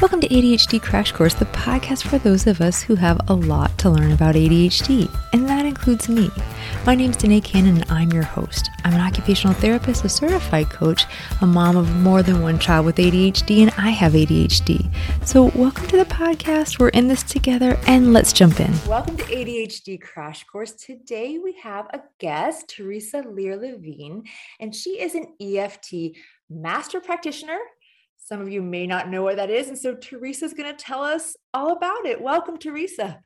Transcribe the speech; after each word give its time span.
Welcome 0.00 0.22
to 0.22 0.28
ADHD 0.28 0.80
Crash 0.80 1.12
Course, 1.12 1.34
the 1.34 1.44
podcast 1.44 2.08
for 2.08 2.16
those 2.16 2.46
of 2.46 2.62
us 2.62 2.80
who 2.80 2.94
have 2.94 3.20
a 3.28 3.34
lot 3.34 3.76
to 3.80 3.90
learn 3.90 4.12
about 4.12 4.34
ADHD, 4.34 5.14
and 5.34 5.46
that 5.46 5.66
includes 5.66 6.08
me. 6.08 6.30
My 6.86 6.94
name 6.94 7.10
is 7.10 7.18
Danae 7.18 7.42
Cannon, 7.42 7.82
and 7.82 7.90
I'm 7.90 8.10
your 8.10 8.22
host. 8.22 8.70
I'm 8.82 8.94
an 8.94 9.00
occupational 9.02 9.52
therapist, 9.52 10.02
a 10.06 10.08
certified 10.08 10.70
coach, 10.70 11.04
a 11.42 11.46
mom 11.46 11.76
of 11.76 11.94
more 11.96 12.22
than 12.22 12.40
one 12.40 12.58
child 12.58 12.86
with 12.86 12.96
ADHD, 12.96 13.60
and 13.60 13.74
I 13.76 13.90
have 13.90 14.14
ADHD. 14.14 14.90
So, 15.26 15.52
welcome 15.54 15.86
to 15.88 15.98
the 15.98 16.06
podcast. 16.06 16.78
We're 16.78 16.88
in 16.88 17.08
this 17.08 17.22
together, 17.22 17.78
and 17.86 18.14
let's 18.14 18.32
jump 18.32 18.58
in. 18.58 18.72
Welcome 18.88 19.18
to 19.18 19.24
ADHD 19.24 20.00
Crash 20.00 20.44
Course. 20.44 20.72
Today 20.72 21.36
we 21.36 21.52
have 21.62 21.88
a 21.92 22.00
guest, 22.18 22.70
Teresa 22.70 23.18
Lear 23.18 23.54
Levine, 23.54 24.24
and 24.60 24.74
she 24.74 24.98
is 24.98 25.14
an 25.14 25.26
EFT 25.38 26.16
master 26.48 27.00
practitioner 27.00 27.58
some 28.30 28.40
of 28.40 28.48
you 28.48 28.62
may 28.62 28.86
not 28.86 29.08
know 29.08 29.22
what 29.22 29.36
that 29.36 29.50
is. 29.50 29.68
And 29.68 29.76
so 29.76 29.94
Teresa's 29.94 30.54
going 30.54 30.70
to 30.70 30.84
tell 30.84 31.02
us 31.02 31.36
all 31.52 31.72
about 31.72 32.06
it. 32.06 32.22
Welcome, 32.22 32.58
Teresa. 32.58 33.20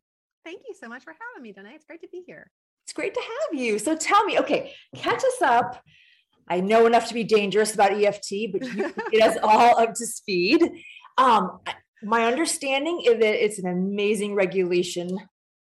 Thank 0.44 0.62
you 0.66 0.74
so 0.80 0.88
much 0.88 1.04
for 1.04 1.12
having 1.12 1.42
me, 1.42 1.52
Danae. 1.52 1.74
It's 1.74 1.84
great 1.84 2.00
to 2.00 2.08
be 2.10 2.22
here. 2.26 2.50
It's 2.86 2.94
great 2.94 3.12
to 3.12 3.20
have 3.20 3.60
you. 3.60 3.78
So 3.78 3.96
tell 3.96 4.24
me, 4.24 4.38
okay, 4.38 4.72
catch 4.96 5.22
us 5.22 5.42
up. 5.42 5.82
I 6.48 6.60
know 6.60 6.86
enough 6.86 7.08
to 7.08 7.14
be 7.14 7.24
dangerous 7.24 7.74
about 7.74 7.92
EFT, 7.92 8.52
but 8.52 8.62
you 8.62 8.94
get 9.10 9.30
us 9.30 9.36
all 9.42 9.78
up 9.78 9.92
to 9.94 10.06
speed. 10.06 10.62
Um, 11.18 11.60
my 12.02 12.24
understanding 12.24 13.02
is 13.04 13.14
that 13.14 13.44
it's 13.44 13.58
an 13.58 13.66
amazing 13.66 14.34
regulation 14.34 15.18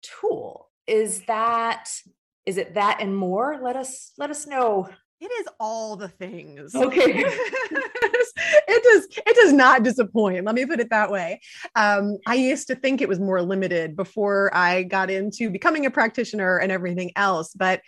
tool. 0.03 0.69
Is 0.89 1.23
that 1.27 1.89
is 2.47 2.57
it 2.57 2.75
that 2.75 2.99
and 3.01 3.17
more? 3.17 3.61
Let 3.63 3.77
us 3.77 4.13
let 4.17 4.31
us 4.31 4.47
know 4.47 4.89
it 5.21 5.27
is 5.41 5.49
all 5.59 5.97
the 5.97 6.09
things. 6.09 6.75
Okay. 6.89 7.25
it 8.69 8.83
does 8.83 9.19
it 9.27 9.37
does 9.37 9.53
not 9.53 9.83
disappoint. 9.83 10.45
Let 10.45 10.55
me 10.55 10.65
put 10.65 10.81
it 10.81 10.91
that 10.91 11.11
way. 11.11 11.41
Um, 11.75 12.19
I 12.27 12.35
used 12.35 12.67
to 12.69 12.75
think 12.75 13.01
it 13.01 13.09
was 13.09 13.19
more 13.19 13.43
limited 13.43 13.97
before 13.97 14.55
I 14.55 14.85
got 14.85 15.11
into 15.11 15.51
becoming 15.51 15.87
a 15.87 15.91
practitioner 15.91 16.59
and 16.59 16.71
everything 16.73 17.13
else. 17.17 17.53
But 17.55 17.83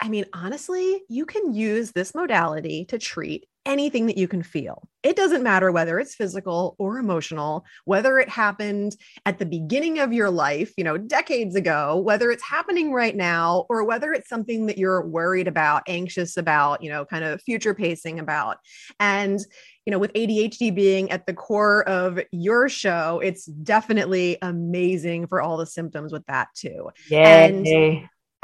I 0.00 0.08
mean, 0.08 0.26
honestly, 0.32 1.02
you 1.08 1.24
can 1.26 1.54
use 1.54 1.92
this 1.92 2.14
modality 2.14 2.84
to 2.86 2.98
treat 2.98 3.46
anything 3.64 4.06
that 4.06 4.16
you 4.16 4.28
can 4.28 4.42
feel. 4.42 4.88
It 5.02 5.16
doesn't 5.16 5.42
matter 5.42 5.72
whether 5.72 5.98
it's 5.98 6.14
physical 6.14 6.76
or 6.78 6.98
emotional, 6.98 7.64
whether 7.84 8.18
it 8.18 8.28
happened 8.28 8.96
at 9.24 9.38
the 9.38 9.46
beginning 9.46 9.98
of 9.98 10.12
your 10.12 10.30
life, 10.30 10.72
you 10.76 10.84
know, 10.84 10.96
decades 10.96 11.56
ago, 11.56 11.96
whether 11.98 12.30
it's 12.30 12.44
happening 12.44 12.92
right 12.92 13.16
now, 13.16 13.66
or 13.68 13.84
whether 13.84 14.12
it's 14.12 14.28
something 14.28 14.66
that 14.66 14.78
you're 14.78 15.06
worried 15.06 15.48
about, 15.48 15.82
anxious 15.88 16.36
about, 16.36 16.82
you 16.82 16.90
know, 16.90 17.04
kind 17.04 17.24
of 17.24 17.42
future 17.42 17.74
pacing 17.74 18.20
about. 18.20 18.58
And, 19.00 19.40
you 19.84 19.90
know, 19.90 19.98
with 19.98 20.12
ADHD 20.12 20.74
being 20.74 21.10
at 21.10 21.26
the 21.26 21.34
core 21.34 21.88
of 21.88 22.20
your 22.30 22.68
show, 22.68 23.20
it's 23.22 23.46
definitely 23.46 24.38
amazing 24.42 25.26
for 25.26 25.40
all 25.40 25.56
the 25.56 25.66
symptoms 25.66 26.12
with 26.12 26.24
that 26.26 26.48
too. 26.54 26.90
Yeah. 27.10 27.50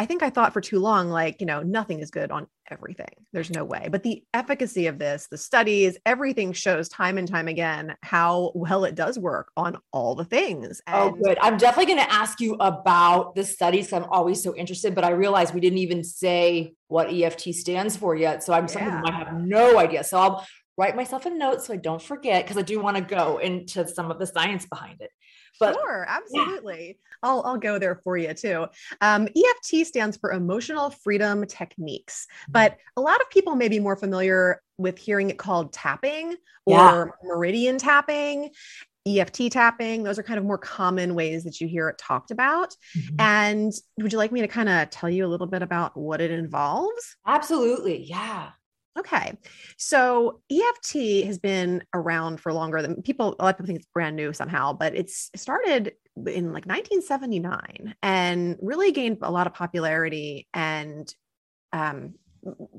I 0.02 0.04
think 0.04 0.24
I 0.24 0.30
thought 0.30 0.52
for 0.52 0.60
too 0.60 0.80
long, 0.80 1.10
like, 1.10 1.40
you 1.40 1.46
know, 1.46 1.62
nothing 1.62 2.00
is 2.00 2.10
good 2.10 2.32
on 2.32 2.48
everything. 2.68 3.14
There's 3.32 3.50
no 3.50 3.64
way. 3.64 3.86
But 3.88 4.02
the 4.02 4.24
efficacy 4.34 4.88
of 4.88 4.98
this, 4.98 5.28
the 5.30 5.38
studies, 5.38 5.96
everything 6.04 6.52
shows 6.52 6.88
time 6.88 7.18
and 7.18 7.28
time 7.28 7.46
again 7.46 7.94
how 8.02 8.50
well 8.56 8.84
it 8.84 8.96
does 8.96 9.16
work 9.16 9.52
on 9.56 9.78
all 9.92 10.16
the 10.16 10.24
things. 10.24 10.82
Oh, 10.88 11.06
and- 11.06 11.14
oh, 11.14 11.22
good. 11.22 11.38
I'm 11.40 11.56
definitely 11.56 11.94
going 11.94 12.04
to 12.04 12.12
ask 12.12 12.40
you 12.40 12.54
about 12.54 13.36
the 13.36 13.44
studies. 13.44 13.92
I'm 13.92 14.06
always 14.06 14.42
so 14.42 14.56
interested, 14.56 14.92
but 14.92 15.04
I 15.04 15.10
realized 15.10 15.54
we 15.54 15.60
didn't 15.60 15.78
even 15.78 16.02
say 16.02 16.74
what 16.88 17.08
EFT 17.08 17.54
stands 17.54 17.96
for 17.96 18.16
yet. 18.16 18.42
So 18.42 18.54
I'm 18.54 18.64
yeah. 18.64 18.66
some 18.66 19.02
people 19.02 19.12
have 19.12 19.34
no 19.34 19.78
idea. 19.78 20.02
So 20.02 20.18
I'll 20.18 20.44
write 20.76 20.96
myself 20.96 21.26
a 21.26 21.30
note 21.30 21.62
so 21.62 21.74
I 21.74 21.76
don't 21.76 22.02
forget 22.02 22.44
because 22.44 22.58
I 22.58 22.62
do 22.62 22.80
want 22.80 22.96
to 22.96 23.04
go 23.04 23.38
into 23.38 23.86
some 23.86 24.10
of 24.10 24.18
the 24.18 24.26
science 24.26 24.66
behind 24.66 25.00
it. 25.00 25.12
But 25.62 25.74
sure, 25.74 26.06
absolutely. 26.08 26.86
Yeah. 26.86 27.12
I'll, 27.22 27.42
I'll 27.44 27.58
go 27.58 27.78
there 27.78 28.00
for 28.02 28.16
you 28.16 28.34
too. 28.34 28.66
Um, 29.00 29.28
EFT 29.28 29.86
stands 29.86 30.16
for 30.16 30.32
Emotional 30.32 30.90
Freedom 30.90 31.46
Techniques, 31.46 32.26
mm-hmm. 32.26 32.52
but 32.52 32.76
a 32.96 33.00
lot 33.00 33.20
of 33.20 33.30
people 33.30 33.54
may 33.54 33.68
be 33.68 33.78
more 33.80 33.96
familiar 33.96 34.60
with 34.78 34.98
hearing 34.98 35.30
it 35.30 35.38
called 35.38 35.72
tapping 35.72 36.34
or 36.66 36.76
yeah. 36.76 37.04
meridian 37.22 37.78
tapping. 37.78 38.50
EFT 39.04 39.50
tapping, 39.50 40.04
those 40.04 40.18
are 40.18 40.22
kind 40.22 40.38
of 40.38 40.44
more 40.44 40.58
common 40.58 41.16
ways 41.16 41.42
that 41.42 41.60
you 41.60 41.66
hear 41.66 41.88
it 41.88 41.98
talked 41.98 42.30
about. 42.30 42.74
Mm-hmm. 42.96 43.16
And 43.18 43.72
would 43.98 44.12
you 44.12 44.18
like 44.18 44.30
me 44.30 44.42
to 44.42 44.48
kind 44.48 44.68
of 44.68 44.90
tell 44.90 45.10
you 45.10 45.26
a 45.26 45.28
little 45.28 45.48
bit 45.48 45.62
about 45.62 45.96
what 45.96 46.20
it 46.20 46.30
involves? 46.30 47.16
Absolutely. 47.26 48.04
Yeah. 48.04 48.50
Okay. 48.98 49.38
So 49.78 50.40
EFT 50.50 51.24
has 51.24 51.38
been 51.38 51.82
around 51.94 52.40
for 52.40 52.52
longer 52.52 52.82
than 52.82 53.02
people, 53.02 53.34
a 53.38 53.44
lot 53.44 53.50
of 53.50 53.56
people 53.56 53.66
think 53.66 53.78
it's 53.78 53.88
brand 53.92 54.16
new 54.16 54.32
somehow, 54.32 54.74
but 54.74 54.94
it's 54.94 55.30
started 55.34 55.94
in 56.16 56.52
like 56.52 56.66
1979 56.66 57.94
and 58.02 58.58
really 58.60 58.92
gained 58.92 59.18
a 59.22 59.30
lot 59.30 59.46
of 59.46 59.54
popularity 59.54 60.46
and 60.52 61.12
um, 61.72 62.14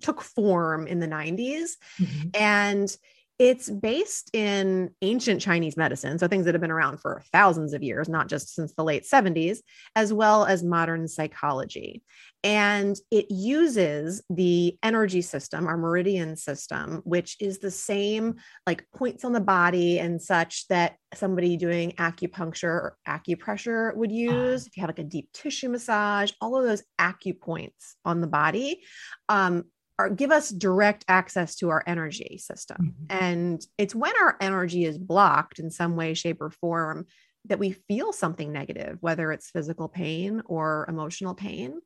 took 0.02 0.22
form 0.22 0.86
in 0.86 1.00
the 1.00 1.08
90s. 1.08 1.72
Mm-hmm. 2.00 2.30
And 2.36 2.96
it's 3.40 3.70
based 3.70 4.30
in 4.34 4.92
ancient 5.02 5.42
Chinese 5.42 5.76
medicine, 5.76 6.20
so 6.20 6.28
things 6.28 6.46
that 6.46 6.54
have 6.54 6.62
been 6.62 6.72
around 6.72 7.00
for 7.00 7.24
thousands 7.32 7.74
of 7.74 7.82
years, 7.82 8.08
not 8.08 8.28
just 8.28 8.54
since 8.54 8.74
the 8.74 8.84
late 8.84 9.04
70s, 9.04 9.58
as 9.96 10.14
well 10.14 10.46
as 10.46 10.64
modern 10.64 11.08
psychology. 11.08 12.04
And 12.44 12.98
it 13.10 13.32
uses 13.32 14.22
the 14.30 14.78
energy 14.84 15.22
system, 15.22 15.66
our 15.66 15.78
meridian 15.78 16.36
system, 16.36 17.02
which 17.06 17.38
is 17.40 17.60
the 17.60 17.72
same 17.72 18.36
like 18.68 18.86
points 18.94 19.24
on 19.24 19.32
the 19.32 19.40
body 19.40 20.00
and 20.00 20.22
such 20.22 20.68
that 20.68 20.98
somebody 21.14 21.56
doing 21.56 21.94
acupuncture 21.94 22.64
or 22.64 22.98
acupressure 23.08 23.96
would 23.96 24.12
use. 24.12 24.68
If 24.68 24.76
you 24.76 24.82
have 24.82 24.90
like 24.90 25.00
a 25.00 25.04
deep 25.04 25.30
tissue 25.34 25.70
massage, 25.70 26.32
all 26.42 26.58
of 26.58 26.66
those 26.66 26.84
acupoints 27.00 27.94
on 28.04 28.20
the 28.20 28.28
body 28.28 28.82
um, 29.30 29.64
are, 29.98 30.10
give 30.10 30.32
us 30.32 30.50
direct 30.50 31.06
access 31.08 31.56
to 31.58 31.70
our 31.70 31.84
energy 31.88 32.38
system. 32.40 32.96
Mm-hmm. 33.10 33.24
And 33.24 33.66
it's 33.78 33.96
when 33.96 34.14
our 34.22 34.36
energy 34.42 34.84
is 34.84 34.98
blocked 34.98 35.60
in 35.60 35.70
some 35.70 35.96
way, 35.96 36.14
shape, 36.14 36.42
or 36.42 36.50
form 36.50 37.06
that 37.46 37.60
we 37.60 37.72
feel 37.72 38.14
something 38.14 38.52
negative, 38.52 38.98
whether 39.02 39.32
it's 39.32 39.50
physical 39.50 39.90
pain 39.90 40.42
or 40.46 40.86
emotional 40.88 41.34
pain. 41.34 41.80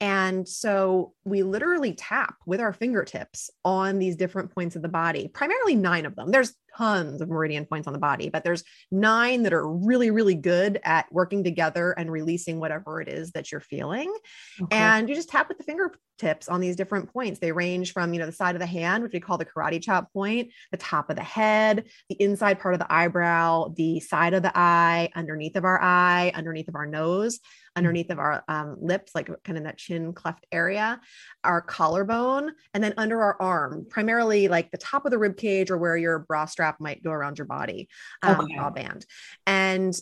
And 0.00 0.48
so 0.48 1.14
we 1.24 1.42
literally 1.42 1.94
tap 1.94 2.36
with 2.46 2.60
our 2.60 2.72
fingertips 2.72 3.50
on 3.64 3.98
these 3.98 4.16
different 4.16 4.52
points 4.52 4.76
of 4.76 4.82
the 4.82 4.88
body, 4.88 5.28
primarily 5.28 5.76
nine 5.76 6.06
of 6.06 6.16
them. 6.16 6.30
There's 6.30 6.52
tons 6.76 7.20
of 7.20 7.28
meridian 7.28 7.64
points 7.66 7.86
on 7.86 7.92
the 7.92 7.98
body, 7.98 8.28
but 8.28 8.44
there's 8.44 8.64
nine 8.90 9.42
that 9.42 9.52
are 9.52 9.68
really, 9.68 10.10
really 10.10 10.34
good 10.34 10.80
at 10.84 11.06
working 11.12 11.44
together 11.44 11.92
and 11.92 12.10
releasing 12.10 12.60
whatever 12.60 13.00
it 13.00 13.08
is 13.08 13.32
that 13.32 13.50
you're 13.50 13.60
feeling. 13.60 14.12
Okay. 14.60 14.76
And 14.76 15.08
you 15.08 15.14
just 15.14 15.28
tap 15.28 15.48
with 15.48 15.58
the 15.58 15.64
fingertips 15.64 16.48
on 16.48 16.60
these 16.60 16.76
different 16.76 17.12
points. 17.12 17.38
They 17.40 17.52
range 17.52 17.92
from, 17.92 18.12
you 18.12 18.20
know, 18.20 18.26
the 18.26 18.32
side 18.32 18.54
of 18.54 18.60
the 18.60 18.66
hand, 18.66 19.02
which 19.02 19.12
we 19.12 19.20
call 19.20 19.38
the 19.38 19.44
karate 19.44 19.82
chop 19.82 20.12
point, 20.12 20.50
the 20.70 20.76
top 20.76 21.10
of 21.10 21.16
the 21.16 21.22
head, 21.22 21.86
the 22.08 22.16
inside 22.16 22.58
part 22.58 22.74
of 22.74 22.80
the 22.80 22.92
eyebrow, 22.92 23.72
the 23.76 24.00
side 24.00 24.34
of 24.34 24.42
the 24.42 24.52
eye, 24.54 25.10
underneath 25.14 25.56
of 25.56 25.64
our 25.64 25.80
eye, 25.80 26.32
underneath 26.34 26.68
of 26.68 26.74
our 26.74 26.86
nose. 26.86 27.40
Mm. 27.74 27.78
underneath 27.78 28.10
of 28.10 28.18
our 28.20 28.44
um, 28.46 28.76
lips, 28.80 29.14
like 29.14 29.28
kind 29.42 29.58
of 29.58 29.64
that 29.64 29.78
chin 29.78 30.12
cleft 30.12 30.46
area, 30.52 31.00
our 31.42 31.60
collarbone, 31.60 32.52
and 32.72 32.84
then 32.84 32.94
under 32.96 33.20
our 33.20 33.36
arm, 33.40 33.86
primarily 33.90 34.46
like 34.46 34.70
the 34.70 34.78
top 34.78 35.04
of 35.04 35.10
the 35.10 35.18
rib 35.18 35.36
cage 35.36 35.70
or 35.70 35.78
where 35.78 35.96
your 35.96 36.20
bra 36.20 36.44
strap 36.44 36.80
might 36.80 37.02
go 37.02 37.10
around 37.10 37.36
your 37.36 37.46
body, 37.46 37.88
um, 38.22 38.40
okay. 38.40 38.54
bra 38.54 38.70
band. 38.70 39.04
And 39.46 39.94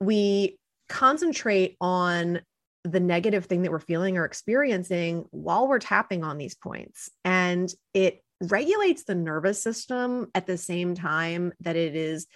we 0.00 0.58
concentrate 0.88 1.76
on 1.80 2.40
the 2.84 3.00
negative 3.00 3.46
thing 3.46 3.62
that 3.62 3.72
we're 3.72 3.80
feeling 3.80 4.16
or 4.16 4.24
experiencing 4.24 5.24
while 5.30 5.66
we're 5.66 5.80
tapping 5.80 6.22
on 6.22 6.38
these 6.38 6.54
points. 6.54 7.10
And 7.24 7.68
it 7.94 8.22
regulates 8.40 9.02
the 9.02 9.16
nervous 9.16 9.60
system 9.60 10.28
at 10.36 10.46
the 10.46 10.56
same 10.56 10.94
time 10.94 11.52
that 11.60 11.74
it 11.74 11.96
is 11.96 12.28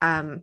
um, 0.00 0.42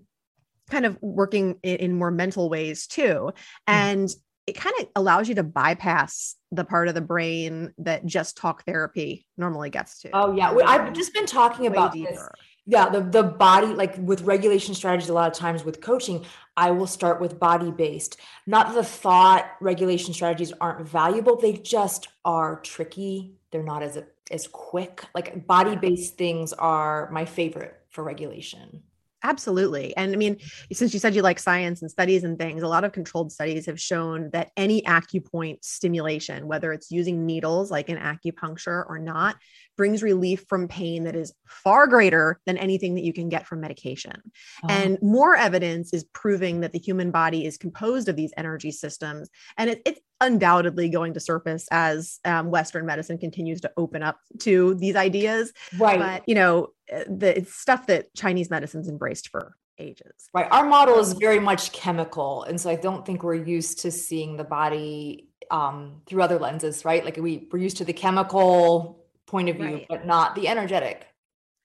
kind 0.70 0.86
of 0.86 0.98
working 1.02 1.60
in, 1.64 1.78
in 1.78 1.98
more 1.98 2.12
mental 2.12 2.50
ways 2.50 2.88
too. 2.88 3.32
Hmm. 3.68 3.74
And 3.74 4.08
mm. 4.08 4.16
it 4.48 4.54
kind 4.54 4.76
of 4.80 4.88
allows 4.96 5.30
you 5.30 5.36
to 5.36 5.44
bypass 5.44 6.36
the 6.52 6.66
part 6.66 6.88
of 6.88 6.96
the 6.96 7.02
brain 7.02 7.74
that 7.80 8.06
just 8.06 8.38
talk 8.38 8.66
therapy 8.66 9.26
normally 9.38 9.70
gets 9.70 10.02
to. 10.02 10.10
Oh 10.14 10.36
yeah. 10.36 10.52
I've 10.66 10.94
just 10.94 11.14
been 11.14 11.26
talking 11.26 11.68
about 11.68 11.94
deeper. 11.94 12.12
this. 12.12 12.30
Yeah, 12.68 12.90
the 12.90 13.02
the 13.02 13.22
body 13.22 13.68
like 13.68 13.96
with 13.98 14.24
regulation 14.24 14.74
strategies 14.74 15.10
a 15.10 15.14
lot 15.14 15.32
of 15.32 15.38
times 15.38 15.64
with 15.64 15.82
coaching, 15.82 16.26
I 16.58 16.72
will 16.72 16.88
start 16.88 17.22
with 17.22 17.40
body 17.40 17.70
based. 17.70 18.18
Not 18.48 18.74
the 18.74 18.84
thought 18.84 19.46
regulation 19.62 20.16
strategies 20.16 20.52
aren't 20.60 20.88
valuable, 20.88 21.36
they 21.36 21.54
just 21.54 22.08
are 22.24 22.60
tricky. 22.62 23.36
They're 23.52 23.62
not 23.62 23.84
as 23.84 24.00
as 24.32 24.48
quick. 24.48 25.06
Like 25.14 25.46
body 25.46 25.76
based 25.76 26.18
things 26.18 26.54
are 26.54 27.10
my 27.12 27.26
favorite 27.26 27.80
for 27.90 28.04
regulation. 28.04 28.82
Absolutely. 29.26 29.98
And 29.98 30.14
I 30.14 30.18
mean, 30.18 30.38
since 30.72 30.94
you 30.94 31.00
said 31.00 31.16
you 31.16 31.24
like 31.24 31.40
science 31.40 31.82
and 31.82 31.90
studies 31.90 32.24
and 32.24 32.38
things, 32.38 32.62
a 32.62 32.68
lot 32.68 32.84
of 32.84 32.92
controlled 32.92 33.32
studies 33.32 33.66
have 33.66 33.82
shown 33.82 34.30
that 34.34 34.52
any 34.56 34.84
acupoint 34.84 35.66
stimulation, 35.66 36.46
whether 36.46 36.72
it's 36.72 36.92
using 36.92 37.26
needles 37.26 37.72
like 37.72 37.90
in 37.90 37.98
acupuncture 37.98 38.86
or 38.88 39.00
not, 39.00 39.38
brings 39.78 40.04
relief 40.04 40.46
from 40.48 40.68
pain 40.68 41.06
that 41.06 41.16
is 41.16 41.34
far 41.48 41.88
greater 41.88 42.40
than 42.46 42.56
anything 42.60 42.94
that 42.94 43.04
you 43.04 43.14
can 43.14 43.28
get 43.28 43.48
from 43.48 43.62
medication. 43.62 44.22
Oh. 44.64 44.68
And 44.70 45.00
more 45.02 45.36
evidence 45.36 45.92
is 45.92 46.04
proving 46.04 46.62
that 46.62 46.72
the 46.72 46.80
human 46.80 47.10
body 47.10 47.48
is 47.48 47.58
composed 47.58 48.08
of 48.08 48.16
these 48.16 48.32
energy 48.38 48.72
systems. 48.72 49.32
And 49.58 49.72
it, 49.72 49.82
it's 49.88 50.00
undoubtedly 50.22 50.90
going 50.90 51.14
to 51.14 51.20
surface 51.20 51.68
as 51.72 52.20
um, 52.26 52.50
Western 52.50 52.86
medicine 52.86 53.18
continues 53.18 53.62
to 53.62 53.72
open 53.78 54.04
up 54.04 54.20
to 54.40 54.76
these 54.76 54.96
ideas. 54.96 55.52
Right. 55.78 56.00
But, 56.00 56.24
you 56.28 56.36
know, 56.36 56.70
uh, 56.94 57.04
the 57.08 57.38
it's 57.40 57.54
stuff 57.54 57.88
that 57.88 58.14
Chinese 58.16 58.50
medicine's 58.50 58.88
embraced 58.88 59.30
for 59.30 59.56
ages. 59.78 60.30
Right. 60.34 60.48
Our 60.52 60.66
model 60.66 61.00
is 61.00 61.14
very 61.14 61.40
much 61.40 61.72
chemical. 61.72 62.44
And 62.44 62.60
so 62.60 62.70
I 62.70 62.76
don't 62.76 63.06
think 63.06 63.24
we're 63.24 63.36
used 63.36 63.80
to 63.80 63.92
seeing 63.92 64.38
the 64.38 64.44
body 64.44 65.30
um, 65.52 66.02
through 66.06 66.22
other 66.22 66.40
lenses, 66.40 66.86
right? 66.86 67.04
Like 67.04 67.18
we, 67.18 67.48
we're 67.52 67.60
used 67.60 67.78
to 67.78 67.86
the 67.86 67.94
chemical 67.94 69.06
point 69.28 69.50
of 69.50 69.58
view, 69.58 69.66
right. 69.66 69.86
but 69.90 70.06
not 70.06 70.36
the 70.36 70.48
energetic. 70.48 71.08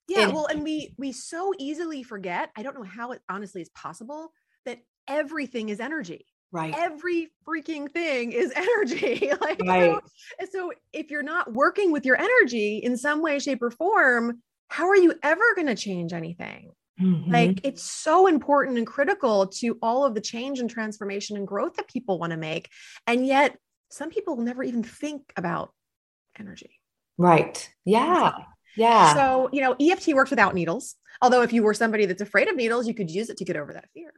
Yeah, 0.09 0.25
and- 0.25 0.33
well, 0.33 0.47
and 0.47 0.65
we 0.65 0.93
we 0.99 1.13
so 1.13 1.53
easily 1.57 2.03
forget. 2.03 2.51
I 2.57 2.65
don't 2.65 2.75
know 2.75 2.83
how 2.83 3.13
it 3.13 3.23
honestly 3.29 3.63
is 3.63 3.69
possible 3.69 4.33
that 4.67 4.79
everything 5.07 5.69
is 5.69 5.79
energy. 5.79 6.27
Right. 6.53 6.75
Every 6.77 7.29
freaking 7.47 7.93
thing 7.93 8.33
is 8.33 8.53
energy. 8.57 9.33
like 9.41 9.61
right. 9.65 10.01
so, 10.41 10.47
so 10.51 10.73
if 10.93 11.11
you're 11.11 11.23
not 11.23 11.53
working 11.53 11.93
with 11.93 12.05
your 12.05 12.17
energy 12.17 12.79
in 12.79 12.97
some 12.97 13.23
way, 13.23 13.39
shape, 13.39 13.63
or 13.63 13.71
form, 13.71 14.43
how 14.69 14.89
are 14.89 14.97
you 14.97 15.15
ever 15.23 15.55
going 15.55 15.67
to 15.67 15.75
change 15.75 16.13
anything? 16.13 16.73
Mm-hmm. 17.01 17.33
Like 17.33 17.61
it's 17.65 17.83
so 17.83 18.27
important 18.27 18.77
and 18.79 18.87
critical 18.87 19.47
to 19.47 19.79
all 19.81 20.05
of 20.05 20.15
the 20.15 20.21
change 20.21 20.59
and 20.59 20.69
transformation 20.69 21.37
and 21.37 21.47
growth 21.47 21.77
that 21.77 21.89
people 21.89 22.19
want 22.19 22.33
to 22.33 22.37
make. 22.37 22.69
And 23.07 23.27
yet 23.27 23.57
some 23.91 24.11
people 24.11 24.37
never 24.37 24.63
even 24.63 24.83
think 24.83 25.33
about 25.37 25.73
energy. 26.39 26.81
Right. 27.17 27.69
Yeah. 27.85 28.33
Yeah. 28.77 29.15
So, 29.15 29.49
you 29.53 29.61
know, 29.61 29.77
EFT 29.81 30.15
works 30.15 30.31
without 30.31 30.55
needles. 30.55 30.97
Although, 31.23 31.43
if 31.43 31.53
you 31.53 31.63
were 31.63 31.75
somebody 31.75 32.07
that's 32.07 32.23
afraid 32.23 32.49
of 32.49 32.57
needles, 32.57 32.87
you 32.87 32.95
could 32.95 33.11
use 33.11 33.31
it 33.31 33.37
to 33.39 33.45
get 33.45 33.57
over 33.57 33.73
that 33.73 33.89
fear. 33.93 34.13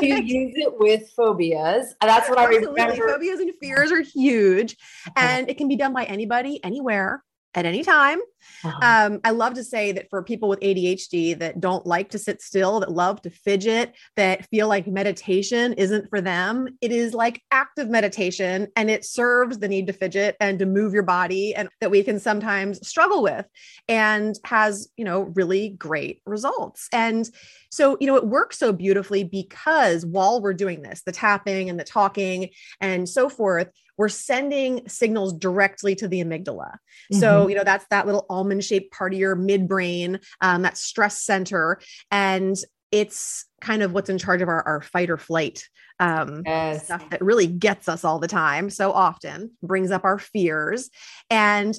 you 0.00 0.16
use 0.22 0.54
it 0.56 0.78
with 0.78 1.10
phobias. 1.16 1.94
That's 2.00 2.28
what 2.28 2.38
Absolutely. 2.38 2.80
I 2.80 2.86
remember. 2.86 3.08
Phobias 3.12 3.40
and 3.40 3.52
fears 3.60 3.92
are 3.92 4.00
huge, 4.00 4.76
and 5.16 5.48
it 5.48 5.56
can 5.56 5.68
be 5.68 5.76
done 5.76 5.92
by 5.92 6.04
anybody, 6.04 6.62
anywhere 6.64 7.22
at 7.54 7.66
any 7.66 7.82
time. 7.82 8.18
Uh-huh. 8.64 8.78
Um, 8.82 9.20
I 9.24 9.30
love 9.30 9.54
to 9.54 9.64
say 9.64 9.92
that 9.92 10.08
for 10.10 10.22
people 10.22 10.48
with 10.48 10.60
ADHD 10.60 11.38
that 11.38 11.60
don't 11.60 11.86
like 11.86 12.10
to 12.10 12.18
sit 12.18 12.40
still, 12.42 12.80
that 12.80 12.92
love 12.92 13.20
to 13.22 13.30
fidget, 13.30 13.94
that 14.16 14.46
feel 14.46 14.68
like 14.68 14.86
meditation 14.86 15.72
isn't 15.74 16.08
for 16.08 16.20
them, 16.20 16.68
it 16.80 16.92
is 16.92 17.14
like 17.14 17.42
active 17.50 17.88
meditation 17.88 18.68
and 18.76 18.90
it 18.90 19.04
serves 19.04 19.58
the 19.58 19.68
need 19.68 19.86
to 19.86 19.92
fidget 19.92 20.36
and 20.40 20.58
to 20.58 20.66
move 20.66 20.94
your 20.94 21.02
body 21.02 21.54
and 21.54 21.68
that 21.80 21.90
we 21.90 22.02
can 22.02 22.18
sometimes 22.18 22.86
struggle 22.86 23.22
with 23.22 23.46
and 23.88 24.36
has, 24.44 24.88
you 24.96 25.04
know, 25.04 25.22
really 25.34 25.70
great 25.70 26.20
results. 26.26 26.88
And 26.92 27.28
so, 27.70 27.96
you 28.00 28.06
know, 28.06 28.16
it 28.16 28.26
works 28.26 28.58
so 28.58 28.72
beautifully 28.72 29.24
because 29.24 30.04
while 30.04 30.40
we're 30.40 30.54
doing 30.54 30.82
this, 30.82 31.02
the 31.02 31.12
tapping 31.12 31.70
and 31.70 31.78
the 31.78 31.84
talking 31.84 32.50
and 32.80 33.08
so 33.08 33.28
forth, 33.28 33.68
we're 34.00 34.08
sending 34.08 34.88
signals 34.88 35.34
directly 35.34 35.94
to 35.94 36.08
the 36.08 36.24
amygdala. 36.24 36.70
Mm-hmm. 36.72 37.18
So, 37.18 37.48
you 37.48 37.54
know, 37.54 37.64
that's 37.64 37.84
that 37.90 38.06
little 38.06 38.24
almond 38.30 38.64
shaped 38.64 38.94
part 38.94 39.12
of 39.12 39.18
your 39.18 39.36
midbrain, 39.36 40.24
um, 40.40 40.62
that 40.62 40.78
stress 40.78 41.20
center. 41.20 41.78
And 42.10 42.56
it's 42.90 43.44
kind 43.60 43.82
of 43.82 43.92
what's 43.92 44.08
in 44.08 44.16
charge 44.16 44.40
of 44.40 44.48
our, 44.48 44.66
our 44.66 44.80
fight 44.80 45.10
or 45.10 45.18
flight 45.18 45.68
um, 45.98 46.44
yes. 46.46 46.86
stuff 46.86 47.10
that 47.10 47.20
really 47.20 47.46
gets 47.46 47.90
us 47.90 48.02
all 48.02 48.18
the 48.18 48.26
time, 48.26 48.70
so 48.70 48.90
often, 48.90 49.50
brings 49.62 49.90
up 49.90 50.06
our 50.06 50.18
fears. 50.18 50.88
And 51.28 51.76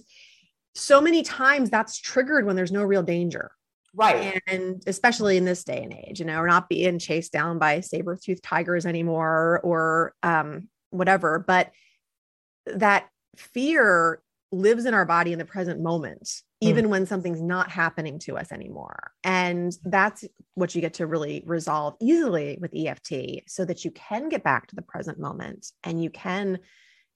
so 0.76 1.02
many 1.02 1.24
times 1.24 1.72
that's 1.72 2.00
triggered 2.00 2.46
when 2.46 2.56
there's 2.56 2.72
no 2.72 2.84
real 2.84 3.02
danger. 3.02 3.50
Right. 3.96 4.40
And 4.46 4.84
especially 4.86 5.38
in 5.38 5.46
this 5.46 5.64
day 5.64 5.82
and 5.82 5.92
age, 5.92 6.20
you 6.20 6.28
know, 6.28 6.40
we're 6.40 6.46
not 6.46 6.70
being 6.70 7.00
chased 7.00 7.32
down 7.32 7.58
by 7.58 7.80
saber 7.80 8.16
toothed 8.16 8.44
tigers 8.44 8.86
anymore 8.86 9.60
or 9.64 10.14
um, 10.22 10.70
whatever. 10.92 11.40
But 11.40 11.72
that 12.66 13.10
fear 13.36 14.22
lives 14.52 14.86
in 14.86 14.94
our 14.94 15.06
body 15.06 15.32
in 15.32 15.40
the 15.40 15.46
present 15.46 15.80
moment 15.80 16.42
hmm. 16.62 16.68
even 16.68 16.86
mm. 16.86 16.90
when 16.90 17.06
something's 17.06 17.42
not 17.42 17.72
happening 17.72 18.20
to 18.20 18.38
us 18.38 18.52
anymore 18.52 19.12
and 19.24 19.78
that's 19.86 20.26
what 20.56 20.76
you 20.76 20.82
get 20.82 20.96
to 20.96 21.08
really 21.08 21.44
resolve 21.46 21.96
easily 22.02 22.58
with 22.60 22.76
EFT 22.76 23.44
so 23.48 23.64
that 23.64 23.86
you 23.86 23.92
can 23.92 24.28
get 24.28 24.44
back 24.44 24.68
to 24.68 24.76
the 24.76 24.82
present 24.82 25.20
moment 25.20 25.68
and 25.84 26.04
you 26.04 26.10
can 26.10 26.60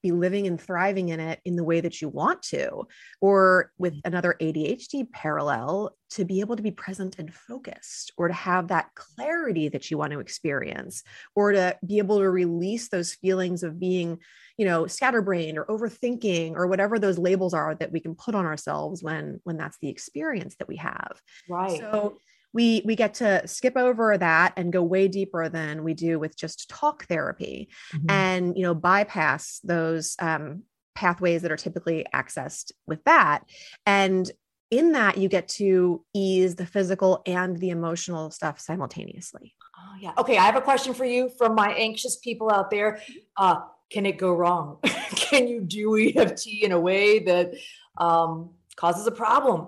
be 0.06 0.12
living 0.12 0.46
and 0.46 0.62
thriving 0.62 1.10
in 1.10 1.20
it 1.20 1.40
in 1.46 1.56
the 1.56 1.64
way 1.64 1.82
that 1.82 2.00
you 2.00 2.08
want 2.08 2.44
to 2.44 2.88
or 3.22 3.72
with 3.80 3.94
mm-hmm. 3.94 4.08
another 4.08 4.36
ADHD 4.40 5.12
parallel 5.12 5.96
to 6.12 6.24
be 6.24 6.42
able 6.42 6.56
to 6.56 6.62
be 6.62 6.70
present 6.70 7.18
and 7.18 7.34
focused 7.34 8.14
or 8.16 8.28
to 8.28 8.34
have 8.34 8.68
that 8.68 8.94
clarity 8.94 9.68
that 9.68 9.90
you 9.90 9.98
want 9.98 10.14
to 10.14 10.20
experience 10.20 11.02
or 11.36 11.54
to 11.54 11.76
be 11.84 11.98
able 11.98 12.20
to 12.20 12.30
release 12.30 12.88
those 12.90 13.16
feelings 13.16 13.64
of 13.64 13.80
being 13.80 14.20
you 14.58 14.66
know 14.66 14.86
scatterbrained 14.86 15.58
or 15.58 15.66
overthinking 15.66 16.54
or 16.56 16.68
whatever 16.68 17.00
those 17.00 17.18
labels 17.18 17.56
are 17.56 17.74
that 17.74 17.92
we 17.92 18.00
can 18.00 18.14
put 18.14 18.36
on 18.36 18.46
ourselves 18.46 19.02
when 19.02 19.40
when 19.44 19.58
that's 19.58 19.80
the 19.82 19.90
experience 19.90 20.56
that 20.60 20.68
we 20.68 20.76
have. 20.76 21.20
Right. 21.50 21.80
So 21.80 22.20
we 22.56 22.82
we 22.86 22.96
get 22.96 23.16
to 23.16 23.48
skip 23.48 23.78
over 23.78 24.18
that 24.18 24.54
and 24.58 24.74
go 24.74 24.82
way 24.82 25.08
deeper 25.08 25.50
than 25.50 25.84
we 25.84 25.94
do 25.94 26.18
with 26.18 26.36
just 26.36 26.70
talk 26.70 27.06
therapy 27.06 27.70
mm-hmm. 27.94 28.10
and 28.10 28.58
you 28.58 28.64
know 28.64 28.74
bypass 28.74 29.60
those 29.64 30.16
um, 30.20 30.64
pathways 30.96 31.42
that 31.44 31.52
are 31.52 31.58
typically 31.58 32.06
accessed 32.14 32.72
with 32.88 33.04
that 33.04 33.44
and 33.86 34.32
in 34.72 34.94
that 34.94 35.18
you 35.18 35.30
get 35.30 35.48
to 35.48 36.04
ease 36.14 36.56
the 36.56 36.66
physical 36.66 37.22
and 37.28 37.60
the 37.60 37.70
emotional 37.70 38.32
stuff 38.32 38.60
simultaneously 38.60 39.54
oh 39.78 39.96
yeah 40.00 40.14
okay 40.18 40.38
i 40.38 40.46
have 40.46 40.56
a 40.56 40.62
question 40.62 40.94
for 40.94 41.06
you 41.06 41.30
from 41.38 41.54
my 41.54 41.72
anxious 41.74 42.16
people 42.18 42.50
out 42.50 42.72
there 42.72 43.00
uh, 43.38 43.60
can 43.90 44.06
it 44.06 44.18
go 44.18 44.34
wrong? 44.34 44.80
can 45.16 45.48
you 45.48 45.62
do 45.62 45.98
EFT 45.98 46.48
in 46.64 46.72
a 46.72 46.80
way 46.80 47.20
that 47.20 47.54
um, 47.98 48.52
causes 48.76 49.08
a 49.08 49.12
problem? 49.12 49.68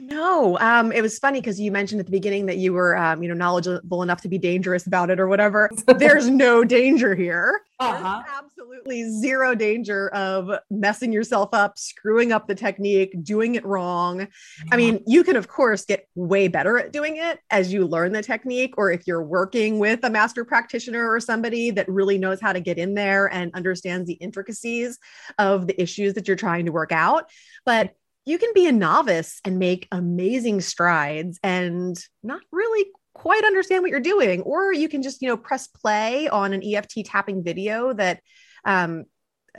No, 0.00 0.56
um, 0.60 0.92
it 0.92 1.02
was 1.02 1.18
funny 1.18 1.40
because 1.40 1.60
you 1.60 1.72
mentioned 1.72 1.98
at 2.00 2.06
the 2.06 2.12
beginning 2.12 2.46
that 2.46 2.56
you 2.56 2.72
were, 2.72 2.96
um, 2.96 3.22
you 3.22 3.28
know, 3.28 3.34
knowledgeable 3.34 4.02
enough 4.02 4.20
to 4.22 4.28
be 4.28 4.38
dangerous 4.38 4.86
about 4.86 5.10
it 5.10 5.18
or 5.18 5.26
whatever. 5.26 5.70
There's 5.86 6.28
no 6.28 6.62
danger 6.64 7.14
here. 7.14 7.62
Uh-huh. 7.80 8.22
absolutely 8.36 9.08
zero 9.08 9.54
danger 9.54 10.08
of 10.08 10.50
messing 10.68 11.12
yourself 11.12 11.50
up, 11.52 11.78
screwing 11.78 12.32
up 12.32 12.48
the 12.48 12.54
technique, 12.54 13.14
doing 13.22 13.54
it 13.54 13.64
wrong. 13.64 14.18
Yeah. 14.18 14.26
I 14.72 14.76
mean, 14.76 15.00
you 15.06 15.22
can 15.22 15.36
of 15.36 15.46
course 15.46 15.84
get 15.84 16.08
way 16.16 16.48
better 16.48 16.76
at 16.76 16.92
doing 16.92 17.18
it 17.18 17.38
as 17.50 17.72
you 17.72 17.86
learn 17.86 18.10
the 18.10 18.22
technique, 18.22 18.74
or 18.76 18.90
if 18.90 19.06
you're 19.06 19.22
working 19.22 19.78
with 19.78 20.02
a 20.02 20.10
master 20.10 20.44
practitioner 20.44 21.08
or 21.08 21.20
somebody 21.20 21.70
that 21.70 21.88
really 21.88 22.18
knows 22.18 22.40
how 22.40 22.52
to 22.52 22.60
get 22.60 22.78
in 22.78 22.94
there 22.94 23.32
and 23.32 23.54
understands 23.54 24.08
the 24.08 24.14
intricacies 24.14 24.98
of 25.38 25.68
the 25.68 25.80
issues 25.80 26.14
that 26.14 26.26
you're 26.26 26.36
trying 26.36 26.66
to 26.66 26.72
work 26.72 26.90
out. 26.90 27.30
But 27.64 27.94
you 28.28 28.36
can 28.36 28.50
be 28.54 28.66
a 28.66 28.72
novice 28.72 29.40
and 29.44 29.58
make 29.58 29.88
amazing 29.90 30.60
strides 30.60 31.40
and 31.42 31.98
not 32.22 32.42
really 32.52 32.90
quite 33.14 33.42
understand 33.42 33.82
what 33.82 33.90
you're 33.90 34.00
doing 34.00 34.42
or 34.42 34.70
you 34.70 34.86
can 34.86 35.02
just 35.02 35.22
you 35.22 35.28
know 35.28 35.36
press 35.36 35.66
play 35.66 36.28
on 36.28 36.52
an 36.52 36.62
eft 36.62 36.94
tapping 37.06 37.42
video 37.42 37.92
that 37.94 38.20
um, 38.66 39.04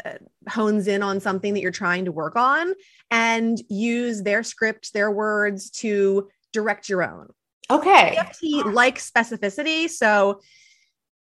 uh, 0.05 0.13
hones 0.47 0.88
in 0.88 1.01
on 1.01 1.19
something 1.19 1.55
that 1.55 1.61
you're 1.61 1.71
trying 1.71 2.05
to 2.05 2.11
work 2.11 2.35
on 2.35 2.73
and 3.09 3.59
use 3.69 4.21
their 4.21 4.43
script 4.43 4.93
their 4.93 5.09
words 5.09 5.71
to 5.71 6.29
direct 6.53 6.89
your 6.89 7.03
own. 7.03 7.27
Okay. 7.71 8.15
Eft 8.17 8.43
like 8.67 8.99
specificity 8.99 9.89
so 9.89 10.41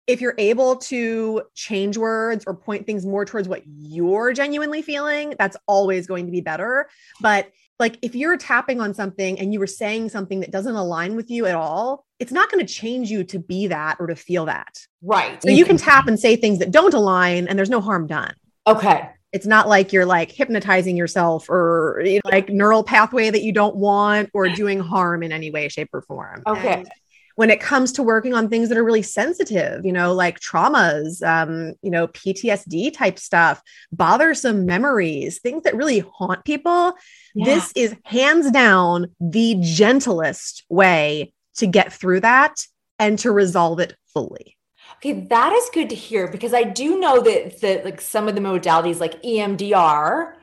if 0.07 0.21
you're 0.21 0.35
able 0.39 0.77
to 0.77 1.43
change 1.55 1.97
words 1.97 2.45
or 2.47 2.55
point 2.55 2.87
things 2.87 3.07
more 3.07 3.25
towards 3.25 3.49
what 3.49 3.63
you're 3.67 4.33
genuinely 4.33 4.83
feeling, 4.83 5.35
that's 5.39 5.57
always 5.67 6.07
going 6.07 6.27
to 6.27 6.33
be 6.33 6.41
better. 6.41 6.89
But 7.21 7.51
like 7.79 7.99
if 8.03 8.15
you're 8.15 8.37
tapping 8.37 8.81
on 8.81 8.95
something 8.95 9.39
and 9.39 9.53
you 9.53 9.61
were 9.61 9.67
saying 9.67 10.09
something 10.09 10.41
that 10.41 10.51
doesn't 10.51 10.75
align 10.75 11.17
with 11.17 11.31
you 11.31 11.47
at 11.47 11.55
all, 11.55 12.05
it's 12.19 12.33
not 12.33 12.51
going 12.51 12.65
to 12.65 12.73
change 12.73 13.11
you 13.11 13.25
to 13.25 13.39
be 13.39 13.67
that 13.69 13.97
or 13.99 14.07
to 14.07 14.17
feel 14.17 14.47
that. 14.47 14.79
Right. 15.03 15.43
So 15.43 15.51
you 15.51 15.65
can 15.65 15.77
tap 15.77 16.07
and 16.07 16.19
say 16.19 16.37
things 16.37 16.59
that 16.61 16.71
don't 16.71 16.95
align 16.95 17.49
and 17.49 17.59
there's 17.59 17.71
no 17.71 17.81
harm 17.81 18.07
done. 18.07 18.35
Okay. 18.67 19.09
It's 19.33 19.47
not 19.47 19.67
like 19.67 19.93
you're 19.93 20.07
like 20.07 20.31
hypnotizing 20.31 20.97
yourself 20.97 21.49
or 21.49 22.03
you 22.05 22.17
know, 22.17 22.31
like 22.31 22.51
neural 22.51 22.85
pathway 22.85 23.31
that 23.31 23.43
you 23.43 23.51
don't 23.51 23.75
want 23.77 24.29
or 24.35 24.49
doing 24.49 24.79
harm 24.79 25.23
in 25.23 25.33
any 25.33 25.51
way, 25.51 25.69
shape, 25.69 25.89
or 25.93 26.03
form. 26.03 26.43
Okay. 26.47 26.75
And 26.75 26.91
when 27.37 27.51
it 27.51 27.61
comes 27.61 27.93
to 27.93 28.03
working 28.03 28.35
on 28.35 28.49
things 28.49 28.69
that 28.69 28.79
are 28.79 28.85
really 28.85 29.03
sensitive, 29.03 29.85
you 29.85 29.93
know, 29.93 30.15
like 30.15 30.41
traumas, 30.41 31.23
um, 31.27 31.75
you 31.83 31.91
know, 31.91 32.09
PTSD 32.09 32.95
type 32.95 33.19
stuff, 33.19 33.63
bothersome 33.91 34.67
memories, 34.67 35.41
things 35.41 35.63
that 35.63 35.77
really 35.77 36.01
haunt 36.01 36.45
people, 36.45 36.95
yeah. 37.35 37.45
this 37.45 37.73
is 37.75 37.97
hands 38.05 38.51
down 38.51 39.07
the 39.21 39.57
gentlest 39.61 40.65
way 40.69 41.33
to 41.57 41.67
get 41.67 41.93
through 41.93 42.21
that 42.21 42.55
and 42.99 43.19
to 43.21 43.31
resolve 43.31 43.81
it 43.81 43.97
fully. 44.13 44.57
Okay, 44.97 45.13
that 45.13 45.53
is 45.53 45.69
good 45.73 45.89
to 45.91 45.97
hear 45.97 46.29
because 46.29 46.55
I 46.55 46.63
do 46.63 47.01
know 47.01 47.21
that 47.21 47.61
that 47.61 47.85
like 47.85 48.01
some 48.01 48.29
of 48.29 48.35
the 48.35 48.41
modalities 48.41 49.01
like 49.01 49.21
EMDR 49.23 50.35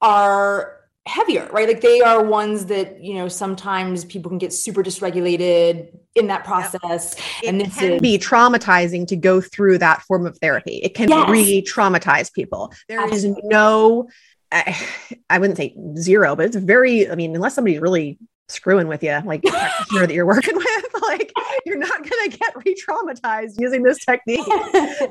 are 0.00 0.76
heavier, 1.06 1.48
right? 1.52 1.68
Like 1.68 1.80
they 1.80 2.00
are 2.00 2.22
ones 2.22 2.66
that, 2.66 3.02
you 3.02 3.14
know, 3.14 3.28
sometimes 3.28 4.04
people 4.04 4.30
can 4.30 4.38
get 4.38 4.52
super 4.52 4.82
dysregulated 4.82 5.94
in 6.14 6.28
that 6.28 6.44
process. 6.44 7.14
And 7.46 7.60
it 7.60 7.72
can 7.72 7.92
is- 7.94 8.00
be 8.00 8.18
traumatizing 8.18 9.06
to 9.08 9.16
go 9.16 9.40
through 9.40 9.78
that 9.78 10.02
form 10.02 10.26
of 10.26 10.38
therapy. 10.38 10.76
It 10.76 10.94
can 10.94 11.08
yes. 11.08 11.28
re-traumatize 11.28 12.32
people. 12.32 12.72
There 12.88 13.00
Absolutely. 13.00 13.42
is 13.42 13.44
no 13.44 14.08
I, 14.54 14.86
I 15.28 15.38
wouldn't 15.38 15.56
say 15.56 15.74
zero, 15.96 16.36
but 16.36 16.46
it's 16.46 16.56
very, 16.56 17.10
I 17.10 17.16
mean, 17.16 17.34
unless 17.34 17.54
somebody's 17.54 17.80
really 17.80 18.18
screwing 18.48 18.86
with 18.86 19.02
you, 19.02 19.20
like 19.24 19.42
practitioner 19.42 20.06
that 20.06 20.14
you're 20.14 20.26
working 20.26 20.56
with, 20.56 20.93
like 21.08 21.32
you're 21.66 21.78
not 21.78 22.08
going 22.08 22.30
to 22.30 22.36
get 22.38 22.54
re-traumatized 22.64 23.60
using 23.60 23.82
this 23.82 24.04
technique. 24.04 24.40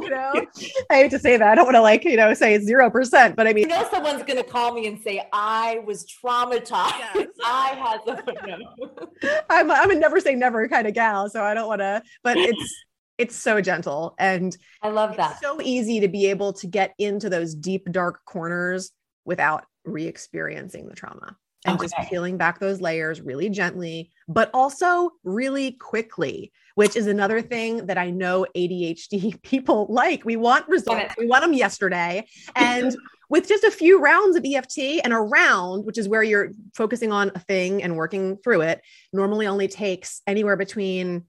You 0.03 0.09
know, 0.09 0.45
I 0.89 0.95
hate 0.95 1.12
to 1.12 1.19
say 1.19 1.38
that. 1.38 1.47
I 1.47 1.55
don't 1.55 1.65
want 1.65 1.75
to 1.75 1.81
like, 1.81 2.03
you 2.03 2.17
know, 2.17 2.33
say 2.33 2.59
zero 2.59 2.89
percent, 2.89 3.35
but 3.35 3.47
I 3.47 3.53
mean, 3.53 3.69
you 3.69 3.75
know, 3.75 3.88
someone's 3.89 4.23
going 4.23 4.38
to 4.38 4.43
call 4.43 4.73
me 4.73 4.88
and 4.88 5.01
say, 5.01 5.27
I 5.31 5.81
was 5.85 6.05
traumatized. 6.05 6.93
Yes. 7.15 7.27
I 7.45 7.67
had 7.75 8.00
the, 8.05 9.13
no. 9.23 9.39
I'm, 9.50 9.71
I'm 9.71 9.91
a 9.91 9.95
never 9.95 10.19
say 10.19 10.35
never 10.35 10.67
kind 10.67 10.88
of 10.88 10.93
gal. 10.93 11.29
So 11.29 11.43
I 11.43 11.53
don't 11.53 11.67
want 11.67 11.81
to, 11.81 12.01
but 12.23 12.38
it's, 12.38 12.85
it's 13.17 13.35
so 13.35 13.62
gentle 13.62 14.15
and 14.17 14.57
I 14.81 14.89
love 14.89 15.15
that. 15.17 15.41
so 15.41 15.62
easy 15.62 16.00
to 16.01 16.07
be 16.07 16.27
able 16.27 16.53
to 16.53 16.67
get 16.67 16.93
into 16.97 17.29
those 17.29 17.53
deep, 17.55 17.91
dark 17.91 18.25
corners 18.25 18.91
without 19.25 19.65
re-experiencing 19.85 20.88
the 20.88 20.95
trauma 20.95 21.38
and 21.65 21.75
okay. 21.75 21.88
just 21.88 22.10
peeling 22.10 22.38
back 22.38 22.60
those 22.60 22.82
layers 22.82 23.22
really 23.22 23.50
gently, 23.50 24.12
but 24.27 24.50
also 24.53 25.12
really 25.24 25.74
quickly, 25.74 26.51
which 26.75 26.96
is 26.96 27.08
another 27.08 27.41
thing 27.41 27.86
that 27.86 27.98
I 27.98 28.10
know 28.10 28.46
ADHD 28.55 29.41
people 29.43 29.88
like. 29.89 30.25
We 30.25 30.36
want 30.36 30.67
results, 30.67 31.15
we 31.17 31.27
want 31.27 31.43
them 31.43 31.53
yesterday. 31.53 32.27
And 32.55 32.96
with 33.29 33.48
just 33.48 33.63
a 33.63 33.72
few 33.72 34.00
rounds 34.00 34.36
of 34.36 34.46
EFT 34.46 35.01
and 35.03 35.12
a 35.13 35.17
round, 35.17 35.86
which 35.86 35.98
is 35.98 36.08
where 36.08 36.22
you're 36.22 36.51
focusing 36.75 37.12
on 37.12 37.32
a 37.34 37.39
thing 37.39 37.82
and 37.82 37.96
working 37.96 38.38
through 38.38 38.62
it, 38.62 38.82
normally 39.12 39.48
only 39.48 39.67
takes 39.67 40.22
anywhere 40.27 40.55
between 40.55 41.24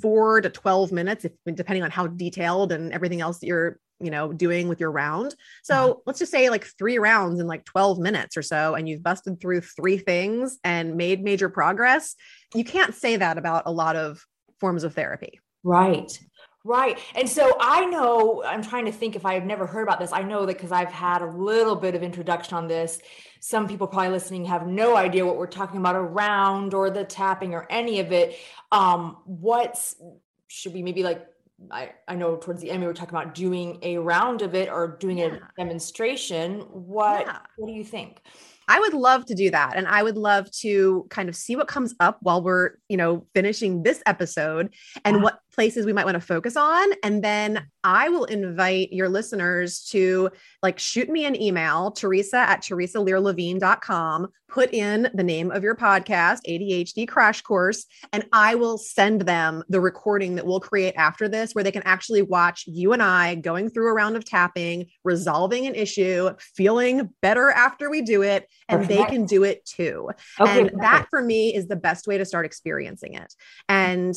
four 0.00 0.40
to 0.40 0.48
12 0.48 0.92
minutes, 0.92 1.24
if, 1.24 1.32
depending 1.54 1.82
on 1.82 1.90
how 1.90 2.06
detailed 2.06 2.72
and 2.72 2.92
everything 2.92 3.20
else 3.20 3.40
that 3.40 3.46
you're 3.46 3.78
you 4.00 4.10
know 4.10 4.32
doing 4.32 4.68
with 4.68 4.80
your 4.80 4.90
round 4.90 5.34
so 5.62 5.74
uh-huh. 5.74 5.94
let's 6.06 6.18
just 6.18 6.32
say 6.32 6.50
like 6.50 6.64
three 6.78 6.98
rounds 6.98 7.40
in 7.40 7.46
like 7.46 7.64
12 7.64 7.98
minutes 7.98 8.36
or 8.36 8.42
so 8.42 8.74
and 8.74 8.88
you've 8.88 9.02
busted 9.02 9.40
through 9.40 9.60
three 9.60 9.98
things 9.98 10.58
and 10.64 10.96
made 10.96 11.22
major 11.22 11.48
progress 11.48 12.14
you 12.54 12.64
can't 12.64 12.94
say 12.94 13.16
that 13.16 13.38
about 13.38 13.64
a 13.66 13.72
lot 13.72 13.96
of 13.96 14.24
forms 14.58 14.84
of 14.84 14.94
therapy 14.94 15.40
right 15.62 16.18
Right. 16.62 16.98
And 17.14 17.26
so 17.26 17.56
I 17.58 17.86
know, 17.86 18.44
I'm 18.44 18.62
trying 18.62 18.84
to 18.84 18.92
think 18.92 19.16
if 19.16 19.24
I've 19.24 19.46
never 19.46 19.66
heard 19.66 19.82
about 19.82 19.98
this. 19.98 20.12
I 20.12 20.22
know 20.22 20.44
that 20.44 20.56
because 20.58 20.72
I've 20.72 20.92
had 20.92 21.22
a 21.22 21.26
little 21.26 21.74
bit 21.74 21.94
of 21.94 22.02
introduction 22.02 22.54
on 22.54 22.68
this. 22.68 23.00
Some 23.40 23.66
people 23.66 23.86
probably 23.86 24.10
listening 24.10 24.44
have 24.44 24.66
no 24.66 24.94
idea 24.94 25.24
what 25.24 25.38
we're 25.38 25.46
talking 25.46 25.78
about 25.78 25.96
around 25.96 26.74
or 26.74 26.90
the 26.90 27.04
tapping 27.04 27.54
or 27.54 27.66
any 27.70 28.00
of 28.00 28.12
it. 28.12 28.36
Um, 28.70 29.16
what's 29.24 29.96
should 30.48 30.74
we 30.74 30.82
maybe 30.82 31.02
like 31.02 31.26
I, 31.70 31.92
I 32.08 32.14
know 32.14 32.36
towards 32.36 32.60
the 32.62 32.70
end 32.70 32.80
we 32.80 32.86
were 32.86 32.94
talking 32.94 33.14
about 33.14 33.34
doing 33.34 33.78
a 33.82 33.98
round 33.98 34.42
of 34.42 34.54
it 34.54 34.68
or 34.70 34.96
doing 34.98 35.18
yeah. 35.18 35.26
a 35.36 35.38
demonstration. 35.58 36.60
What 36.70 37.26
yeah. 37.26 37.38
what 37.56 37.66
do 37.66 37.72
you 37.72 37.84
think? 37.84 38.22
I 38.70 38.78
would 38.78 38.94
love 38.94 39.26
to 39.26 39.34
do 39.34 39.50
that. 39.50 39.72
And 39.76 39.88
I 39.88 40.00
would 40.00 40.16
love 40.16 40.48
to 40.60 41.04
kind 41.10 41.28
of 41.28 41.34
see 41.34 41.56
what 41.56 41.66
comes 41.66 41.92
up 41.98 42.18
while 42.20 42.40
we're, 42.40 42.74
you 42.88 42.96
know, 42.96 43.26
finishing 43.34 43.82
this 43.82 44.00
episode 44.06 44.72
and 45.04 45.16
yeah. 45.16 45.22
what 45.24 45.40
places 45.52 45.86
we 45.86 45.92
might 45.92 46.04
want 46.04 46.14
to 46.14 46.20
focus 46.20 46.56
on. 46.56 46.90
And 47.02 47.22
then 47.22 47.66
I 47.82 48.08
will 48.08 48.24
invite 48.24 48.92
your 48.92 49.08
listeners 49.08 49.84
to 49.90 50.30
like 50.62 50.78
shoot 50.78 51.08
me 51.08 51.24
an 51.24 51.40
email, 51.40 51.90
Teresa 51.90 52.38
at 52.38 52.62
teresalearlevine.com, 52.62 54.28
put 54.48 54.74
in 54.74 55.08
the 55.14 55.22
name 55.22 55.50
of 55.50 55.62
your 55.62 55.74
podcast, 55.74 56.40
ADHD 56.46 57.08
Crash 57.08 57.40
Course, 57.42 57.86
and 58.12 58.26
I 58.32 58.56
will 58.56 58.76
send 58.76 59.22
them 59.22 59.62
the 59.68 59.80
recording 59.80 60.34
that 60.34 60.46
we'll 60.46 60.60
create 60.60 60.94
after 60.96 61.28
this, 61.28 61.54
where 61.54 61.64
they 61.64 61.72
can 61.72 61.84
actually 61.84 62.22
watch 62.22 62.64
you 62.66 62.92
and 62.92 63.02
I 63.02 63.36
going 63.36 63.70
through 63.70 63.88
a 63.88 63.94
round 63.94 64.16
of 64.16 64.24
tapping, 64.24 64.86
resolving 65.04 65.66
an 65.66 65.74
issue, 65.74 66.30
feeling 66.38 67.10
better 67.22 67.50
after 67.50 67.88
we 67.88 68.02
do 68.02 68.22
it, 68.22 68.46
and 68.68 68.86
they 68.86 69.04
can 69.04 69.24
do 69.24 69.44
it 69.44 69.64
too. 69.64 70.10
Okay, 70.38 70.60
and 70.60 70.82
that 70.82 71.06
for 71.08 71.22
me 71.22 71.54
is 71.54 71.68
the 71.68 71.76
best 71.76 72.06
way 72.06 72.18
to 72.18 72.24
start 72.24 72.44
experiencing 72.44 73.14
it. 73.14 73.32
And 73.68 74.14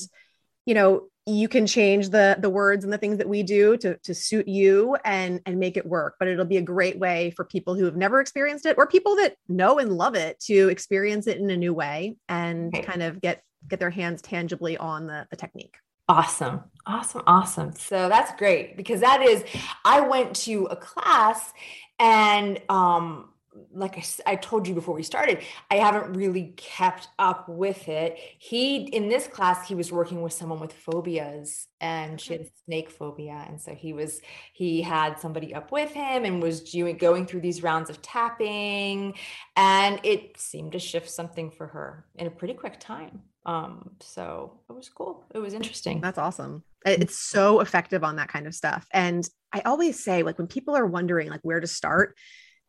you 0.66 0.74
know 0.74 1.08
you 1.26 1.48
can 1.48 1.66
change 1.66 2.10
the 2.10 2.38
the 2.40 2.50
words 2.50 2.84
and 2.84 2.92
the 2.92 2.98
things 2.98 3.18
that 3.18 3.30
we 3.30 3.44
do 3.44 3.78
to 3.78 3.98
to 4.00 4.14
suit 4.14 4.48
you 4.48 4.98
and 5.06 5.40
and 5.46 5.58
make 5.58 5.78
it 5.78 5.86
work 5.86 6.16
but 6.20 6.28
it'll 6.28 6.44
be 6.44 6.58
a 6.58 6.62
great 6.62 7.00
way 7.00 7.32
for 7.32 7.46
people 7.46 7.76
who 7.76 7.86
have 7.86 7.96
never 7.96 8.20
experienced 8.20 8.66
it 8.66 8.76
or 8.78 8.86
people 8.86 9.16
that 9.16 9.36
know 9.48 9.80
and 9.80 9.94
love 9.94 10.16
it 10.16 10.40
to 10.40 10.68
experience 10.70 11.28
it 11.28 11.38
in 11.38 11.50
a 11.50 11.58
new 11.58 11.74
way 11.74 12.16
and 12.28 12.74
kind 12.84 13.02
of 13.02 13.22
get 13.22 13.42
get 13.70 13.80
their 13.80 13.90
hands 13.90 14.22
tangibly 14.22 14.78
on 14.78 15.08
the, 15.08 15.26
the 15.30 15.38
technique. 15.38 15.76
Awesome. 16.10 16.62
Awesome. 16.86 17.24
Awesome. 17.26 17.74
So 17.74 18.10
that's 18.10 18.38
great 18.38 18.76
because 18.76 19.00
that 19.00 19.22
is 19.22 19.44
i 19.86 20.02
went 20.02 20.36
to 20.36 20.66
a 20.66 20.76
class 20.76 21.54
and 22.00 22.62
um 22.68 23.30
like 23.72 23.98
I, 23.98 24.32
I, 24.32 24.36
told 24.36 24.68
you 24.68 24.74
before 24.74 24.96
we 24.96 25.04
started, 25.04 25.42
I 25.70 25.76
haven't 25.76 26.14
really 26.14 26.54
kept 26.58 27.08
up 27.20 27.48
with 27.48 27.88
it. 27.88 28.18
He, 28.40 28.78
in 28.78 29.10
this 29.10 29.28
class, 29.28 29.68
he 29.68 29.76
was 29.76 29.92
working 29.92 30.22
with 30.22 30.34
someone 30.34 30.60
with 30.60 30.74
phobias 30.74 31.68
and 31.80 32.20
she 32.20 32.34
had 32.34 32.42
a 32.42 32.48
snake 32.66 32.90
phobia. 32.90 33.46
And 33.48 33.62
so 33.62 33.76
he 33.76 33.94
was, 33.94 34.22
he 34.54 34.82
had 34.82 35.20
somebody 35.20 35.54
up 35.54 35.72
with 35.72 35.92
him 35.92 36.26
and 36.26 36.42
was 36.42 36.62
doing, 36.72 36.98
going 36.98 37.26
through 37.26 37.42
these 37.42 37.64
rounds 37.64 37.90
of 37.90 38.02
tapping. 38.02 39.16
And 39.56 40.00
it 40.04 40.38
seemed 40.40 40.72
to 40.74 40.80
shift 40.80 41.10
something 41.10 41.52
for 41.52 41.68
her 41.68 42.06
in 42.16 42.28
a 42.28 42.32
pretty 42.32 42.54
quick 42.54 42.80
time. 42.80 43.22
Um, 43.46 43.92
so 44.00 44.60
it 44.70 44.74
was 44.74 44.90
cool. 44.90 45.26
It 45.34 45.40
was 45.40 45.54
interesting. 45.54 46.02
That's 46.02 46.18
awesome. 46.18 46.64
It's 46.86 47.18
so 47.18 47.60
effective 47.60 48.04
on 48.04 48.18
that 48.18 48.30
kind 48.30 48.48
of 48.48 48.56
stuff. 48.56 48.88
And 48.92 49.28
I 49.52 49.62
always 49.62 50.04
say, 50.04 50.24
like, 50.24 50.38
when 50.38 50.48
people 50.48 50.76
are 50.76 50.86
wondering, 50.86 51.30
like, 51.30 51.42
where 51.44 51.60
to 51.60 51.68
start, 51.68 52.16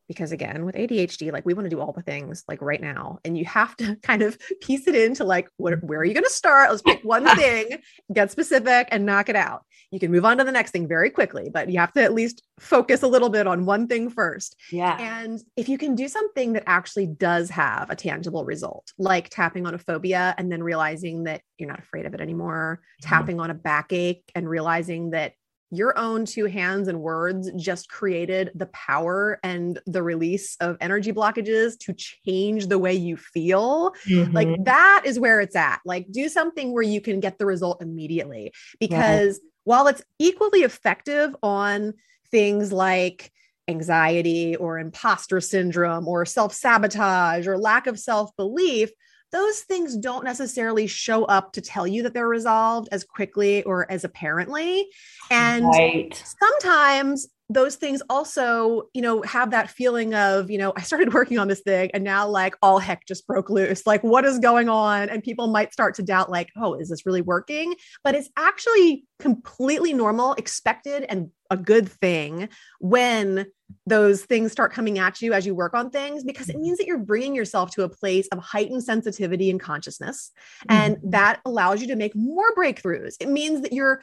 because 0.09 0.33
again 0.33 0.65
with 0.65 0.75
adhd 0.75 1.33
like 1.33 1.47
we 1.47 1.55
want 1.55 1.65
to 1.65 1.71
do 1.71 1.81
all 1.81 1.93
the 1.93 2.03
things 2.03 2.45
like 2.49 2.61
right 2.61 2.81
now 2.81 3.19
and 3.25 3.37
you 3.39 3.45
have 3.45 3.77
to 3.77 3.97
kind 4.03 4.23
of 4.23 4.39
piece 4.61 4.87
it 4.87 4.95
into 4.95 5.25
like 5.25 5.49
what, 5.57 5.83
where 5.83 6.01
are 6.01 6.05
you 6.05 6.15
going 6.15 6.25
to 6.25 6.31
start? 6.31 6.71
Let's 6.71 6.83
pick 6.83 7.03
one 7.03 7.25
thing 7.37 7.79
get 8.13 8.31
specific 8.31 8.89
and 8.91 9.07
knock 9.07 9.29
it 9.29 9.37
out. 9.37 9.65
You 9.91 10.01
can 10.01 10.11
move 10.11 10.25
on 10.25 10.39
to 10.39 10.45
the 10.45 10.53
next 10.53 10.73
thing 10.73 10.89
very 10.89 11.11
quickly 11.11 11.51
but 11.53 11.71
you 11.71 11.79
have 11.79 11.93
to 11.93 12.03
at 12.03 12.15
least 12.15 12.43
focus 12.61 13.03
a 13.03 13.09
little 13.09 13.31
bit 13.31 13.47
on 13.47 13.67
one 13.67 13.87
thing 13.87 14.11
first. 14.11 14.57
Yeah. 14.71 14.97
And 14.99 15.41
if 15.57 15.69
you 15.69 15.79
can 15.79 15.95
do 15.95 16.09
something 16.09 16.53
that 16.53 16.65
actually 16.67 17.07
does 17.07 17.51
have 17.51 17.91
a 17.91 17.97
tangible 17.97 18.45
result 18.45 18.93
like 18.99 19.29
tapping 19.31 19.67
on 19.67 19.75
a 19.75 19.79
phobia 19.79 20.35
and 20.39 20.51
then 20.51 20.63
realizing 20.63 21.25
that 21.25 21.43
you're 21.59 21.69
not 21.69 21.79
afraid 21.79 22.07
of 22.07 22.15
it 22.15 22.21
anymore 22.21 22.81
mm-hmm. 22.81 23.09
tapping 23.09 23.41
on 23.41 23.51
a 23.51 23.55
backache 23.55 24.31
and 24.35 24.49
realizing 24.49 25.11
that 25.11 25.33
your 25.76 25.97
own 25.99 26.25
two 26.25 26.47
hands 26.47 26.88
and 26.88 27.00
words 27.00 27.50
just 27.57 27.88
created 27.88 28.50
the 28.54 28.66
power 28.66 29.38
and 29.43 29.81
the 29.87 30.02
release 30.02 30.57
of 30.61 30.76
energy 30.81 31.12
blockages 31.12 31.78
to 31.81 31.93
change 31.93 32.66
the 32.66 32.78
way 32.78 32.95
you 32.95 33.16
feel. 33.16 33.95
Mm-hmm. 34.07 34.33
Like 34.33 34.64
that 34.64 35.02
is 35.04 35.19
where 35.19 35.40
it's 35.40 35.57
at. 35.57 35.81
Like 35.85 36.11
do 36.11 36.28
something 36.28 36.73
where 36.73 36.83
you 36.83 37.00
can 37.00 37.21
get 37.21 37.38
the 37.38 37.47
result 37.47 37.83
immediately 37.83 38.52
because 38.81 39.40
yeah. 39.43 39.50
while 39.64 39.87
it's 39.87 40.02
equally 40.19 40.62
effective 40.62 41.35
on 41.43 41.95
things 42.31 42.73
like 42.73 43.31
anxiety 43.69 44.57
or 44.57 44.78
imposter 44.78 45.40
syndrome 45.40 46.07
or 46.07 46.26
self 46.26 46.52
sabotage 46.52 47.47
or 47.47 47.59
lack 47.59 47.87
of 47.87 47.99
self 47.99 48.35
belief, 48.37 48.90
those 49.35 49.61
things 49.62 49.97
don't 49.97 50.25
necessarily 50.25 50.87
show 50.87 51.25
up 51.25 51.53
to 51.53 51.61
tell 51.61 51.88
you 51.88 52.05
that 52.05 52.14
they're 52.14 52.29
resolved 52.29 52.88
as 52.93 53.03
quickly 53.03 53.64
or 53.64 53.91
as 53.91 54.05
apparently. 54.05 54.87
And 55.29 55.67
right. 55.67 56.23
sometimes 56.41 57.26
those 57.51 57.77
things 57.77 58.03
also, 58.09 58.85
you 58.95 59.03
know, 59.03 59.21
have 59.23 59.51
that 59.51 59.71
feeling 59.71 60.15
of, 60.15 60.51
you 60.51 60.57
know, 60.57 60.73
I 60.77 60.81
started 60.83 61.13
working 61.13 61.39
on 61.39 61.49
this 61.49 61.61
thing 61.61 61.91
and 61.93 62.03
now 62.03 62.27
like 62.27 62.57
all 62.63 62.79
heck 62.79 63.07
just 63.07 63.27
broke 63.27 63.51
loose. 63.51 63.87
Like, 63.87 64.03
what 64.03 64.25
is 64.25 64.39
going 64.39 64.69
on? 64.69 65.09
And 65.11 65.23
people 65.23 65.49
might 65.49 65.73
start 65.73 65.95
to 65.97 66.03
doubt, 66.03 66.31
like, 66.31 66.49
oh, 66.57 66.75
is 66.75 66.89
this 66.89 67.05
really 67.05 67.23
working? 67.23 67.75
But 68.03 68.15
it's 68.15 68.31
actually 68.37 69.05
completely 69.19 69.93
normal, 69.93 70.35
expected, 70.35 71.05
and 71.09 71.31
a 71.51 71.57
good 71.57 71.89
thing 71.89 72.49
when 72.81 73.47
those 73.87 74.25
things 74.25 74.51
start 74.51 74.73
coming 74.73 74.99
at 74.99 75.21
you 75.21 75.33
as 75.33 75.47
you 75.47 75.55
work 75.55 75.75
on 75.75 75.91
things 75.91 76.25
because 76.25 76.49
it 76.49 76.59
means 76.59 76.79
that 76.79 76.87
you're 76.87 76.99
bringing 76.99 77.35
yourself 77.35 77.71
to 77.71 77.83
a 77.83 77.89
place 77.89 78.27
of 78.33 78.39
heightened 78.39 78.83
sensitivity 78.83 79.51
and 79.51 79.61
consciousness. 79.61 80.33
And 80.69 80.97
mm-hmm. 80.97 81.11
that 81.11 81.41
allows 81.45 81.81
you 81.81 81.89
to 81.89 81.97
make 81.97 82.15
more 82.15 82.55
breakthroughs. 82.55 83.15
It 83.21 83.29
means 83.29 83.61
that 83.63 83.73
you're 83.73 84.03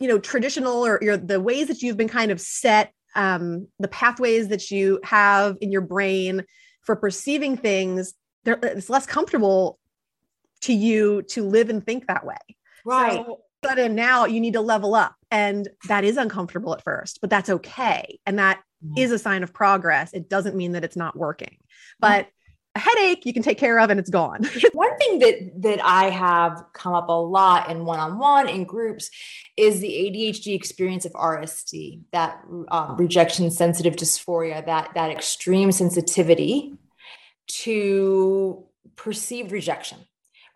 you 0.00 0.08
know 0.08 0.18
traditional 0.18 0.84
or 0.84 0.98
your 1.02 1.16
the 1.16 1.40
ways 1.40 1.68
that 1.68 1.82
you've 1.82 1.96
been 1.96 2.08
kind 2.08 2.30
of 2.30 2.40
set 2.40 2.92
um, 3.16 3.68
the 3.78 3.88
pathways 3.88 4.48
that 4.48 4.70
you 4.70 5.00
have 5.04 5.56
in 5.60 5.70
your 5.70 5.80
brain 5.80 6.44
for 6.82 6.96
perceiving 6.96 7.56
things 7.56 8.14
it's 8.46 8.90
less 8.90 9.06
comfortable 9.06 9.78
to 10.62 10.72
you 10.72 11.22
to 11.22 11.44
live 11.44 11.68
and 11.68 11.84
think 11.84 12.06
that 12.06 12.24
way. 12.24 12.36
Right. 12.84 13.12
So, 13.12 13.40
but 13.62 13.90
now 13.90 14.26
you 14.26 14.40
need 14.40 14.54
to 14.54 14.60
level 14.60 14.94
up. 14.94 15.14
And 15.30 15.68
that 15.88 16.04
is 16.04 16.16
uncomfortable 16.16 16.74
at 16.74 16.82
first, 16.82 17.20
but 17.20 17.30
that's 17.30 17.48
okay. 17.48 18.18
And 18.26 18.38
that 18.38 18.62
mm-hmm. 18.84 18.98
is 18.98 19.10
a 19.10 19.18
sign 19.18 19.42
of 19.42 19.52
progress. 19.52 20.12
It 20.12 20.28
doesn't 20.28 20.54
mean 20.54 20.72
that 20.72 20.84
it's 20.84 20.96
not 20.96 21.16
working. 21.16 21.56
But 21.98 22.28
a 22.74 22.78
headache 22.78 23.24
you 23.24 23.32
can 23.32 23.42
take 23.42 23.58
care 23.58 23.78
of 23.78 23.90
and 23.90 24.00
it's 24.00 24.10
gone. 24.10 24.44
One 24.72 24.96
thing 24.98 25.18
that 25.20 25.62
that 25.62 25.84
I 25.84 26.10
have 26.10 26.64
come 26.72 26.94
up 26.94 27.08
a 27.08 27.12
lot 27.12 27.70
in 27.70 27.84
one-on-one 27.84 28.48
in 28.48 28.64
groups 28.64 29.10
is 29.56 29.80
the 29.80 29.88
ADHD 29.88 30.54
experience 30.54 31.04
of 31.04 31.12
RSD, 31.12 32.00
that 32.12 32.42
um, 32.68 32.96
rejection 32.96 33.50
sensitive 33.50 33.94
dysphoria, 33.94 34.64
that 34.66 34.90
that 34.94 35.10
extreme 35.10 35.70
sensitivity 35.70 36.74
to 37.46 38.64
perceived 38.96 39.52
rejection. 39.52 39.98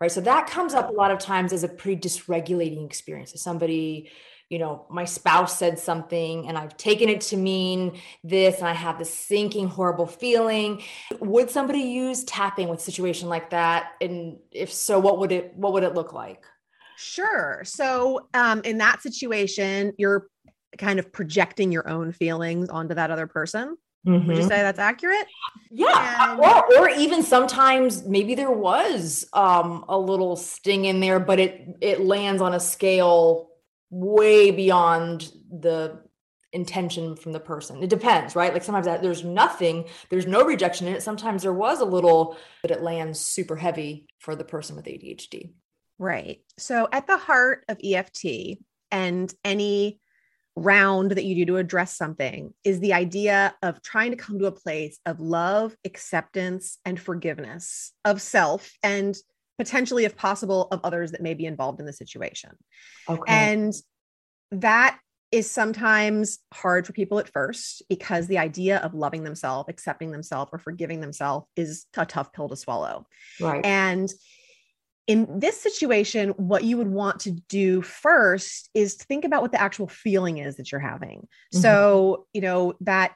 Right? 0.01 0.11
So 0.11 0.21
that 0.21 0.47
comes 0.47 0.73
up 0.73 0.89
a 0.89 0.93
lot 0.93 1.11
of 1.11 1.19
times 1.19 1.51
as 1.51 1.63
a 1.63 1.67
pretty 1.67 2.01
dysregulating 2.01 2.85
experience. 2.85 3.33
If 3.33 3.41
somebody 3.41 4.09
you 4.49 4.57
know, 4.57 4.85
my 4.89 5.05
spouse 5.05 5.57
said 5.57 5.77
something 5.77 6.47
and 6.47 6.57
I've 6.57 6.75
taken 6.75 7.07
it 7.07 7.21
to 7.21 7.37
mean 7.37 7.99
this 8.23 8.57
and 8.57 8.67
I 8.67 8.73
have 8.73 8.97
this 8.97 9.13
sinking 9.13 9.67
horrible 9.67 10.07
feeling. 10.07 10.81
Would 11.19 11.51
somebody 11.51 11.81
use 11.81 12.23
tapping 12.23 12.67
with 12.67 12.79
a 12.79 12.83
situation 12.83 13.29
like 13.29 13.51
that? 13.51 13.91
And 14.01 14.37
if 14.51 14.73
so, 14.73 14.97
what 14.99 15.19
would 15.19 15.31
it 15.31 15.53
what 15.55 15.73
would 15.73 15.83
it 15.83 15.93
look 15.93 16.13
like? 16.13 16.43
Sure. 16.97 17.61
So 17.63 18.27
um, 18.33 18.61
in 18.65 18.79
that 18.79 19.01
situation, 19.03 19.93
you're 19.97 20.27
kind 20.77 20.99
of 20.99 21.11
projecting 21.11 21.71
your 21.71 21.87
own 21.87 22.11
feelings 22.11 22.69
onto 22.69 22.95
that 22.95 23.11
other 23.11 23.27
person. 23.27 23.77
Mm-hmm. 24.07 24.27
Would 24.27 24.37
you 24.37 24.41
mm-hmm. 24.41 24.49
say 24.49 24.61
that's 24.61 24.79
accurate? 24.79 25.27
Yeah. 25.69 26.31
And- 26.31 26.39
or, 26.39 26.79
or 26.79 26.89
even 26.89 27.21
sometimes 27.21 28.03
maybe 28.05 28.33
there 28.33 28.51
was 28.51 29.27
um, 29.33 29.85
a 29.87 29.97
little 29.97 30.35
sting 30.35 30.85
in 30.85 31.01
there, 31.01 31.19
but 31.19 31.39
it 31.39 31.77
it 31.81 32.01
lands 32.01 32.41
on 32.41 32.53
a 32.53 32.59
scale 32.59 33.48
way 33.89 34.51
beyond 34.51 35.31
the 35.49 36.01
intention 36.51 37.15
from 37.15 37.31
the 37.31 37.39
person. 37.39 37.83
It 37.83 37.89
depends, 37.89 38.35
right? 38.35 38.53
Like 38.53 38.63
sometimes 38.63 38.85
that 38.85 39.01
there's 39.01 39.23
nothing, 39.23 39.85
there's 40.09 40.27
no 40.27 40.43
rejection 40.43 40.87
in 40.87 40.95
it. 40.95 41.03
Sometimes 41.03 41.43
there 41.43 41.53
was 41.53 41.79
a 41.79 41.85
little, 41.85 42.37
but 42.61 42.71
it 42.71 42.81
lands 42.81 43.19
super 43.19 43.55
heavy 43.55 44.07
for 44.19 44.35
the 44.35 44.43
person 44.43 44.75
with 44.75 44.85
ADHD. 44.85 45.51
Right. 45.99 46.41
So 46.57 46.87
at 46.91 47.07
the 47.07 47.17
heart 47.17 47.65
of 47.67 47.77
EFT 47.83 48.57
and 48.91 49.33
any 49.43 49.99
round 50.55 51.11
that 51.11 51.23
you 51.23 51.35
do 51.35 51.45
to 51.45 51.57
address 51.57 51.95
something 51.95 52.53
is 52.63 52.79
the 52.79 52.93
idea 52.93 53.55
of 53.61 53.81
trying 53.81 54.11
to 54.11 54.17
come 54.17 54.39
to 54.39 54.45
a 54.45 54.51
place 54.51 54.99
of 55.05 55.19
love, 55.19 55.75
acceptance, 55.85 56.79
and 56.85 56.99
forgiveness 56.99 57.93
of 58.03 58.21
self 58.21 58.71
and 58.83 59.15
potentially, 59.59 60.05
if 60.05 60.15
possible, 60.15 60.69
of 60.71 60.79
others 60.83 61.11
that 61.11 61.21
may 61.21 61.33
be 61.33 61.45
involved 61.45 61.81
in 61.81 61.85
the 61.85 61.93
situation. 61.93 62.51
Okay. 63.09 63.21
And 63.27 63.73
that 64.51 64.97
is 65.31 65.51
sometimes 65.51 66.39
hard 66.53 66.87
for 66.87 66.93
people 66.93 67.19
at 67.19 67.29
first 67.29 67.83
because 67.89 68.25
the 68.27 68.39
idea 68.39 68.77
of 68.77 68.93
loving 68.95 69.23
themselves, 69.23 69.69
accepting 69.69 70.11
themselves, 70.11 70.49
or 70.53 70.59
forgiving 70.59 71.01
themselves 71.01 71.45
is 71.57 71.85
a 71.97 72.05
tough 72.05 72.31
pill 72.31 72.47
to 72.47 72.55
swallow. 72.55 73.05
Right. 73.39 73.63
And 73.65 74.09
in 75.07 75.39
this 75.39 75.59
situation, 75.59 76.29
what 76.29 76.63
you 76.63 76.77
would 76.77 76.87
want 76.87 77.19
to 77.21 77.31
do 77.31 77.81
first 77.81 78.69
is 78.73 78.95
think 78.95 79.25
about 79.25 79.41
what 79.41 79.51
the 79.51 79.61
actual 79.61 79.87
feeling 79.87 80.37
is 80.37 80.55
that 80.55 80.71
you're 80.71 80.79
having. 80.79 81.27
Mm-hmm. 81.53 81.59
So, 81.59 82.27
you 82.31 82.41
know, 82.41 82.75
that 82.81 83.13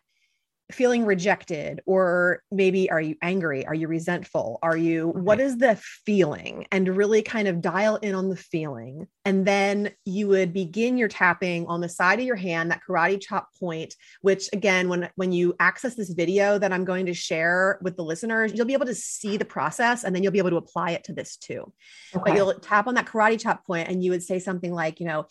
feeling 0.71 1.05
rejected 1.05 1.81
or 1.85 2.41
maybe 2.51 2.89
are 2.89 3.01
you 3.01 3.15
angry? 3.21 3.65
Are 3.65 3.75
you 3.75 3.87
resentful? 3.87 4.59
Are 4.63 4.77
you 4.77 5.09
okay. 5.09 5.19
what 5.19 5.39
is 5.39 5.57
the 5.57 5.75
feeling? 6.05 6.65
And 6.71 6.95
really 6.95 7.21
kind 7.21 7.47
of 7.47 7.61
dial 7.61 7.97
in 7.97 8.15
on 8.15 8.29
the 8.29 8.35
feeling. 8.35 9.07
And 9.25 9.45
then 9.45 9.91
you 10.05 10.27
would 10.29 10.53
begin 10.53 10.97
your 10.97 11.07
tapping 11.07 11.67
on 11.67 11.81
the 11.81 11.89
side 11.89 12.19
of 12.19 12.25
your 12.25 12.35
hand 12.35 12.71
that 12.71 12.81
karate 12.87 13.21
chop 13.21 13.49
point 13.59 13.95
which 14.21 14.49
again 14.53 14.89
when 14.89 15.09
when 15.15 15.31
you 15.31 15.55
access 15.59 15.95
this 15.95 16.09
video 16.09 16.57
that 16.57 16.73
i'm 16.73 16.85
going 16.85 17.05
to 17.05 17.13
share 17.13 17.79
with 17.81 17.95
the 17.95 18.03
listeners 18.03 18.51
you'll 18.53 18.65
be 18.65 18.73
able 18.73 18.85
to 18.85 18.95
see 18.95 19.37
the 19.37 19.45
process 19.45 20.03
and 20.03 20.15
then 20.15 20.23
you'll 20.23 20.31
be 20.31 20.39
able 20.39 20.49
to 20.49 20.57
apply 20.57 20.91
it 20.91 21.03
to 21.03 21.13
this 21.13 21.37
too. 21.37 21.71
Okay. 22.15 22.23
but 22.25 22.35
you'll 22.35 22.53
tap 22.55 22.87
on 22.87 22.95
that 22.95 23.05
karate 23.05 23.39
chop 23.39 23.65
point 23.65 23.87
and 23.87 24.03
you 24.03 24.11
would 24.11 24.23
say 24.23 24.39
something 24.39 24.73
like 24.73 24.99
you 24.99 25.05
know 25.05 25.25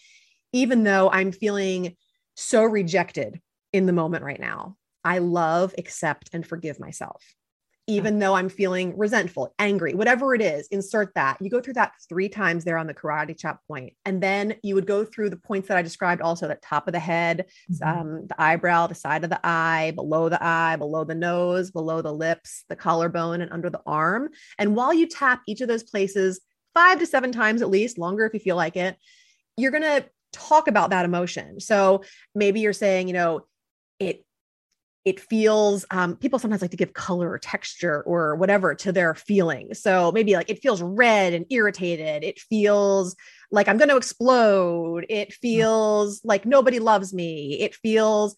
even 0.52 0.84
though 0.84 1.10
i'm 1.10 1.32
feeling 1.32 1.96
so 2.34 2.62
rejected 2.64 3.40
in 3.72 3.86
the 3.86 3.92
moment 3.92 4.24
right 4.24 4.40
now 4.40 4.76
I 5.04 5.18
love, 5.18 5.74
accept, 5.78 6.30
and 6.32 6.46
forgive 6.46 6.78
myself. 6.78 7.22
Even 7.88 8.20
though 8.20 8.34
I'm 8.34 8.48
feeling 8.48 8.96
resentful, 8.96 9.52
angry, 9.58 9.92
whatever 9.92 10.36
it 10.36 10.40
is, 10.40 10.68
insert 10.68 11.12
that. 11.16 11.38
You 11.40 11.50
go 11.50 11.60
through 11.60 11.72
that 11.74 11.92
three 12.08 12.28
times 12.28 12.62
there 12.62 12.78
on 12.78 12.86
the 12.86 12.94
karate 12.94 13.36
chop 13.36 13.58
point. 13.66 13.94
And 14.04 14.22
then 14.22 14.54
you 14.62 14.76
would 14.76 14.86
go 14.86 15.04
through 15.04 15.30
the 15.30 15.36
points 15.36 15.66
that 15.66 15.76
I 15.76 15.82
described 15.82 16.22
also 16.22 16.46
the 16.46 16.54
top 16.54 16.86
of 16.86 16.92
the 16.92 17.00
head, 17.00 17.46
mm-hmm. 17.70 18.00
um, 18.00 18.26
the 18.28 18.40
eyebrow, 18.40 18.86
the 18.86 18.94
side 18.94 19.24
of 19.24 19.30
the 19.30 19.40
eye, 19.42 19.92
below 19.96 20.28
the 20.28 20.42
eye, 20.42 20.76
below 20.76 21.02
the 21.02 21.16
nose, 21.16 21.72
below 21.72 22.02
the 22.02 22.14
lips, 22.14 22.64
the 22.68 22.76
collarbone, 22.76 23.40
and 23.40 23.50
under 23.50 23.68
the 23.68 23.82
arm. 23.84 24.28
And 24.58 24.76
while 24.76 24.94
you 24.94 25.08
tap 25.08 25.42
each 25.48 25.60
of 25.60 25.66
those 25.66 25.82
places 25.82 26.40
five 26.74 27.00
to 27.00 27.06
seven 27.06 27.32
times 27.32 27.62
at 27.62 27.68
least, 27.68 27.98
longer 27.98 28.24
if 28.24 28.32
you 28.32 28.40
feel 28.40 28.56
like 28.56 28.76
it, 28.76 28.96
you're 29.56 29.72
going 29.72 29.82
to 29.82 30.04
talk 30.32 30.68
about 30.68 30.90
that 30.90 31.04
emotion. 31.04 31.58
So 31.58 32.04
maybe 32.32 32.60
you're 32.60 32.72
saying, 32.72 33.08
you 33.08 33.14
know, 33.14 33.44
it 33.98 34.24
it 35.04 35.18
feels 35.18 35.84
um, 35.90 36.16
people 36.16 36.38
sometimes 36.38 36.62
like 36.62 36.70
to 36.70 36.76
give 36.76 36.92
color 36.92 37.30
or 37.30 37.38
texture 37.38 38.02
or 38.02 38.36
whatever 38.36 38.74
to 38.74 38.92
their 38.92 39.14
feeling 39.14 39.74
so 39.74 40.12
maybe 40.12 40.34
like 40.34 40.50
it 40.50 40.62
feels 40.62 40.82
red 40.82 41.32
and 41.34 41.46
irritated. 41.50 42.24
It 42.24 42.38
feels 42.38 43.16
like 43.50 43.68
i'm 43.68 43.76
going 43.76 43.88
to 43.88 43.96
explode. 43.96 45.06
It 45.08 45.30
mm. 45.30 45.34
feels 45.34 46.24
like 46.24 46.46
nobody 46.46 46.78
loves 46.78 47.12
me. 47.12 47.58
It 47.60 47.74
feels 47.74 48.34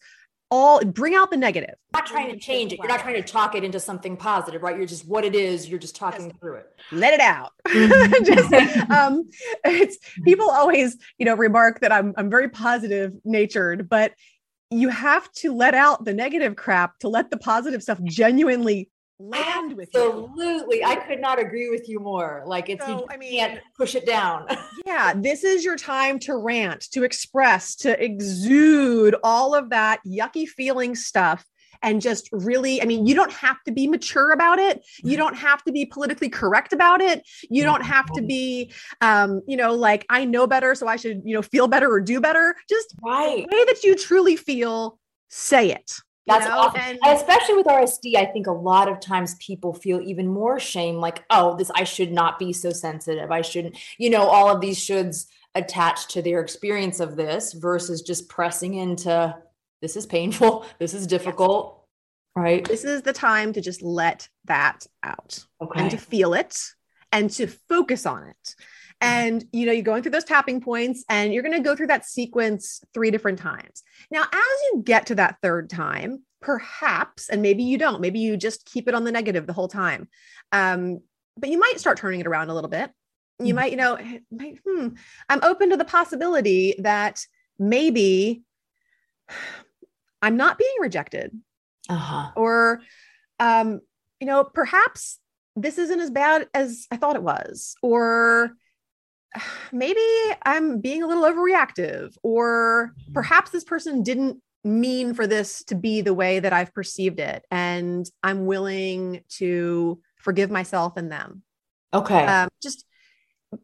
all 0.51 0.79
bring 0.83 1.15
out 1.15 1.31
the 1.31 1.37
negative. 1.37 1.75
You're 1.93 2.01
not 2.01 2.05
trying 2.05 2.31
to 2.31 2.37
change 2.37 2.71
it. 2.71 2.79
You're 2.79 2.87
not 2.87 2.99
trying 2.99 3.15
to 3.15 3.23
talk 3.23 3.55
it 3.55 3.63
into 3.63 3.79
something 3.79 4.15
positive 4.15 4.61
right? 4.61 4.77
You're 4.77 4.85
just 4.85 5.07
what 5.07 5.25
it 5.25 5.35
is. 5.35 5.67
You're 5.67 5.79
just 5.79 5.95
talking 5.95 6.31
through 6.39 6.55
it. 6.57 6.67
let 6.91 7.13
it 7.13 7.19
out. 7.19 7.51
Mm-hmm. 7.75 8.23
just, 8.23 8.89
um, 8.89 9.29
it's 9.63 9.97
people 10.23 10.49
always 10.49 10.97
you 11.17 11.25
know 11.25 11.35
remark 11.35 11.81
that 11.81 11.91
i'm 11.91 12.13
i'm 12.17 12.29
very 12.29 12.49
positive 12.49 13.13
natured 13.23 13.89
but 13.89 14.13
you 14.75 14.89
have 14.89 15.31
to 15.33 15.53
let 15.53 15.73
out 15.73 16.05
the 16.05 16.13
negative 16.13 16.55
crap 16.55 16.99
to 16.99 17.07
let 17.07 17.29
the 17.31 17.37
positive 17.37 17.81
stuff 17.81 17.99
genuinely 18.03 18.89
land 19.19 19.77
with 19.77 19.89
you. 19.93 20.27
Absolutely. 20.29 20.83
I 20.83 20.95
could 20.95 21.21
not 21.21 21.39
agree 21.39 21.69
with 21.69 21.87
you 21.87 21.99
more. 21.99 22.43
Like 22.45 22.69
it's 22.69 22.85
so, 22.85 22.99
you 22.99 23.05
I 23.09 23.17
mean, 23.17 23.39
can't 23.39 23.59
push 23.77 23.95
it 23.95 24.05
down. 24.05 24.47
yeah, 24.85 25.13
this 25.15 25.43
is 25.43 25.63
your 25.63 25.77
time 25.77 26.19
to 26.19 26.35
rant, 26.35 26.81
to 26.91 27.03
express, 27.03 27.75
to 27.77 28.03
exude 28.03 29.15
all 29.23 29.55
of 29.55 29.69
that 29.69 30.01
yucky 30.05 30.47
feeling 30.47 30.95
stuff 30.95 31.45
and 31.81 32.01
just 32.01 32.29
really 32.31 32.81
i 32.81 32.85
mean 32.85 33.05
you 33.05 33.15
don't 33.15 33.31
have 33.31 33.61
to 33.63 33.71
be 33.71 33.87
mature 33.87 34.31
about 34.31 34.59
it 34.59 34.83
you 35.03 35.17
don't 35.17 35.35
have 35.35 35.63
to 35.63 35.71
be 35.71 35.85
politically 35.85 36.29
correct 36.29 36.73
about 36.73 37.01
it 37.01 37.23
you 37.49 37.63
don't 37.63 37.83
have 37.83 38.05
to 38.13 38.21
be 38.21 38.71
um 39.01 39.41
you 39.47 39.57
know 39.57 39.73
like 39.73 40.05
i 40.09 40.25
know 40.25 40.47
better 40.47 40.75
so 40.75 40.87
i 40.87 40.95
should 40.95 41.21
you 41.23 41.33
know 41.33 41.41
feel 41.41 41.67
better 41.67 41.89
or 41.89 41.99
do 41.99 42.19
better 42.19 42.55
just 42.69 42.95
right 43.03 43.45
the 43.49 43.57
way 43.57 43.65
that 43.65 43.83
you 43.83 43.95
truly 43.95 44.35
feel 44.35 44.99
say 45.29 45.71
it 45.71 45.91
that's 46.27 46.47
know? 46.47 46.57
awesome. 46.57 46.81
And 46.81 46.99
especially 47.05 47.55
with 47.55 47.67
RSD, 47.67 48.15
I 48.15 48.25
think 48.25 48.47
a 48.47 48.51
lot 48.51 48.89
of 48.89 48.99
times 48.99 49.35
people 49.35 49.73
feel 49.73 50.01
even 50.01 50.27
more 50.27 50.59
shame, 50.59 50.95
like, 50.95 51.23
oh, 51.29 51.55
this 51.55 51.69
I 51.75 51.83
should 51.83 52.11
not 52.11 52.39
be 52.39 52.51
so 52.51 52.71
sensitive. 52.71 53.31
I 53.31 53.41
shouldn't, 53.41 53.77
you 53.97 54.09
know, 54.09 54.27
all 54.27 54.49
of 54.49 54.59
these 54.59 54.79
shoulds 54.79 55.27
attached 55.53 56.09
to 56.11 56.21
their 56.21 56.41
experience 56.41 56.99
of 56.99 57.15
this 57.15 57.53
versus 57.53 58.01
just 58.01 58.27
pressing 58.27 58.73
into 58.75 59.35
this 59.81 59.95
is 59.95 60.05
painful, 60.05 60.65
this 60.79 60.93
is 60.93 61.07
difficult. 61.07 61.81
Right. 62.35 62.65
This 62.67 62.83
is 62.83 63.01
the 63.01 63.13
time 63.13 63.53
to 63.53 63.61
just 63.61 63.81
let 63.81 64.27
that 64.43 64.85
out 65.01 65.45
okay. 65.61 65.79
and 65.79 65.91
to 65.91 65.97
feel 65.97 66.33
it 66.33 66.57
and 67.13 67.29
to 67.31 67.47
focus 67.47 68.05
on 68.05 68.23
it. 68.23 68.35
Mm-hmm. 68.43 69.07
And 69.07 69.45
you 69.53 69.65
know, 69.65 69.71
you're 69.71 69.83
going 69.83 70.03
through 70.03 70.11
those 70.11 70.25
tapping 70.25 70.59
points 70.59 71.05
and 71.09 71.33
you're 71.33 71.43
going 71.43 71.55
to 71.55 71.61
go 71.61 71.75
through 71.75 71.87
that 71.87 72.05
sequence 72.05 72.81
three 72.93 73.09
different 73.09 73.39
times. 73.39 73.83
Now, 74.11 74.23
as 74.23 74.59
you 74.73 74.81
get 74.83 75.07
to 75.07 75.15
that 75.15 75.37
third 75.41 75.69
time, 75.69 76.23
perhaps, 76.41 77.29
and 77.29 77.41
maybe 77.41 77.63
you 77.63 77.77
don't, 77.77 78.01
maybe 78.01 78.19
you 78.19 78.37
just 78.37 78.65
keep 78.65 78.87
it 78.87 78.93
on 78.93 79.03
the 79.03 79.11
negative 79.11 79.47
the 79.47 79.53
whole 79.53 79.67
time. 79.67 80.07
Um, 80.51 80.99
but 81.37 81.49
you 81.49 81.57
might 81.57 81.79
start 81.79 81.97
turning 81.97 82.19
it 82.19 82.27
around 82.27 82.49
a 82.49 82.53
little 82.53 82.69
bit. 82.69 82.91
You 83.39 83.47
mm-hmm. 83.47 83.55
might, 83.55 83.71
you 83.71 83.77
know, 83.77 83.97
might, 84.31 84.59
hmm, 84.65 84.89
I'm 85.27 85.43
open 85.43 85.71
to 85.71 85.77
the 85.77 85.85
possibility 85.85 86.75
that 86.79 87.25
maybe 87.59 88.43
I'm 90.21 90.37
not 90.37 90.57
being 90.57 90.75
rejected. 90.79 91.31
Uh-huh. 91.89 92.31
Or, 92.35 92.81
um, 93.39 93.81
you 94.19 94.27
know, 94.27 94.43
perhaps 94.43 95.19
this 95.55 95.77
isn't 95.77 95.99
as 95.99 96.09
bad 96.09 96.47
as 96.53 96.87
I 96.91 96.97
thought 96.97 97.15
it 97.15 97.23
was. 97.23 97.75
Or 97.81 98.51
maybe 99.71 100.01
I'm 100.43 100.81
being 100.81 101.03
a 101.03 101.07
little 101.07 101.23
overreactive. 101.23 102.15
Or 102.23 102.93
mm-hmm. 102.99 103.13
perhaps 103.13 103.51
this 103.51 103.63
person 103.63 104.03
didn't 104.03 104.41
mean 104.63 105.13
for 105.13 105.27
this 105.27 105.63
to 105.65 105.75
be 105.75 106.01
the 106.01 106.13
way 106.13 106.39
that 106.39 106.53
I've 106.53 106.73
perceived 106.73 107.19
it. 107.19 107.45
And 107.51 108.09
I'm 108.23 108.47
willing 108.47 109.21
to 109.37 110.01
forgive 110.17 110.49
myself 110.49 110.97
and 110.97 111.11
them. 111.11 111.43
Okay. 111.93 112.25
Um, 112.25 112.49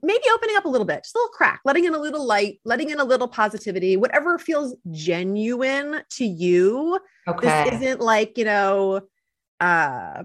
maybe 0.02 0.24
opening 0.34 0.56
up 0.58 0.66
a 0.66 0.70
little 0.70 0.86
bit, 0.86 1.04
just 1.04 1.16
a 1.16 1.20
little 1.20 1.32
crack, 1.32 1.62
letting 1.66 1.86
in 1.86 1.94
a 1.94 2.00
little 2.00 2.26
light, 2.26 2.60
letting 2.66 2.90
in 2.90 3.00
a 3.00 3.04
little 3.04 3.28
positivity, 3.28 3.98
whatever 3.98 4.38
feels 4.38 4.76
genuine 4.92 6.02
to 6.12 6.26
you. 6.26 7.00
Okay. 7.28 7.70
This 7.70 7.82
isn't 7.82 8.02
like, 8.02 8.38
you 8.38 8.46
know, 8.46 9.02
uh, 9.60 10.24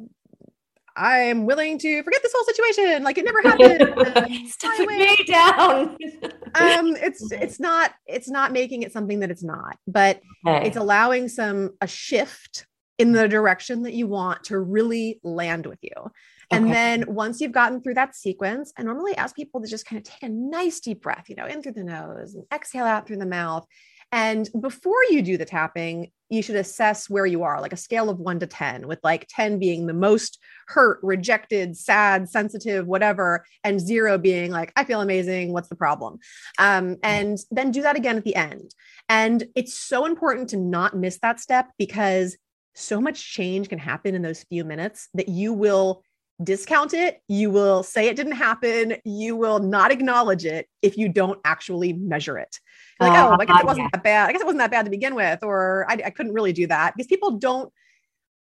I'm 0.96 1.44
willing 1.44 1.78
to 1.78 2.02
forget 2.02 2.22
this 2.22 2.32
whole 2.34 2.44
situation. 2.44 3.04
Like 3.04 3.18
it 3.18 3.24
never 3.24 3.42
happened. 3.42 4.26
It 4.68 4.86
way 4.86 5.16
down. 5.26 5.88
um, 6.54 6.96
it's 6.96 7.30
it's 7.30 7.60
not 7.60 7.92
it's 8.06 8.28
not 8.28 8.52
making 8.52 8.82
it 8.82 8.92
something 8.92 9.20
that 9.20 9.30
it's 9.30 9.44
not, 9.44 9.76
but 9.86 10.20
okay. 10.46 10.66
it's 10.66 10.76
allowing 10.76 11.28
some 11.28 11.72
a 11.80 11.86
shift 11.86 12.66
in 12.98 13.12
the 13.12 13.28
direction 13.28 13.82
that 13.82 13.92
you 13.92 14.06
want 14.06 14.44
to 14.44 14.58
really 14.58 15.20
land 15.22 15.66
with 15.66 15.78
you. 15.82 16.10
And 16.50 16.66
okay. 16.66 16.74
then 16.74 17.04
once 17.08 17.40
you've 17.40 17.52
gotten 17.52 17.80
through 17.80 17.94
that 17.94 18.14
sequence, 18.14 18.72
I 18.76 18.82
normally 18.82 19.16
ask 19.16 19.34
people 19.34 19.60
to 19.60 19.66
just 19.66 19.86
kind 19.86 19.98
of 19.98 20.04
take 20.04 20.22
a 20.22 20.32
nice 20.32 20.80
deep 20.80 21.02
breath, 21.02 21.24
you 21.28 21.34
know, 21.34 21.46
in 21.46 21.62
through 21.62 21.72
the 21.72 21.84
nose 21.84 22.34
and 22.34 22.44
exhale 22.52 22.84
out 22.84 23.06
through 23.06 23.18
the 23.18 23.26
mouth. 23.26 23.66
And 24.12 24.48
before 24.60 25.02
you 25.10 25.20
do 25.20 25.36
the 25.36 25.44
tapping, 25.44 26.12
you 26.28 26.42
should 26.42 26.56
assess 26.56 27.10
where 27.10 27.26
you 27.26 27.42
are, 27.42 27.60
like 27.60 27.72
a 27.72 27.76
scale 27.76 28.08
of 28.08 28.18
one 28.18 28.38
to 28.40 28.46
10, 28.46 28.86
with 28.86 29.00
like 29.02 29.26
10 29.28 29.58
being 29.58 29.86
the 29.86 29.94
most 29.94 30.38
hurt, 30.68 30.98
rejected, 31.02 31.76
sad, 31.76 32.28
sensitive, 32.28 32.86
whatever, 32.86 33.44
and 33.64 33.80
zero 33.80 34.16
being 34.16 34.50
like, 34.50 34.72
I 34.76 34.84
feel 34.84 35.00
amazing. 35.00 35.52
What's 35.52 35.68
the 35.68 35.76
problem? 35.76 36.18
Um, 36.58 36.96
and 37.02 37.38
then 37.50 37.72
do 37.72 37.82
that 37.82 37.96
again 37.96 38.16
at 38.16 38.24
the 38.24 38.36
end. 38.36 38.72
And 39.08 39.44
it's 39.54 39.74
so 39.74 40.04
important 40.04 40.50
to 40.50 40.56
not 40.56 40.96
miss 40.96 41.18
that 41.18 41.40
step 41.40 41.70
because 41.78 42.36
so 42.74 43.00
much 43.00 43.32
change 43.32 43.68
can 43.68 43.78
happen 43.78 44.14
in 44.14 44.22
those 44.22 44.44
few 44.44 44.64
minutes 44.64 45.08
that 45.14 45.28
you 45.28 45.52
will 45.52 46.02
discount 46.42 46.94
it. 46.94 47.20
You 47.28 47.50
will 47.50 47.82
say 47.82 48.08
it 48.08 48.16
didn't 48.16 48.32
happen. 48.32 48.96
You 49.04 49.36
will 49.36 49.58
not 49.58 49.90
acknowledge 49.90 50.44
it 50.44 50.68
if 50.82 50.98
you 50.98 51.08
don't 51.08 51.40
actually 51.44 51.92
measure 51.92 52.38
it. 52.38 52.58
You're 53.00 53.10
like, 53.10 53.18
uh, 53.18 53.28
oh, 53.28 53.36
I 53.40 53.44
guess 53.44 53.60
it 53.60 53.66
wasn't 53.66 53.84
yeah. 53.84 53.88
that 53.92 54.02
bad. 54.02 54.28
I 54.28 54.32
guess 54.32 54.40
it 54.40 54.46
wasn't 54.46 54.60
that 54.60 54.70
bad 54.70 54.84
to 54.84 54.90
begin 54.90 55.14
with, 55.14 55.42
or 55.42 55.86
I, 55.88 55.94
I 56.06 56.10
couldn't 56.10 56.32
really 56.32 56.52
do 56.52 56.66
that 56.66 56.94
because 56.94 57.06
people 57.06 57.32
don't 57.32 57.72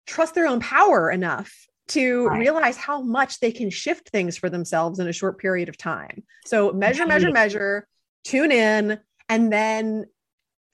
trust 0.06 0.34
their 0.34 0.46
own 0.46 0.60
power 0.60 1.10
enough 1.10 1.52
to 1.88 2.26
right. 2.26 2.38
realize 2.38 2.76
how 2.76 3.00
much 3.00 3.40
they 3.40 3.52
can 3.52 3.70
shift 3.70 4.08
things 4.08 4.36
for 4.36 4.50
themselves 4.50 4.98
in 4.98 5.08
a 5.08 5.12
short 5.12 5.38
period 5.38 5.68
of 5.68 5.76
time. 5.76 6.24
So 6.44 6.72
measure, 6.72 7.06
measure, 7.06 7.30
measure, 7.30 7.86
tune 8.24 8.50
in, 8.50 8.98
and 9.28 9.52
then 9.52 10.06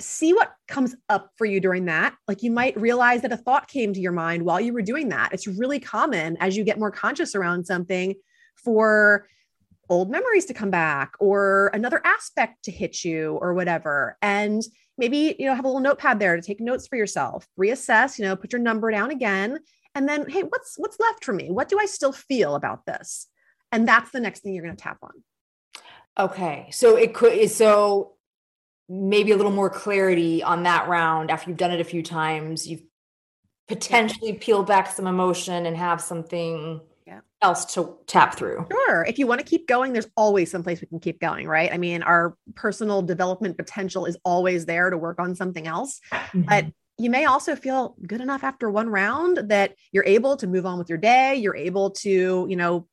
see 0.03 0.33
what 0.33 0.53
comes 0.69 0.95
up 1.09 1.31
for 1.37 1.45
you 1.45 1.61
during 1.61 1.87
that. 1.87 2.15
Like 2.29 2.43
you 2.43 2.51
might 2.51 2.81
realize 2.81 3.23
that 3.23 3.33
a 3.33 3.37
thought 3.37 3.69
came 3.69 3.93
to 3.93 4.01
your 4.01 4.12
mind 4.12 4.43
while 4.43 4.61
you 4.61 4.73
were 4.73 4.83
doing 4.83 5.09
that. 5.11 5.33
It's 5.33 5.47
really 5.47 5.81
common 5.81 6.37
as 6.41 6.57
you 6.57 6.65
get 6.65 6.79
more 6.79 6.91
conscious 6.91 7.35
around 7.35 7.67
something 7.67 8.15
for 8.57 9.27
old 9.88 10.11
memories 10.11 10.47
to 10.47 10.55
come 10.55 10.71
back 10.71 11.12
or 11.21 11.71
another 11.75 12.01
aspect 12.05 12.65
to 12.65 12.71
hit 12.71 13.05
you 13.05 13.38
or 13.41 13.55
whatever. 13.55 14.17
And 14.23 14.62
maybe, 14.99 15.37
you 15.38 15.47
know, 15.47 15.55
have 15.55 15.65
a 15.65 15.69
little 15.69 15.81
notepad 15.81 16.19
there 16.19 16.37
to 16.37 16.43
take 16.43 16.61
notes 16.61 16.87
for 16.87 16.97
yourself, 16.97 17.47
reassess, 17.59 18.19
you 18.19 18.25
know, 18.25 18.37
put 18.37 18.53
your 18.53 18.61
number 18.61 18.91
down 18.91 19.11
again. 19.11 19.59
And 19.95 20.09
then, 20.09 20.29
hey, 20.29 20.43
what's 20.43 20.75
what's 20.79 20.99
left 20.99 21.25
for 21.25 21.33
me? 21.33 21.51
What 21.51 21.69
do 21.69 21.79
I 21.79 21.87
still 21.87 22.12
feel 22.12 22.55
about 22.55 22.87
this? 22.87 23.27
And 23.71 23.87
that's 23.87 24.11
the 24.11 24.21
next 24.21 24.41
thing 24.41 24.55
you're 24.55 24.65
going 24.65 24.77
to 24.77 24.83
tap 24.83 24.99
on. 25.03 25.23
Okay. 26.19 26.69
So 26.73 26.97
it 26.97 27.15
could 27.15 27.51
so 27.51 28.15
maybe 28.88 29.33
a 29.33 29.37
little 29.37 29.53
more 29.53 29.71
clarity 29.71 30.42
on 30.42 30.64
that 30.64 30.88
round 30.88 31.31
after 31.31 31.51
you've 31.51 31.59
done 31.59 31.71
it 31.71 31.81
a 31.81 31.85
few 31.85 32.03
times 32.03 32.66
you've 32.66 32.83
potentially 33.68 34.35
peeled 34.35 34.66
back 34.66 34.90
some 34.90 35.07
emotion 35.07 35.66
and 35.66 35.77
have 35.77 36.01
something 36.01 36.81
yeah. 37.07 37.21
else 37.40 37.75
to 37.75 37.97
tap 38.07 38.37
through 38.37 38.66
sure 38.71 39.05
if 39.05 39.18
you 39.18 39.27
want 39.27 39.40
to 39.40 39.47
keep 39.47 39.66
going 39.66 39.92
there's 39.92 40.09
always 40.16 40.51
some 40.51 40.62
place 40.62 40.81
we 40.81 40.87
can 40.87 41.01
keep 41.01 41.21
going 41.21 41.47
right 41.47 41.73
i 41.73 41.79
mean 41.79 42.03
our 42.03 42.37
personal 42.55 43.03
development 43.03 43.57
potential 43.57 44.05
is 44.05 44.16
always 44.25 44.66
there 44.66 44.90
to 44.90 44.99
work 44.99 45.18
on 45.18 45.35
something 45.35 45.66
else 45.66 46.01
mm-hmm. 46.12 46.42
but 46.42 46.66
you 46.99 47.09
may 47.09 47.25
also 47.25 47.57
feel 47.57 47.97
good 48.07 48.21
enough 48.21 48.45
after 48.45 48.71
one 48.71 48.88
round 48.88 49.38
that 49.49 49.75
you're 49.92 50.05
able 50.05 50.37
to 50.37 50.47
move 50.47 50.66
on 50.66 50.79
with 50.79 50.88
your 50.88 50.99
day 50.99 51.37
you're 51.37 51.57
able 51.57 51.90
to 51.90 52.47
you 52.49 52.57
know 52.57 52.87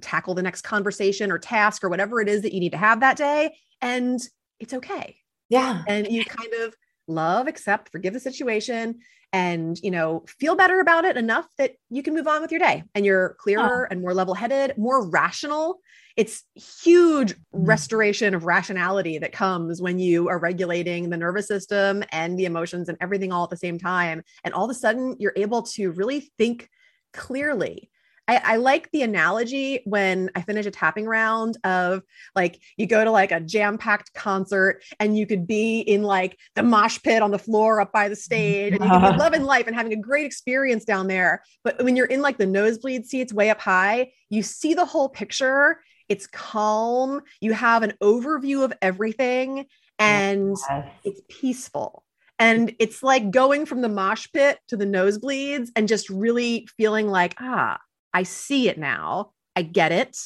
tackle 0.00 0.34
the 0.34 0.42
next 0.42 0.62
conversation 0.62 1.30
or 1.30 1.38
task 1.38 1.84
or 1.84 1.88
whatever 1.88 2.20
it 2.20 2.28
is 2.28 2.42
that 2.42 2.52
you 2.52 2.60
need 2.60 2.72
to 2.72 2.78
have 2.78 3.00
that 3.00 3.16
day 3.16 3.54
and 3.80 4.20
it's 4.62 4.72
okay 4.72 5.16
yeah. 5.52 5.82
And 5.86 6.10
you 6.10 6.24
kind 6.24 6.54
of 6.62 6.74
love, 7.06 7.46
accept, 7.46 7.90
forgive 7.92 8.14
the 8.14 8.20
situation 8.20 9.00
and, 9.34 9.78
you 9.82 9.90
know, 9.90 10.24
feel 10.26 10.56
better 10.56 10.80
about 10.80 11.04
it 11.04 11.18
enough 11.18 11.46
that 11.58 11.72
you 11.90 12.02
can 12.02 12.14
move 12.14 12.26
on 12.26 12.40
with 12.40 12.50
your 12.50 12.58
day 12.58 12.84
and 12.94 13.04
you're 13.04 13.36
clearer 13.38 13.86
and 13.90 14.00
more 14.00 14.14
level-headed, 14.14 14.78
more 14.78 15.06
rational. 15.06 15.80
It's 16.16 16.44
huge 16.54 17.34
mm-hmm. 17.34 17.66
restoration 17.66 18.34
of 18.34 18.46
rationality 18.46 19.18
that 19.18 19.32
comes 19.32 19.82
when 19.82 19.98
you 19.98 20.30
are 20.30 20.38
regulating 20.38 21.10
the 21.10 21.18
nervous 21.18 21.48
system 21.48 22.02
and 22.12 22.38
the 22.38 22.46
emotions 22.46 22.88
and 22.88 22.96
everything 23.02 23.30
all 23.30 23.44
at 23.44 23.50
the 23.50 23.58
same 23.58 23.78
time. 23.78 24.22
And 24.44 24.54
all 24.54 24.64
of 24.64 24.70
a 24.70 24.74
sudden 24.74 25.16
you're 25.18 25.34
able 25.36 25.64
to 25.74 25.90
really 25.90 26.32
think 26.38 26.70
clearly 27.12 27.90
I, 28.28 28.36
I, 28.44 28.56
like 28.56 28.90
the 28.92 29.02
analogy 29.02 29.80
when 29.84 30.30
I 30.36 30.42
finish 30.42 30.64
a 30.66 30.70
tapping 30.70 31.06
round 31.06 31.58
of 31.64 32.02
like 32.36 32.60
you 32.76 32.86
go 32.86 33.04
to 33.04 33.10
like 33.10 33.32
a 33.32 33.40
jam 33.40 33.78
packed 33.78 34.14
concert 34.14 34.82
and 35.00 35.16
you 35.18 35.26
could 35.26 35.46
be 35.46 35.80
in 35.80 36.02
like 36.02 36.38
the 36.54 36.62
mosh 36.62 37.00
pit 37.02 37.20
on 37.20 37.32
the 37.32 37.38
floor 37.38 37.80
up 37.80 37.92
by 37.92 38.08
the 38.08 38.16
stage 38.16 38.74
and 38.74 38.84
you 38.84 38.90
can 38.90 39.12
be 39.12 39.18
loving 39.18 39.42
life 39.42 39.66
and 39.66 39.74
having 39.74 39.92
a 39.92 39.96
great 39.96 40.24
experience 40.24 40.84
down 40.84 41.08
there. 41.08 41.42
But 41.64 41.82
when 41.82 41.96
you're 41.96 42.06
in 42.06 42.22
like 42.22 42.38
the 42.38 42.46
nosebleed 42.46 43.06
seats 43.06 43.32
way 43.32 43.50
up 43.50 43.60
high, 43.60 44.12
you 44.30 44.42
see 44.42 44.74
the 44.74 44.84
whole 44.84 45.08
picture. 45.08 45.80
It's 46.08 46.26
calm. 46.26 47.22
You 47.40 47.52
have 47.54 47.82
an 47.82 47.94
overview 48.02 48.64
of 48.64 48.72
everything 48.80 49.66
and 49.98 50.56
yes. 50.68 50.86
it's 51.04 51.20
peaceful. 51.28 52.04
And 52.38 52.74
it's 52.78 53.02
like 53.02 53.30
going 53.30 53.66
from 53.66 53.82
the 53.82 53.88
mosh 53.88 54.26
pit 54.32 54.58
to 54.68 54.76
the 54.76 54.84
nosebleeds 54.84 55.68
and 55.76 55.86
just 55.86 56.08
really 56.08 56.66
feeling 56.76 57.08
like, 57.08 57.34
ah, 57.38 57.78
I 58.12 58.24
see 58.24 58.68
it 58.68 58.78
now. 58.78 59.32
I 59.56 59.62
get 59.62 59.92
it. 59.92 60.16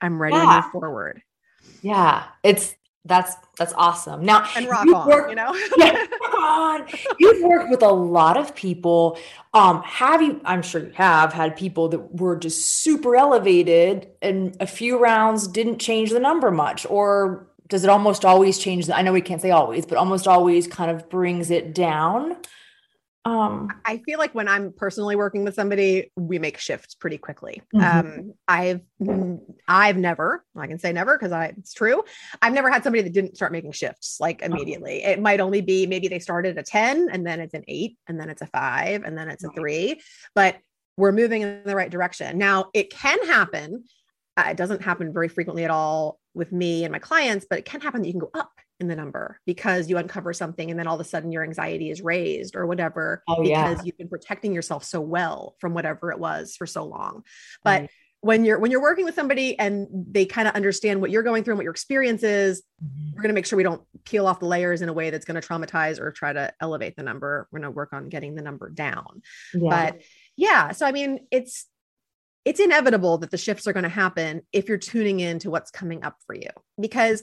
I'm 0.00 0.20
ready 0.20 0.36
yeah. 0.36 0.44
to 0.44 0.62
move 0.62 0.72
forward. 0.72 1.22
Yeah. 1.82 2.24
It's 2.42 2.74
that's 3.06 3.36
that's 3.58 3.74
awesome. 3.74 4.24
Now 4.24 4.48
and 4.56 4.66
rock 4.66 4.86
on, 4.86 5.06
worked, 5.06 5.28
you 5.28 5.36
know. 5.36 5.54
yeah, 5.76 6.06
on. 6.38 6.86
You've 7.18 7.42
worked 7.42 7.70
with 7.70 7.82
a 7.82 7.92
lot 7.92 8.36
of 8.38 8.54
people. 8.54 9.18
Um, 9.52 9.82
have 9.82 10.22
you? 10.22 10.40
I'm 10.44 10.62
sure 10.62 10.82
you 10.82 10.92
have 10.94 11.32
had 11.32 11.54
people 11.54 11.88
that 11.90 12.14
were 12.18 12.36
just 12.36 12.66
super 12.66 13.14
elevated, 13.14 14.08
and 14.22 14.56
a 14.58 14.66
few 14.66 14.98
rounds 14.98 15.46
didn't 15.46 15.78
change 15.78 16.10
the 16.10 16.20
number 16.20 16.50
much, 16.50 16.86
or 16.88 17.46
does 17.68 17.84
it 17.84 17.90
almost 17.90 18.24
always 18.24 18.58
change? 18.58 18.86
The, 18.86 18.96
I 18.96 19.02
know 19.02 19.12
we 19.12 19.20
can't 19.20 19.42
say 19.42 19.50
always, 19.50 19.84
but 19.84 19.98
almost 19.98 20.26
always 20.26 20.66
kind 20.66 20.90
of 20.90 21.10
brings 21.10 21.50
it 21.50 21.74
down 21.74 22.36
um 23.26 23.68
i 23.84 23.98
feel 23.98 24.18
like 24.18 24.34
when 24.34 24.48
i'm 24.48 24.72
personally 24.72 25.16
working 25.16 25.44
with 25.44 25.54
somebody 25.54 26.10
we 26.16 26.38
make 26.38 26.58
shifts 26.58 26.94
pretty 26.94 27.16
quickly 27.16 27.62
mm-hmm. 27.74 28.06
um 28.06 28.34
i've 28.48 28.80
i've 29.68 29.96
never 29.96 30.44
i 30.56 30.66
can 30.66 30.78
say 30.78 30.92
never 30.92 31.16
because 31.16 31.32
i 31.32 31.46
it's 31.46 31.72
true 31.72 32.02
i've 32.42 32.52
never 32.52 32.70
had 32.70 32.82
somebody 32.82 33.02
that 33.02 33.12
didn't 33.12 33.36
start 33.36 33.52
making 33.52 33.72
shifts 33.72 34.18
like 34.20 34.40
oh. 34.42 34.46
immediately 34.46 35.02
oh. 35.04 35.10
it 35.10 35.20
might 35.20 35.40
only 35.40 35.62
be 35.62 35.86
maybe 35.86 36.08
they 36.08 36.18
started 36.18 36.58
at 36.58 36.62
a 36.62 36.70
10 36.70 37.08
and 37.10 37.26
then 37.26 37.40
it's 37.40 37.54
an 37.54 37.64
8 37.66 37.96
and 38.08 38.20
then 38.20 38.28
it's 38.28 38.42
a 38.42 38.46
5 38.46 39.04
and 39.04 39.16
then 39.16 39.28
it's 39.28 39.44
a 39.44 39.50
3 39.50 40.00
but 40.34 40.56
we're 40.96 41.12
moving 41.12 41.42
in 41.42 41.62
the 41.64 41.76
right 41.76 41.90
direction 41.90 42.36
now 42.36 42.66
it 42.74 42.90
can 42.90 43.24
happen 43.26 43.84
uh, 44.36 44.48
it 44.50 44.56
doesn't 44.56 44.82
happen 44.82 45.12
very 45.12 45.28
frequently 45.28 45.64
at 45.64 45.70
all 45.70 46.18
with 46.34 46.52
me 46.52 46.84
and 46.84 46.92
my 46.92 46.98
clients 46.98 47.46
but 47.48 47.58
it 47.58 47.64
can 47.64 47.80
happen 47.80 48.02
that 48.02 48.06
you 48.06 48.12
can 48.12 48.20
go 48.20 48.30
up 48.34 48.52
in 48.80 48.88
the 48.88 48.96
number 48.96 49.40
because 49.46 49.88
you 49.88 49.98
uncover 49.98 50.32
something 50.32 50.70
and 50.70 50.78
then 50.78 50.86
all 50.86 50.96
of 50.96 51.00
a 51.00 51.04
sudden 51.04 51.30
your 51.30 51.44
anxiety 51.44 51.90
is 51.90 52.02
raised 52.02 52.56
or 52.56 52.66
whatever 52.66 53.22
oh, 53.28 53.42
because 53.42 53.78
yeah. 53.78 53.82
you've 53.84 53.96
been 53.96 54.08
protecting 54.08 54.52
yourself 54.52 54.84
so 54.84 55.00
well 55.00 55.54
from 55.60 55.74
whatever 55.74 56.10
it 56.10 56.18
was 56.18 56.56
for 56.56 56.66
so 56.66 56.84
long 56.84 57.22
but 57.62 57.82
right. 57.82 57.90
when 58.20 58.44
you're 58.44 58.58
when 58.58 58.72
you're 58.72 58.82
working 58.82 59.04
with 59.04 59.14
somebody 59.14 59.56
and 59.58 59.86
they 60.10 60.26
kind 60.26 60.48
of 60.48 60.54
understand 60.54 61.00
what 61.00 61.10
you're 61.10 61.22
going 61.22 61.44
through 61.44 61.52
and 61.52 61.58
what 61.58 61.64
your 61.64 61.72
experience 61.72 62.24
is 62.24 62.62
mm-hmm. 62.84 63.10
we're 63.14 63.22
going 63.22 63.28
to 63.28 63.34
make 63.34 63.46
sure 63.46 63.56
we 63.56 63.62
don't 63.62 63.82
peel 64.04 64.26
off 64.26 64.40
the 64.40 64.46
layers 64.46 64.82
in 64.82 64.88
a 64.88 64.92
way 64.92 65.10
that's 65.10 65.24
going 65.24 65.40
to 65.40 65.46
traumatize 65.46 66.00
or 66.00 66.10
try 66.10 66.32
to 66.32 66.52
elevate 66.60 66.96
the 66.96 67.02
number 67.02 67.46
we're 67.52 67.60
going 67.60 67.70
to 67.70 67.76
work 67.76 67.92
on 67.92 68.08
getting 68.08 68.34
the 68.34 68.42
number 68.42 68.70
down 68.70 69.22
yeah. 69.54 69.70
but 69.70 70.02
yeah 70.36 70.72
so 70.72 70.84
i 70.84 70.90
mean 70.90 71.20
it's 71.30 71.66
it's 72.44 72.60
inevitable 72.60 73.18
that 73.18 73.30
the 73.30 73.38
shifts 73.38 73.66
are 73.66 73.72
going 73.72 73.84
to 73.84 73.88
happen 73.88 74.42
if 74.52 74.68
you're 74.68 74.78
tuning 74.78 75.20
in 75.20 75.38
to 75.38 75.50
what's 75.50 75.70
coming 75.70 76.04
up 76.04 76.16
for 76.26 76.34
you 76.34 76.50
because 76.78 77.22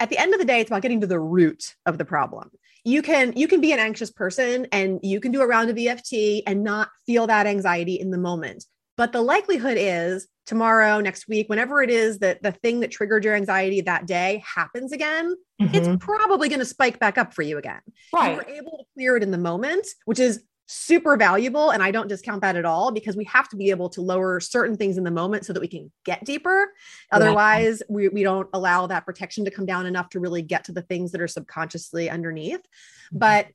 at 0.00 0.08
the 0.08 0.18
end 0.18 0.32
of 0.32 0.40
the 0.40 0.46
day 0.46 0.60
it's 0.60 0.70
about 0.70 0.82
getting 0.82 1.00
to 1.02 1.06
the 1.06 1.20
root 1.20 1.74
of 1.86 1.98
the 1.98 2.04
problem. 2.04 2.50
You 2.84 3.02
can 3.02 3.34
you 3.36 3.46
can 3.46 3.60
be 3.60 3.72
an 3.72 3.78
anxious 3.78 4.10
person 4.10 4.66
and 4.72 4.98
you 5.02 5.20
can 5.20 5.30
do 5.30 5.42
a 5.42 5.46
round 5.46 5.70
of 5.70 5.78
EFT 5.78 6.42
and 6.46 6.64
not 6.64 6.88
feel 7.06 7.26
that 7.26 7.46
anxiety 7.46 7.94
in 7.94 8.10
the 8.10 8.18
moment. 8.18 8.64
But 8.96 9.12
the 9.12 9.22
likelihood 9.22 9.76
is 9.78 10.26
tomorrow 10.46 11.00
next 11.00 11.28
week 11.28 11.48
whenever 11.48 11.82
it 11.82 11.90
is 11.90 12.18
that 12.18 12.42
the 12.42 12.50
thing 12.50 12.80
that 12.80 12.90
triggered 12.90 13.24
your 13.24 13.34
anxiety 13.34 13.80
that 13.82 14.06
day 14.06 14.42
happens 14.44 14.90
again 14.90 15.36
mm-hmm. 15.62 15.74
it's 15.74 16.04
probably 16.04 16.48
going 16.48 16.58
to 16.58 16.64
spike 16.64 16.98
back 16.98 17.16
up 17.18 17.32
for 17.32 17.42
you 17.42 17.56
again. 17.56 17.80
Right. 18.12 18.30
you 18.30 18.36
were 18.36 18.48
able 18.48 18.78
to 18.78 18.84
clear 18.94 19.16
it 19.16 19.22
in 19.22 19.30
the 19.30 19.38
moment 19.38 19.86
which 20.06 20.18
is 20.18 20.42
super 20.72 21.16
valuable 21.16 21.70
and 21.70 21.82
i 21.82 21.90
don't 21.90 22.08
discount 22.08 22.40
that 22.42 22.54
at 22.54 22.64
all 22.64 22.92
because 22.92 23.16
we 23.16 23.24
have 23.24 23.48
to 23.48 23.56
be 23.56 23.70
able 23.70 23.88
to 23.88 24.00
lower 24.00 24.38
certain 24.38 24.76
things 24.76 24.96
in 24.96 25.02
the 25.02 25.10
moment 25.10 25.44
so 25.44 25.52
that 25.52 25.58
we 25.58 25.66
can 25.66 25.90
get 26.04 26.24
deeper 26.24 26.72
otherwise 27.10 27.82
yeah. 27.88 27.94
we, 27.94 28.08
we 28.08 28.22
don't 28.22 28.48
allow 28.52 28.86
that 28.86 29.04
protection 29.04 29.44
to 29.44 29.50
come 29.50 29.66
down 29.66 29.84
enough 29.84 30.08
to 30.08 30.20
really 30.20 30.42
get 30.42 30.62
to 30.62 30.70
the 30.70 30.82
things 30.82 31.10
that 31.10 31.20
are 31.20 31.26
subconsciously 31.26 32.08
underneath 32.08 32.60
mm-hmm. 32.60 33.18
but 33.18 33.48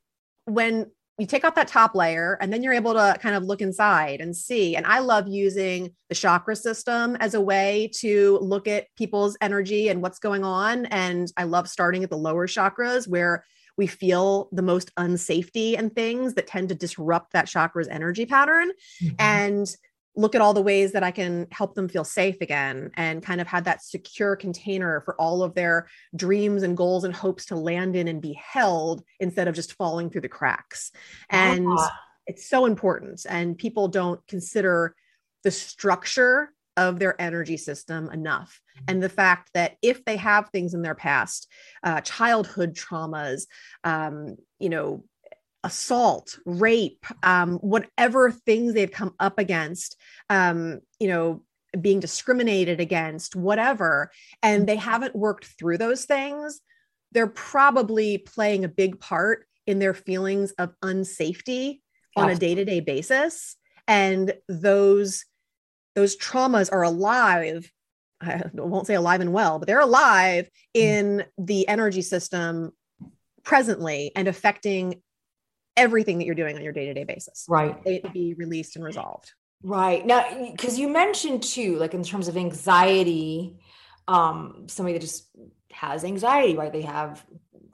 when 0.44 0.90
you 1.18 1.26
take 1.26 1.46
off 1.46 1.54
that 1.54 1.68
top 1.68 1.94
layer 1.94 2.36
and 2.42 2.52
then 2.52 2.62
you're 2.62 2.74
able 2.74 2.92
to 2.92 3.16
kind 3.22 3.34
of 3.34 3.44
look 3.44 3.62
inside 3.62 4.20
and 4.20 4.36
see 4.36 4.76
and 4.76 4.84
i 4.84 4.98
love 4.98 5.26
using 5.26 5.90
the 6.10 6.14
chakra 6.14 6.54
system 6.54 7.16
as 7.16 7.32
a 7.32 7.40
way 7.40 7.90
to 7.94 8.38
look 8.42 8.68
at 8.68 8.94
people's 8.94 9.38
energy 9.40 9.88
and 9.88 10.02
what's 10.02 10.18
going 10.18 10.44
on 10.44 10.84
and 10.86 11.32
i 11.38 11.44
love 11.44 11.66
starting 11.66 12.04
at 12.04 12.10
the 12.10 12.18
lower 12.18 12.46
chakras 12.46 13.08
where 13.08 13.42
we 13.76 13.86
feel 13.86 14.48
the 14.52 14.62
most 14.62 14.94
unsafety 14.96 15.78
and 15.78 15.94
things 15.94 16.34
that 16.34 16.46
tend 16.46 16.68
to 16.70 16.74
disrupt 16.74 17.32
that 17.32 17.46
chakra's 17.46 17.88
energy 17.88 18.26
pattern 18.26 18.70
mm-hmm. 19.02 19.14
and 19.18 19.76
look 20.16 20.34
at 20.34 20.40
all 20.40 20.54
the 20.54 20.62
ways 20.62 20.92
that 20.92 21.02
I 21.02 21.10
can 21.10 21.46
help 21.50 21.74
them 21.74 21.88
feel 21.88 22.04
safe 22.04 22.40
again 22.40 22.90
and 22.94 23.22
kind 23.22 23.40
of 23.40 23.46
have 23.46 23.64
that 23.64 23.82
secure 23.82 24.34
container 24.34 25.02
for 25.02 25.14
all 25.20 25.42
of 25.42 25.54
their 25.54 25.88
dreams 26.14 26.62
and 26.62 26.76
goals 26.76 27.04
and 27.04 27.14
hopes 27.14 27.44
to 27.46 27.56
land 27.56 27.94
in 27.94 28.08
and 28.08 28.22
be 28.22 28.32
held 28.32 29.04
instead 29.20 29.46
of 29.46 29.54
just 29.54 29.74
falling 29.74 30.08
through 30.08 30.22
the 30.22 30.28
cracks. 30.28 30.90
And 31.28 31.68
it's 32.26 32.48
so 32.48 32.64
important. 32.64 33.26
And 33.28 33.58
people 33.58 33.88
don't 33.88 34.26
consider 34.26 34.94
the 35.44 35.50
structure 35.50 36.50
of 36.76 36.98
their 36.98 37.20
energy 37.20 37.56
system 37.56 38.10
enough. 38.10 38.60
Mm-hmm. 38.76 38.84
And 38.88 39.02
the 39.02 39.08
fact 39.08 39.50
that 39.54 39.76
if 39.82 40.04
they 40.04 40.16
have 40.16 40.48
things 40.48 40.74
in 40.74 40.82
their 40.82 40.94
past, 40.94 41.50
uh, 41.82 42.00
childhood 42.00 42.74
traumas, 42.74 43.46
um, 43.84 44.36
you 44.58 44.68
know, 44.68 45.04
assault, 45.64 46.38
rape, 46.46 47.04
um, 47.22 47.58
whatever 47.58 48.30
things 48.30 48.72
they've 48.72 48.90
come 48.90 49.14
up 49.18 49.38
against, 49.38 49.96
um, 50.30 50.80
you 51.00 51.08
know, 51.08 51.42
being 51.80 52.00
discriminated 52.00 52.80
against, 52.80 53.34
whatever, 53.34 54.10
and 54.42 54.66
they 54.66 54.76
haven't 54.76 55.16
worked 55.16 55.44
through 55.44 55.76
those 55.76 56.04
things, 56.04 56.60
they're 57.12 57.26
probably 57.26 58.18
playing 58.18 58.64
a 58.64 58.68
big 58.68 59.00
part 59.00 59.46
in 59.66 59.78
their 59.78 59.94
feelings 59.94 60.52
of 60.52 60.72
unsafety 60.82 61.80
on 62.16 62.30
a 62.30 62.34
day-to-day 62.34 62.80
basis. 62.80 63.56
And 63.88 64.32
those 64.48 65.24
those 65.96 66.16
traumas 66.16 66.72
are 66.72 66.82
alive 66.82 67.72
I 68.20 68.42
won't 68.54 68.86
say 68.86 68.94
alive 68.94 69.20
and 69.20 69.32
well, 69.32 69.58
but 69.58 69.66
they're 69.66 69.80
alive 69.80 70.46
mm. 70.46 70.80
in 70.80 71.24
the 71.38 71.66
energy 71.68 72.02
system 72.02 72.72
presently 73.42 74.12
and 74.16 74.28
affecting 74.28 75.02
everything 75.76 76.18
that 76.18 76.24
you're 76.24 76.34
doing 76.34 76.56
on 76.56 76.62
your 76.62 76.72
day-to-day 76.72 77.04
basis. 77.04 77.44
Right. 77.48 77.82
They 77.84 78.02
be 78.12 78.34
released 78.34 78.76
and 78.76 78.84
resolved. 78.84 79.32
Right. 79.62 80.04
Now, 80.06 80.24
because 80.50 80.78
you 80.78 80.88
mentioned 80.88 81.42
too, 81.42 81.76
like 81.76 81.94
in 81.94 82.02
terms 82.02 82.28
of 82.28 82.36
anxiety, 82.36 83.58
um, 84.08 84.64
somebody 84.68 84.94
that 84.94 85.00
just 85.00 85.28
has 85.72 86.04
anxiety, 86.04 86.56
right? 86.56 86.72
They 86.72 86.82
have 86.82 87.24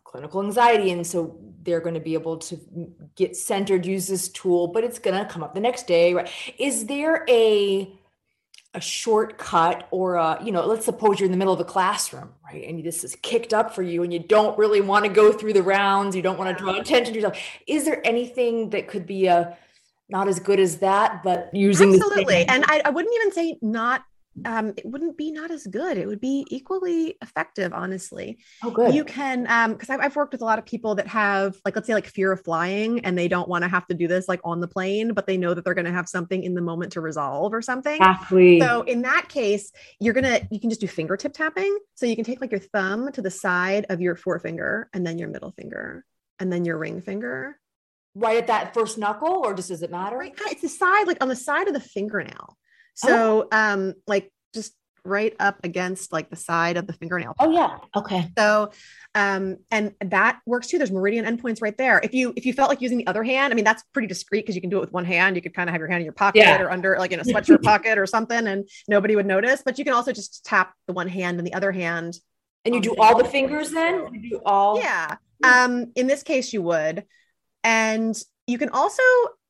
clinical 0.05 0.43
anxiety. 0.43 0.91
And 0.91 1.07
so 1.07 1.39
they're 1.63 1.81
going 1.81 1.95
to 1.95 2.01
be 2.01 2.15
able 2.15 2.39
to 2.39 2.59
get 3.15 3.37
centered, 3.37 3.87
use 3.87 4.09
this 4.09 4.29
tool, 4.29 4.69
but 4.69 4.85
it's 4.85 4.99
going 4.99 5.17
to 5.17 5.31
come 5.31 5.43
up 5.43 5.55
the 5.55 5.61
next 5.61 5.87
day, 5.87 6.13
right? 6.13 6.29
Is 6.59 6.87
there 6.87 7.25
a 7.29 7.93
a 8.75 8.81
shortcut 8.81 9.87
or 9.91 10.15
a 10.15 10.39
you 10.43 10.51
know 10.51 10.65
let's 10.67 10.85
suppose 10.85 11.21
you're 11.21 11.27
in 11.27 11.31
the 11.31 11.37
middle 11.37 11.53
of 11.53 11.61
a 11.61 11.65
classroom 11.65 12.31
right? 12.45 12.67
And 12.67 12.83
this 12.83 13.05
is 13.05 13.17
kicked 13.17 13.53
up 13.53 13.75
for 13.75 13.83
you 13.83 14.03
and 14.03 14.13
you 14.13 14.19
don't 14.19 14.57
really 14.57 14.81
want 14.81 15.05
to 15.05 15.11
go 15.11 15.33
through 15.33 15.53
the 15.53 15.63
rounds 15.63 16.17
you 16.17 16.23
don't 16.23 16.39
want 16.39 16.57
to 16.57 16.63
draw 16.63 16.75
attention 16.77 17.13
to 17.13 17.21
yourself. 17.21 17.39
Is 17.67 17.85
there 17.85 18.01
anything 18.07 18.71
that 18.71 18.89
could 18.89 19.07
be 19.07 19.27
a 19.27 19.57
not 20.09 20.27
as 20.27 20.41
good 20.41 20.59
as 20.59 20.79
that 20.79 21.23
but 21.23 21.51
using 21.53 21.95
absolutely 21.95 22.47
and 22.47 22.65
I, 22.67 22.83
I 22.85 22.91
wouldn't 22.91 23.15
even 23.15 23.33
say 23.33 23.59
not 23.61 24.05
um, 24.45 24.69
it 24.77 24.87
wouldn't 24.87 25.17
be 25.17 25.31
not 25.31 25.51
as 25.51 25.67
good. 25.67 25.99
It 25.99 26.07
would 26.07 26.21
be 26.21 26.47
equally 26.49 27.17
effective, 27.21 27.73
honestly. 27.73 28.39
Oh, 28.63 28.71
good. 28.71 28.95
You 28.95 29.05
can, 29.05 29.47
um, 29.49 29.73
because 29.73 29.91
I've, 29.91 30.01
I've 30.01 30.17
worked 30.17 30.33
with 30.33 30.43
a 30.43 30.45
lot 30.45 30.59
of 30.59 30.65
people 30.65 30.95
that 30.95 31.07
have, 31.09 31.57
like, 31.65 31.77
let's 31.77 31.87
say, 31.87 31.95
like 31.95 32.07
fear 32.07 32.33
of 32.33 32.43
flying, 32.43 33.05
and 33.05 33.17
they 33.17 33.29
don't 33.29 33.49
want 33.49 33.63
to 33.63 33.69
have 33.69 33.87
to 33.89 33.95
do 33.95 34.09
this 34.09 34.29
like 34.29 34.41
on 34.45 34.61
the 34.61 34.69
plane, 34.69 35.13
but 35.13 35.27
they 35.27 35.37
know 35.37 35.55
that 35.55 35.65
they're 35.65 35.75
going 35.75 35.85
to 35.85 35.93
have 35.93 36.09
something 36.09 36.43
in 36.43 36.55
the 36.55 36.63
moment 36.63 36.93
to 36.93 37.01
resolve 37.01 37.53
or 37.53 37.63
something. 37.63 37.97
Exactly. 37.97 38.61
So 38.61 38.83
in 38.83 39.03
that 39.03 39.29
case, 39.29 39.73
you're 40.01 40.15
gonna, 40.15 40.41
you 40.51 40.61
can 40.61 40.71
just 40.71 40.81
do 40.81 40.87
fingertip 40.87 41.33
tapping. 41.35 41.79
So 41.95 42.07
you 42.07 42.17
can 42.17 42.25
take 42.25 42.41
like 42.41 42.53
your 42.53 42.61
thumb 42.61 43.13
to 43.13 43.23
the 43.23 43.31
side 43.31 43.87
of 43.91 44.01
your 44.01 44.17
forefinger, 44.17 44.89
and 44.93 45.07
then 45.07 45.19
your 45.19 45.29
middle 45.29 45.53
finger, 45.53 46.05
and 46.39 46.53
then 46.53 46.65
your 46.65 46.79
ring 46.79 47.01
finger. 47.01 47.59
Right 48.15 48.37
at 48.37 48.49
that 48.49 48.75
first 48.75 48.99
knuckle, 48.99 49.41
or 49.45 49.55
just 49.55 49.69
does 49.69 49.83
it 49.83 49.91
matter? 49.91 50.17
Right, 50.17 50.35
it's 50.47 50.63
the 50.63 50.69
side, 50.69 51.07
like 51.07 51.23
on 51.23 51.29
the 51.29 51.37
side 51.37 51.67
of 51.69 51.75
the 51.75 51.81
fingernail. 51.81 52.59
So, 52.95 53.49
oh. 53.51 53.57
um, 53.57 53.95
like 54.07 54.31
just 54.55 54.75
right 55.05 55.35
up 55.41 55.59
against 55.65 56.13
like 56.13 56.31
the 56.31 56.37
side 56.37 56.77
of 56.77 56.87
the 56.87 56.93
fingernail. 56.93 57.35
Oh 57.41 57.51
yeah. 57.51 57.79
Okay. 57.97 58.31
So 58.39 58.71
um 59.15 59.57
and 59.71 59.95
that 60.01 60.41
works 60.47 60.69
too. 60.69 60.79
There's 60.79 60.93
meridian 60.93 61.25
endpoints 61.25 61.61
right 61.61 61.77
there. 61.77 62.01
If 62.03 62.15
you 62.15 62.33
if 62.37 62.47
you 62.47 62.53
felt 62.53 62.69
like 62.69 62.81
using 62.81 62.99
the 62.99 63.07
other 63.07 63.23
hand, 63.23 63.53
I 63.53 63.57
mean 63.57 63.65
that's 63.65 63.83
pretty 63.93 64.09
discreet 64.09 64.43
because 64.43 64.55
you 64.55 64.61
can 64.61 64.71
do 64.71 64.79
it 64.79 64.81
with 64.81 64.93
one 64.93 65.05
hand. 65.05 65.37
You 65.37 65.43
could 65.43 65.55
kind 65.55 65.69
of 65.69 65.73
have 65.73 65.81
your 65.81 65.89
hand 65.89 66.01
in 66.01 66.05
your 66.05 66.13
pocket 66.13 66.39
yeah. 66.39 66.61
or 66.61 66.71
under 66.71 66.97
like 66.99 67.13
in 67.13 67.21
a 67.21 67.25
sweatshirt 67.25 67.63
pocket 67.63 67.99
or 67.99 68.07
something 68.07 68.47
and 68.47 68.69
nobody 68.89 69.17
would 69.17 69.27
notice. 69.27 69.63
But 69.65 69.79
you 69.79 69.85
can 69.85 69.95
also 69.95 70.13
just 70.13 70.45
tap 70.45 70.75
the 70.87 70.93
one 70.93 71.09
hand 71.09 71.39
and 71.39 71.47
the 71.47 71.55
other 71.55 71.73
hand. 71.73 72.17
And 72.65 72.75
you 72.75 72.81
do 72.81 72.95
all 72.97 73.19
the 73.19 73.25
fingers 73.25 73.71
then? 73.71 74.09
You 74.13 74.31
do 74.31 74.41
all 74.47 74.79
Yeah. 74.79 75.17
Um 75.43 75.93
in 75.97 76.07
this 76.07 76.23
case 76.23 76.53
you 76.53 76.63
would. 76.63 77.05
And 77.65 78.17
you 78.47 78.59
can 78.59 78.69
also 78.69 79.03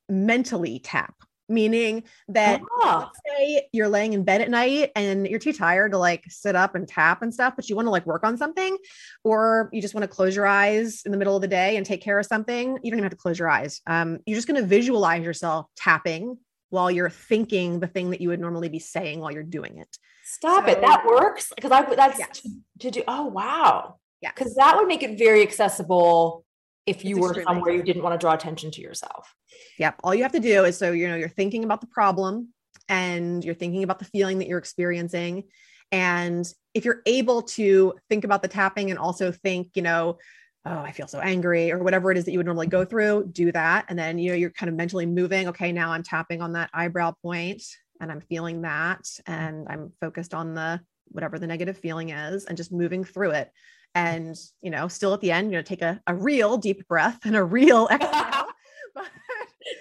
mentally 0.08 0.78
tap 0.78 1.14
meaning 1.48 2.04
that 2.28 2.60
let's 2.84 3.18
say 3.26 3.68
you're 3.72 3.88
laying 3.88 4.12
in 4.12 4.24
bed 4.24 4.40
at 4.40 4.50
night 4.50 4.90
and 4.96 5.26
you're 5.26 5.38
too 5.38 5.52
tired 5.52 5.92
to 5.92 5.98
like 5.98 6.24
sit 6.28 6.56
up 6.56 6.74
and 6.74 6.88
tap 6.88 7.22
and 7.22 7.32
stuff, 7.32 7.54
but 7.56 7.68
you 7.68 7.76
want 7.76 7.86
to 7.86 7.90
like 7.90 8.06
work 8.06 8.24
on 8.24 8.36
something, 8.36 8.76
or 9.24 9.68
you 9.72 9.82
just 9.82 9.94
want 9.94 10.02
to 10.02 10.08
close 10.08 10.34
your 10.34 10.46
eyes 10.46 11.02
in 11.04 11.12
the 11.12 11.18
middle 11.18 11.36
of 11.36 11.42
the 11.42 11.48
day 11.48 11.76
and 11.76 11.86
take 11.86 12.02
care 12.02 12.18
of 12.18 12.26
something. 12.26 12.78
You 12.82 12.90
don't 12.90 12.98
even 12.98 13.02
have 13.04 13.10
to 13.10 13.16
close 13.16 13.38
your 13.38 13.48
eyes. 13.48 13.80
Um, 13.86 14.18
you're 14.26 14.36
just 14.36 14.48
going 14.48 14.60
to 14.60 14.66
visualize 14.66 15.24
yourself 15.24 15.66
tapping 15.76 16.38
while 16.70 16.90
you're 16.90 17.10
thinking 17.10 17.80
the 17.80 17.86
thing 17.86 18.10
that 18.10 18.20
you 18.20 18.30
would 18.30 18.40
normally 18.40 18.70
be 18.70 18.78
saying 18.78 19.20
while 19.20 19.30
you're 19.30 19.42
doing 19.42 19.78
it. 19.78 19.98
Stop 20.24 20.64
so, 20.64 20.70
it. 20.72 20.80
That 20.80 21.04
works 21.06 21.52
because 21.54 21.70
I 21.70 21.82
that's 21.94 22.18
yes. 22.18 22.40
to, 22.40 22.50
to 22.80 22.90
do. 22.90 23.02
Oh 23.06 23.26
wow. 23.26 23.96
Yeah. 24.22 24.30
Because 24.34 24.54
that 24.54 24.76
would 24.76 24.86
make 24.86 25.02
it 25.02 25.18
very 25.18 25.42
accessible 25.42 26.44
if 26.86 27.04
you 27.04 27.16
it's 27.16 27.38
were 27.38 27.42
somewhere 27.44 27.72
you 27.72 27.82
didn't 27.82 28.02
want 28.02 28.18
to 28.18 28.24
draw 28.24 28.34
attention 28.34 28.70
to 28.72 28.80
yourself. 28.80 29.34
Yep. 29.78 30.00
All 30.02 30.14
you 30.14 30.22
have 30.22 30.32
to 30.32 30.40
do 30.40 30.64
is 30.64 30.76
so 30.76 30.92
you 30.92 31.08
know 31.08 31.16
you're 31.16 31.28
thinking 31.28 31.64
about 31.64 31.80
the 31.80 31.86
problem 31.86 32.48
and 32.88 33.44
you're 33.44 33.54
thinking 33.54 33.82
about 33.82 33.98
the 33.98 34.04
feeling 34.04 34.38
that 34.38 34.48
you're 34.48 34.58
experiencing 34.58 35.44
and 35.92 36.50
if 36.72 36.86
you're 36.86 37.02
able 37.04 37.42
to 37.42 37.94
think 38.08 38.24
about 38.24 38.40
the 38.40 38.48
tapping 38.48 38.90
and 38.90 38.98
also 38.98 39.30
think, 39.30 39.70
you 39.74 39.82
know, 39.82 40.18
oh, 40.64 40.78
I 40.78 40.92
feel 40.92 41.06
so 41.06 41.20
angry 41.20 41.70
or 41.70 41.82
whatever 41.82 42.10
it 42.10 42.16
is 42.16 42.24
that 42.24 42.32
you 42.32 42.38
would 42.38 42.46
normally 42.46 42.66
go 42.66 42.84
through, 42.84 43.28
do 43.30 43.52
that 43.52 43.84
and 43.88 43.98
then 43.98 44.18
you 44.18 44.30
know 44.30 44.36
you're 44.36 44.50
kind 44.50 44.70
of 44.70 44.74
mentally 44.74 45.06
moving, 45.06 45.48
okay, 45.48 45.70
now 45.70 45.92
I'm 45.92 46.02
tapping 46.02 46.40
on 46.40 46.54
that 46.54 46.70
eyebrow 46.72 47.12
point 47.22 47.62
and 48.00 48.10
I'm 48.10 48.20
feeling 48.20 48.62
that 48.62 49.06
and 49.26 49.68
I'm 49.68 49.92
focused 50.00 50.34
on 50.34 50.54
the 50.54 50.80
whatever 51.08 51.38
the 51.38 51.46
negative 51.46 51.76
feeling 51.76 52.08
is 52.08 52.46
and 52.46 52.56
just 52.56 52.72
moving 52.72 53.04
through 53.04 53.32
it 53.32 53.50
and 53.94 54.36
you 54.60 54.70
know 54.70 54.88
still 54.88 55.12
at 55.14 55.20
the 55.20 55.30
end 55.30 55.50
you 55.50 55.58
know 55.58 55.62
take 55.62 55.82
a, 55.82 56.00
a 56.06 56.14
real 56.14 56.56
deep 56.56 56.86
breath 56.88 57.20
and 57.24 57.36
a 57.36 57.44
real 57.44 57.88
exhale. 57.92 58.46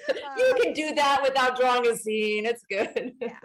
But, 0.08 0.15
uh, 0.15 0.36
you 0.38 0.56
can 0.62 0.74
do 0.74 0.95
that 0.95 1.21
without 1.21 1.60
drawing 1.60 1.86
a 1.88 1.97
scene. 1.97 2.45
It's 2.45 2.63
good. 2.69 3.13
Yeah. 3.19 3.36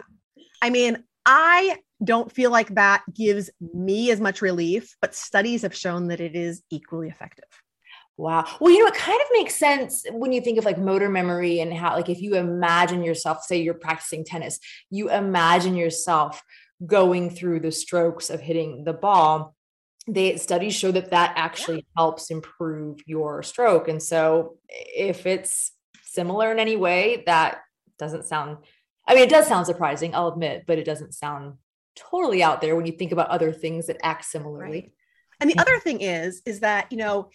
i 0.61 0.69
mean 0.69 1.03
i 1.25 1.77
don't 2.03 2.31
feel 2.31 2.51
like 2.51 2.75
that 2.75 3.03
gives 3.13 3.49
me 3.73 4.11
as 4.11 4.21
much 4.21 4.41
relief 4.41 4.95
but 5.01 5.13
studies 5.13 5.63
have 5.63 5.75
shown 5.75 6.07
that 6.07 6.21
it 6.21 6.35
is 6.35 6.61
equally 6.69 7.09
effective. 7.09 7.49
Wow. 8.17 8.45
Well, 8.59 8.71
you 8.73 8.79
know, 8.79 8.87
it 8.87 8.95
kind 8.95 9.21
of 9.21 9.27
makes 9.31 9.55
sense 9.55 10.03
when 10.11 10.31
you 10.31 10.41
think 10.41 10.57
of 10.57 10.65
like 10.65 10.79
motor 10.79 11.07
memory 11.07 11.59
and 11.59 11.71
how, 11.71 11.95
like, 11.95 12.09
if 12.09 12.19
you 12.19 12.35
imagine 12.35 13.03
yourself, 13.03 13.43
say 13.43 13.61
you're 13.61 13.75
practicing 13.75 14.25
tennis, 14.25 14.59
you 14.89 15.11
imagine 15.11 15.75
yourself 15.75 16.41
going 16.83 17.29
through 17.29 17.59
the 17.59 17.71
strokes 17.71 18.31
of 18.31 18.41
hitting 18.41 18.83
the 18.83 18.93
ball 18.93 19.55
they 20.07 20.37
studies 20.37 20.73
show 20.73 20.91
that 20.91 21.11
that 21.11 21.33
actually 21.35 21.77
yeah. 21.77 21.81
helps 21.97 22.31
improve 22.31 22.99
your 23.05 23.43
stroke 23.43 23.87
and 23.87 24.01
so 24.01 24.57
if 24.69 25.25
it's 25.25 25.73
similar 26.03 26.51
in 26.51 26.59
any 26.59 26.75
way 26.75 27.23
that 27.25 27.59
doesn't 27.99 28.25
sound 28.25 28.57
i 29.07 29.13
mean 29.13 29.23
it 29.23 29.29
does 29.29 29.47
sound 29.47 29.65
surprising 29.65 30.15
i'll 30.15 30.29
admit 30.29 30.63
but 30.65 30.77
it 30.77 30.85
doesn't 30.85 31.13
sound 31.13 31.55
totally 31.95 32.41
out 32.41 32.61
there 32.61 32.75
when 32.75 32.85
you 32.85 32.93
think 32.93 33.11
about 33.11 33.29
other 33.29 33.51
things 33.51 33.87
that 33.87 33.97
act 34.01 34.23
similarly 34.23 34.79
right. 34.79 34.91
and 35.41 35.49
the 35.49 35.59
other 35.59 35.79
thing 35.79 36.01
is 36.01 36.41
is 36.45 36.61
that 36.61 36.91
you 36.91 36.97
know 36.97 37.29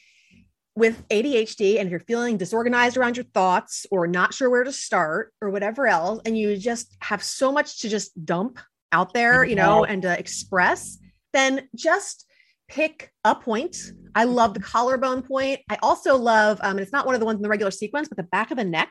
with 0.75 1.07
ADHD 1.09 1.79
and 1.79 1.87
if 1.87 1.91
you're 1.91 2.01
feeling 2.01 2.39
disorganized 2.39 2.97
around 2.97 3.15
your 3.15 3.25
thoughts 3.25 3.85
or 3.91 4.07
not 4.07 4.33
sure 4.33 4.49
where 4.49 4.65
to 4.65 4.73
start 4.73 5.31
or 5.43 5.51
whatever 5.51 5.87
else 5.87 6.23
and 6.25 6.39
you 6.39 6.57
just 6.57 6.97
have 7.03 7.23
so 7.23 7.53
much 7.53 7.81
to 7.81 7.91
just 7.91 8.25
dump 8.25 8.59
out 8.91 9.13
there 9.13 9.45
you 9.45 9.55
know 9.55 9.85
and 9.85 10.03
to 10.03 10.19
express 10.19 10.99
then 11.35 11.69
just 11.75 12.27
pick 12.73 13.13
a 13.25 13.35
point. 13.35 13.77
I 14.15 14.25
love 14.25 14.55
the 14.55 14.61
collarbone 14.61 15.23
point. 15.23 15.61
I 15.71 15.79
also 15.83 16.17
love, 16.17 16.59
um, 16.63 16.73
and 16.73 16.81
it's 16.81 16.93
not 16.93 17.05
one 17.05 17.15
of 17.15 17.21
the 17.21 17.27
ones 17.27 17.37
in 17.37 17.43
the 17.43 17.49
regular 17.49 17.71
sequence, 17.71 18.09
but 18.09 18.17
the 18.17 18.23
back 18.25 18.51
of 18.51 18.57
the 18.57 18.65
neck. 18.65 18.91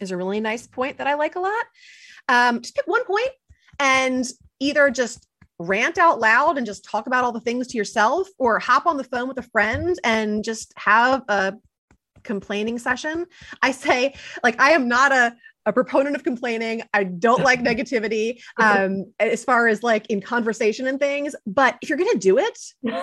is 0.00 0.10
a 0.10 0.16
really 0.16 0.40
nice 0.40 0.66
point 0.66 0.96
that 0.98 1.06
I 1.06 1.14
like 1.14 1.36
a 1.36 1.40
lot. 1.40 1.64
Um, 2.28 2.62
just 2.62 2.74
pick 2.74 2.86
one 2.86 3.04
point 3.04 3.30
and 3.78 4.24
either 4.58 4.90
just 4.90 5.26
rant 5.58 5.98
out 5.98 6.18
loud 6.18 6.56
and 6.56 6.66
just 6.66 6.84
talk 6.84 7.06
about 7.06 7.22
all 7.22 7.32
the 7.32 7.40
things 7.40 7.66
to 7.68 7.76
yourself 7.76 8.26
or 8.38 8.58
hop 8.58 8.86
on 8.86 8.96
the 8.96 9.04
phone 9.04 9.28
with 9.28 9.36
a 9.36 9.42
friend 9.42 9.98
and 10.02 10.42
just 10.42 10.72
have 10.76 11.22
a 11.28 11.54
complaining 12.22 12.78
session. 12.78 13.26
I 13.60 13.72
say, 13.72 14.14
like, 14.42 14.58
I 14.58 14.70
am 14.70 14.88
not 14.88 15.12
a 15.12 15.36
a 15.66 15.72
proponent 15.72 16.16
of 16.16 16.24
complaining. 16.24 16.82
I 16.94 17.04
don't 17.04 17.42
like 17.42 17.60
negativity 17.62 18.40
um, 18.58 19.12
as 19.18 19.44
far 19.44 19.68
as 19.68 19.82
like 19.82 20.06
in 20.06 20.20
conversation 20.20 20.86
and 20.86 20.98
things. 20.98 21.34
But 21.46 21.76
if 21.82 21.88
you're 21.88 21.98
going 21.98 22.12
to 22.12 22.18
do 22.18 22.38
it, 22.38 22.58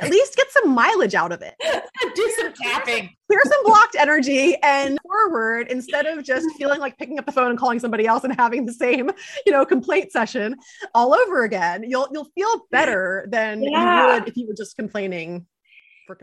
at 0.00 0.10
least 0.10 0.36
get 0.36 0.50
some 0.50 0.70
mileage 0.70 1.14
out 1.14 1.32
of 1.32 1.42
it. 1.42 1.54
do 2.14 2.32
some 2.38 2.52
tapping. 2.52 3.10
Clear 3.28 3.40
some 3.44 3.64
blocked 3.64 3.96
energy 3.98 4.56
and 4.62 4.98
forward 5.02 5.68
instead 5.70 6.06
of 6.06 6.22
just 6.24 6.46
feeling 6.56 6.80
like 6.80 6.98
picking 6.98 7.18
up 7.18 7.26
the 7.26 7.32
phone 7.32 7.50
and 7.50 7.58
calling 7.58 7.78
somebody 7.78 8.06
else 8.06 8.22
and 8.22 8.34
having 8.36 8.66
the 8.66 8.72
same, 8.72 9.10
you 9.46 9.52
know, 9.52 9.64
complaint 9.64 10.12
session 10.12 10.56
all 10.94 11.14
over 11.14 11.44
again. 11.44 11.84
You'll 11.88 12.08
you'll 12.12 12.28
feel 12.34 12.66
better 12.70 13.26
than 13.30 13.62
yeah. 13.62 14.06
you 14.06 14.12
would 14.12 14.28
if 14.28 14.36
you 14.36 14.46
were 14.46 14.54
just 14.54 14.76
complaining 14.76 15.46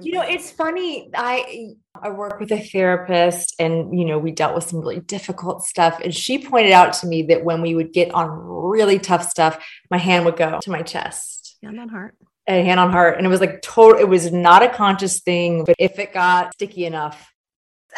you 0.01 0.11
know 0.11 0.21
it's 0.21 0.51
funny 0.51 1.09
i 1.15 1.73
i 2.01 2.09
work 2.09 2.39
with 2.39 2.51
a 2.51 2.59
therapist 2.59 3.55
and 3.59 3.97
you 3.97 4.05
know 4.05 4.19
we 4.19 4.31
dealt 4.31 4.53
with 4.53 4.63
some 4.63 4.79
really 4.79 4.99
difficult 4.99 5.63
stuff 5.63 5.99
and 6.03 6.13
she 6.13 6.37
pointed 6.37 6.71
out 6.71 6.93
to 6.93 7.07
me 7.07 7.23
that 7.23 7.43
when 7.43 7.61
we 7.61 7.73
would 7.73 7.91
get 7.91 8.11
on 8.13 8.29
really 8.29 8.99
tough 8.99 9.23
stuff 9.23 9.63
my 9.89 9.97
hand 9.97 10.25
would 10.25 10.37
go 10.37 10.59
to 10.61 10.71
my 10.71 10.81
chest. 10.81 11.57
Hand 11.63 11.79
on 11.79 11.89
heart. 11.89 12.15
A 12.47 12.63
hand 12.63 12.79
on 12.79 12.91
heart 12.91 13.17
and 13.17 13.25
it 13.25 13.29
was 13.29 13.39
like 13.39 13.61
total 13.61 13.99
it 13.99 14.07
was 14.07 14.31
not 14.31 14.63
a 14.63 14.69
conscious 14.69 15.21
thing 15.21 15.63
but 15.63 15.75
if 15.79 15.99
it 15.99 16.13
got 16.13 16.53
sticky 16.53 16.85
enough. 16.85 17.27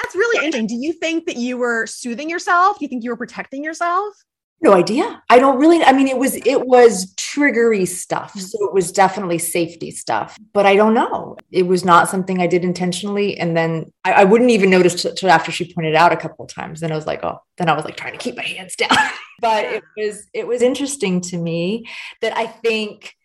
That's 0.02 0.16
really 0.16 0.44
interesting. 0.46 0.68
Do 0.68 0.76
you 0.76 0.94
think 0.94 1.28
that 1.28 1.38
you 1.38 1.56
were 1.58 1.86
soothing 1.86 2.28
yourself? 2.28 2.80
Do 2.80 2.86
you 2.86 2.90
think 2.90 3.04
you 3.04 3.12
were 3.12 3.18
protecting 3.18 3.64
yourself 3.64 4.16
no 4.64 4.74
idea. 4.74 5.22
I 5.30 5.40
don't 5.40 5.60
really, 5.60 5.84
I 5.84 5.94
mean, 5.94 6.08
it 6.08 6.18
was, 6.18 6.36
it 6.36 6.66
was 6.66 7.14
triggery 7.16 7.88
stuff. 7.88 8.30
Mm-hmm. 8.30 8.40
So 8.40 8.66
it 8.66 8.74
was 8.74 8.92
definitely 8.92 9.38
safety 9.38 9.92
stuff, 9.92 10.38
but 10.54 10.66
I 10.66 10.76
don't 10.76 10.94
know. 10.94 11.38
It 11.52 11.64
was 11.64 11.86
not 11.86 12.10
something 12.10 12.40
I 12.40 12.48
did 12.48 12.64
intentionally. 12.64 13.38
And 13.38 13.56
then 13.56 13.92
I, 14.04 14.14
I 14.14 14.24
wouldn't 14.24 14.52
even 14.52 14.70
notice 14.70 15.04
until 15.06 15.30
after 15.30 15.52
she 15.52 15.74
pointed 15.74 15.96
out 15.96 16.14
a 16.14 16.18
couple 16.18 16.46
of 16.46 16.52
times. 16.52 16.80
Then 16.80 16.92
I 16.92 16.96
was 16.96 17.06
like, 17.06 17.24
oh, 17.24 17.40
then 17.58 17.70
I 17.70 17.74
was 17.74 17.86
like 17.86 17.98
trying 17.98 18.14
to 18.14 18.18
keep 18.18 18.36
my 18.36 18.44
hands 18.44 18.76
down. 18.76 18.90
but 19.42 19.66
it 19.66 19.84
was, 19.98 20.28
it 20.34 20.48
was 20.48 20.62
interesting 20.62 21.22
to 21.22 21.38
me 21.38 21.88
that 22.22 22.36
I 22.36 22.48
think 22.48 23.16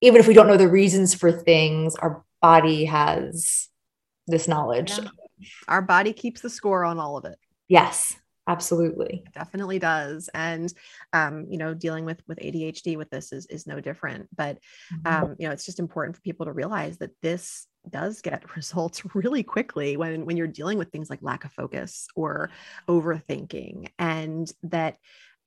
even 0.00 0.20
if 0.20 0.28
we 0.28 0.34
don't 0.34 0.46
know 0.46 0.56
the 0.56 0.68
reasons 0.68 1.14
for 1.14 1.32
things, 1.32 1.96
our 1.96 2.24
body 2.42 2.84
has 2.84 3.68
this 4.26 4.48
knowledge. 4.48 4.98
Yeah. 4.98 5.08
Our 5.68 5.82
body 5.82 6.12
keeps 6.12 6.40
the 6.40 6.50
score 6.50 6.84
on 6.84 6.98
all 6.98 7.16
of 7.16 7.24
it. 7.24 7.38
Yes 7.68 8.16
absolutely 8.48 9.22
it 9.26 9.32
definitely 9.34 9.78
does 9.78 10.28
and 10.34 10.72
um, 11.12 11.46
you 11.48 11.58
know 11.58 11.74
dealing 11.74 12.04
with 12.04 12.20
with 12.26 12.38
adhd 12.38 12.96
with 12.96 13.10
this 13.10 13.32
is 13.32 13.46
is 13.46 13.66
no 13.66 13.80
different 13.80 14.28
but 14.34 14.58
mm-hmm. 14.92 15.24
um, 15.24 15.36
you 15.38 15.46
know 15.46 15.52
it's 15.52 15.66
just 15.66 15.78
important 15.78 16.16
for 16.16 16.22
people 16.22 16.46
to 16.46 16.52
realize 16.52 16.98
that 16.98 17.10
this 17.22 17.66
does 17.88 18.20
get 18.20 18.42
results 18.56 19.02
really 19.14 19.42
quickly 19.42 19.96
when 19.96 20.24
when 20.24 20.36
you're 20.36 20.46
dealing 20.46 20.78
with 20.78 20.90
things 20.90 21.10
like 21.10 21.22
lack 21.22 21.44
of 21.44 21.52
focus 21.52 22.08
or 22.16 22.50
overthinking 22.88 23.88
and 23.98 24.52
that 24.62 24.96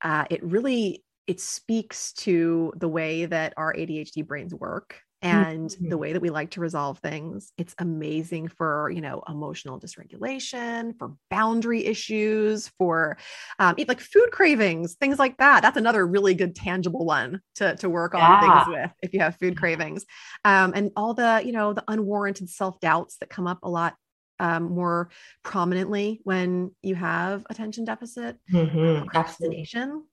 uh, 0.02 0.24
it 0.30 0.42
really 0.42 1.04
it 1.26 1.40
speaks 1.40 2.12
to 2.12 2.72
the 2.76 2.88
way 2.88 3.26
that 3.26 3.52
our 3.56 3.74
adhd 3.74 4.26
brains 4.26 4.54
work 4.54 5.00
and 5.22 5.70
mm-hmm. 5.70 5.88
the 5.88 5.96
way 5.96 6.12
that 6.12 6.20
we 6.20 6.30
like 6.30 6.50
to 6.50 6.60
resolve 6.60 6.98
things 6.98 7.52
it's 7.56 7.74
amazing 7.78 8.48
for 8.48 8.90
you 8.90 9.00
know 9.00 9.22
emotional 9.28 9.80
dysregulation 9.80 10.96
for 10.98 11.14
boundary 11.30 11.86
issues 11.86 12.68
for 12.78 13.16
um, 13.58 13.74
like 13.88 14.00
food 14.00 14.30
cravings 14.32 14.94
things 14.94 15.18
like 15.18 15.36
that 15.38 15.62
that's 15.62 15.76
another 15.76 16.06
really 16.06 16.34
good 16.34 16.54
tangible 16.54 17.06
one 17.06 17.40
to, 17.54 17.76
to 17.76 17.88
work 17.88 18.14
on 18.14 18.20
yeah. 18.20 18.64
things 18.64 18.76
with 18.76 18.90
if 19.02 19.14
you 19.14 19.20
have 19.20 19.36
food 19.36 19.56
cravings 19.56 20.04
um, 20.44 20.72
and 20.74 20.90
all 20.96 21.14
the 21.14 21.40
you 21.44 21.52
know 21.52 21.72
the 21.72 21.84
unwarranted 21.88 22.48
self-doubts 22.48 23.16
that 23.18 23.30
come 23.30 23.46
up 23.46 23.58
a 23.62 23.68
lot 23.68 23.94
um, 24.40 24.64
more 24.64 25.08
prominently 25.44 26.20
when 26.24 26.72
you 26.82 26.96
have 26.96 27.46
attention 27.48 27.84
deficit 27.84 28.36
mm-hmm. 28.52 29.04
procrastination 29.04 30.04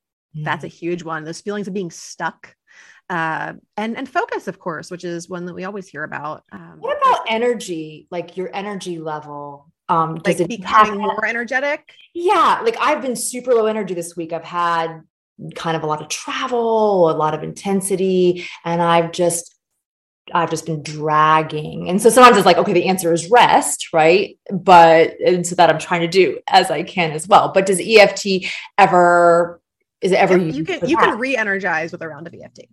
that's 0.43 0.63
a 0.63 0.67
mm-hmm. 0.67 0.75
huge 0.75 1.03
one 1.03 1.23
those 1.23 1.41
feelings 1.41 1.67
of 1.67 1.73
being 1.73 1.89
stuck 1.89 2.55
uh, 3.09 3.53
and 3.75 3.97
and 3.97 4.07
focus, 4.07 4.47
of 4.47 4.59
course, 4.59 4.91
which 4.91 5.03
is 5.03 5.27
one 5.27 5.45
that 5.45 5.53
we 5.53 5.63
always 5.63 5.87
hear 5.87 6.03
about. 6.03 6.43
Um, 6.51 6.77
what 6.79 6.97
about 6.97 7.25
energy? 7.27 8.07
Like 8.11 8.37
your 8.37 8.49
energy 8.53 8.99
level? 8.99 9.71
Um, 9.87 10.15
does 10.15 10.39
like 10.39 10.51
it 10.51 10.59
becoming 10.59 10.99
more 10.99 11.25
energetic? 11.25 11.91
Yeah, 12.13 12.61
like 12.63 12.77
I've 12.79 13.01
been 13.01 13.15
super 13.15 13.53
low 13.53 13.65
energy 13.65 13.95
this 13.95 14.15
week. 14.15 14.31
I've 14.31 14.43
had 14.43 15.01
kind 15.55 15.75
of 15.75 15.83
a 15.83 15.87
lot 15.87 16.01
of 16.01 16.09
travel, 16.09 17.09
a 17.09 17.15
lot 17.15 17.33
of 17.33 17.41
intensity, 17.41 18.47
and 18.63 18.81
I've 18.81 19.11
just 19.11 19.55
I've 20.31 20.51
just 20.51 20.67
been 20.67 20.83
dragging. 20.83 21.89
And 21.89 21.99
so 21.99 22.11
sometimes 22.11 22.37
it's 22.37 22.45
like, 22.45 22.57
okay, 22.57 22.73
the 22.73 22.87
answer 22.87 23.11
is 23.11 23.31
rest, 23.31 23.87
right? 23.91 24.37
But 24.51 25.19
and 25.25 25.45
so 25.47 25.55
that 25.55 25.71
I'm 25.71 25.79
trying 25.79 26.01
to 26.01 26.07
do 26.07 26.39
as 26.47 26.69
I 26.69 26.83
can 26.83 27.11
as 27.11 27.27
well. 27.27 27.51
But 27.53 27.65
does 27.65 27.81
EFT 27.81 28.45
ever 28.77 29.59
is 30.01 30.11
it 30.11 30.19
ever 30.19 30.37
you 30.37 30.63
can 30.63 30.87
you 30.87 30.95
that? 30.95 31.05
can 31.05 31.19
re-energize 31.19 31.91
with 31.91 32.01
a 32.01 32.07
round 32.07 32.27
of 32.27 32.33
EFT. 32.33 32.67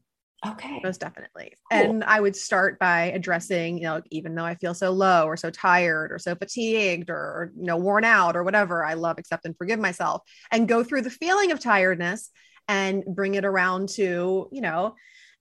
Okay. 0.45 0.81
Most 0.83 1.01
definitely. 1.01 1.55
Cool. 1.71 1.81
And 1.81 2.05
I 2.05 2.21
would 2.21 2.37
start 2.37 2.79
by 2.79 3.05
addressing, 3.05 3.79
you 3.79 3.85
know, 3.85 4.03
even 4.11 4.35
though 4.35 4.45
I 4.45 4.55
feel 4.55 4.75
so 4.75 4.91
low 4.91 5.27
or 5.27 5.37
so 5.37 5.51
tired 5.51 6.13
or 6.13 6.19
so 6.19 6.35
fatigued 6.35 7.11
or, 7.11 7.53
you 7.57 7.65
know, 7.65 7.77
worn 7.77 8.05
out 8.05 8.37
or 8.37 8.45
whatever, 8.45 8.85
I 8.85 8.95
love, 8.95 9.19
accept, 9.19 9.45
and 9.47 9.57
forgive 9.57 9.79
myself 9.81 10.23
and 10.53 10.69
go 10.69 10.85
through 10.85 11.03
the 11.03 11.11
feeling 11.11 11.53
of 11.53 11.61
tiredness 11.61 12.31
and 12.69 13.05
bring 13.05 13.35
it 13.35 13.45
around 13.45 13.89
to, 13.91 14.49
you 14.53 14.61
know, 14.61 14.95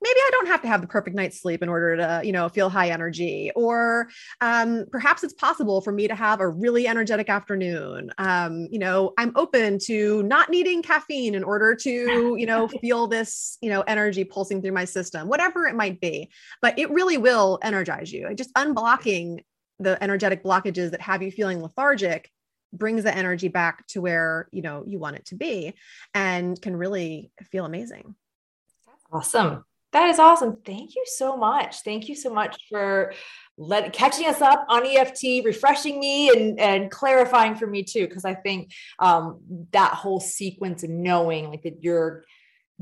maybe 0.06 0.20
I 0.20 0.30
don't 0.32 0.48
have 0.48 0.62
to 0.62 0.68
have 0.68 0.82
the 0.82 0.88
perfect 0.88 1.16
night's 1.16 1.42
sleep 1.42 1.64
in 1.64 1.70
order 1.70 1.98
to, 1.98 2.22
you 2.24 2.32
know, 2.32 2.48
feel 2.48 2.70
high 2.70 2.90
energy. 2.90 3.52
Or 3.56 4.08
um, 4.40 4.86
perhaps 4.92 5.24
it's 5.24 5.34
possible 5.34 5.82
for 5.82 5.92
me 5.92 6.08
to 6.08 6.14
have 6.14 6.42
a 6.42 6.48
really 6.48 6.88
energetic 6.88 7.28
afternoon. 7.28 8.12
Um, 8.20 8.68
you 8.70 8.78
know, 8.78 9.14
I'm 9.18 9.32
open 9.36 9.80
to 9.86 10.22
not 10.24 10.52
needing 10.52 10.84
caffeine 10.84 11.34
in 11.34 11.44
order 11.44 11.76
to, 11.76 12.36
you 12.38 12.46
know, 12.46 12.68
feel 12.82 13.08
this, 13.08 13.58
you 13.62 13.70
know, 13.72 13.82
energy 13.82 14.24
pulsing 14.24 14.62
through 14.62 14.74
my 14.74 14.86
system, 14.86 15.28
whatever 15.28 15.66
it 15.66 15.76
might 15.76 16.00
be. 16.00 16.30
But 16.62 16.78
it 16.78 16.92
really 16.92 17.18
will 17.18 17.58
energize 17.64 18.14
you. 18.14 18.34
Just 18.36 18.54
unblocking 18.54 19.40
the 19.80 20.02
energetic 20.04 20.44
blockages 20.44 20.92
that 20.92 21.02
have 21.02 21.24
you 21.24 21.32
feeling 21.32 21.62
lethargic 21.64 22.30
brings 22.72 23.04
the 23.04 23.16
energy 23.16 23.48
back 23.48 23.88
to 23.88 24.02
where 24.02 24.50
you 24.52 24.62
know 24.62 24.84
you 24.86 25.00
want 25.00 25.16
it 25.16 25.26
to 25.26 25.36
be 25.36 25.74
and 26.14 26.62
can 26.62 26.76
really 26.76 27.32
feel 27.52 27.64
amazing 27.66 28.16
awesome 29.12 29.64
that 29.96 30.10
is 30.10 30.20
awesome. 30.20 30.58
Thank 30.66 30.94
you 30.94 31.06
so 31.06 31.38
much. 31.38 31.80
Thank 31.84 32.10
you 32.10 32.16
so 32.16 32.30
much 32.34 32.58
for 32.70 33.14
let 33.58 33.94
catching 33.94 34.28
us 34.28 34.42
up 34.42 34.66
on 34.68 34.86
EFT, 34.86 35.46
refreshing 35.46 36.02
me 36.02 36.30
and 36.30 36.60
and 36.60 36.92
clarifying 36.92 37.56
for 37.56 37.66
me 37.66 37.82
too, 37.82 38.06
because 38.06 38.26
I 38.26 38.34
think 38.36 38.74
um, 39.00 39.40
that 39.72 39.94
whole 39.94 40.20
sequence 40.20 40.84
of 40.84 40.90
knowing 40.90 41.50
like 41.50 41.64
that 41.64 41.82
you're 41.82 42.26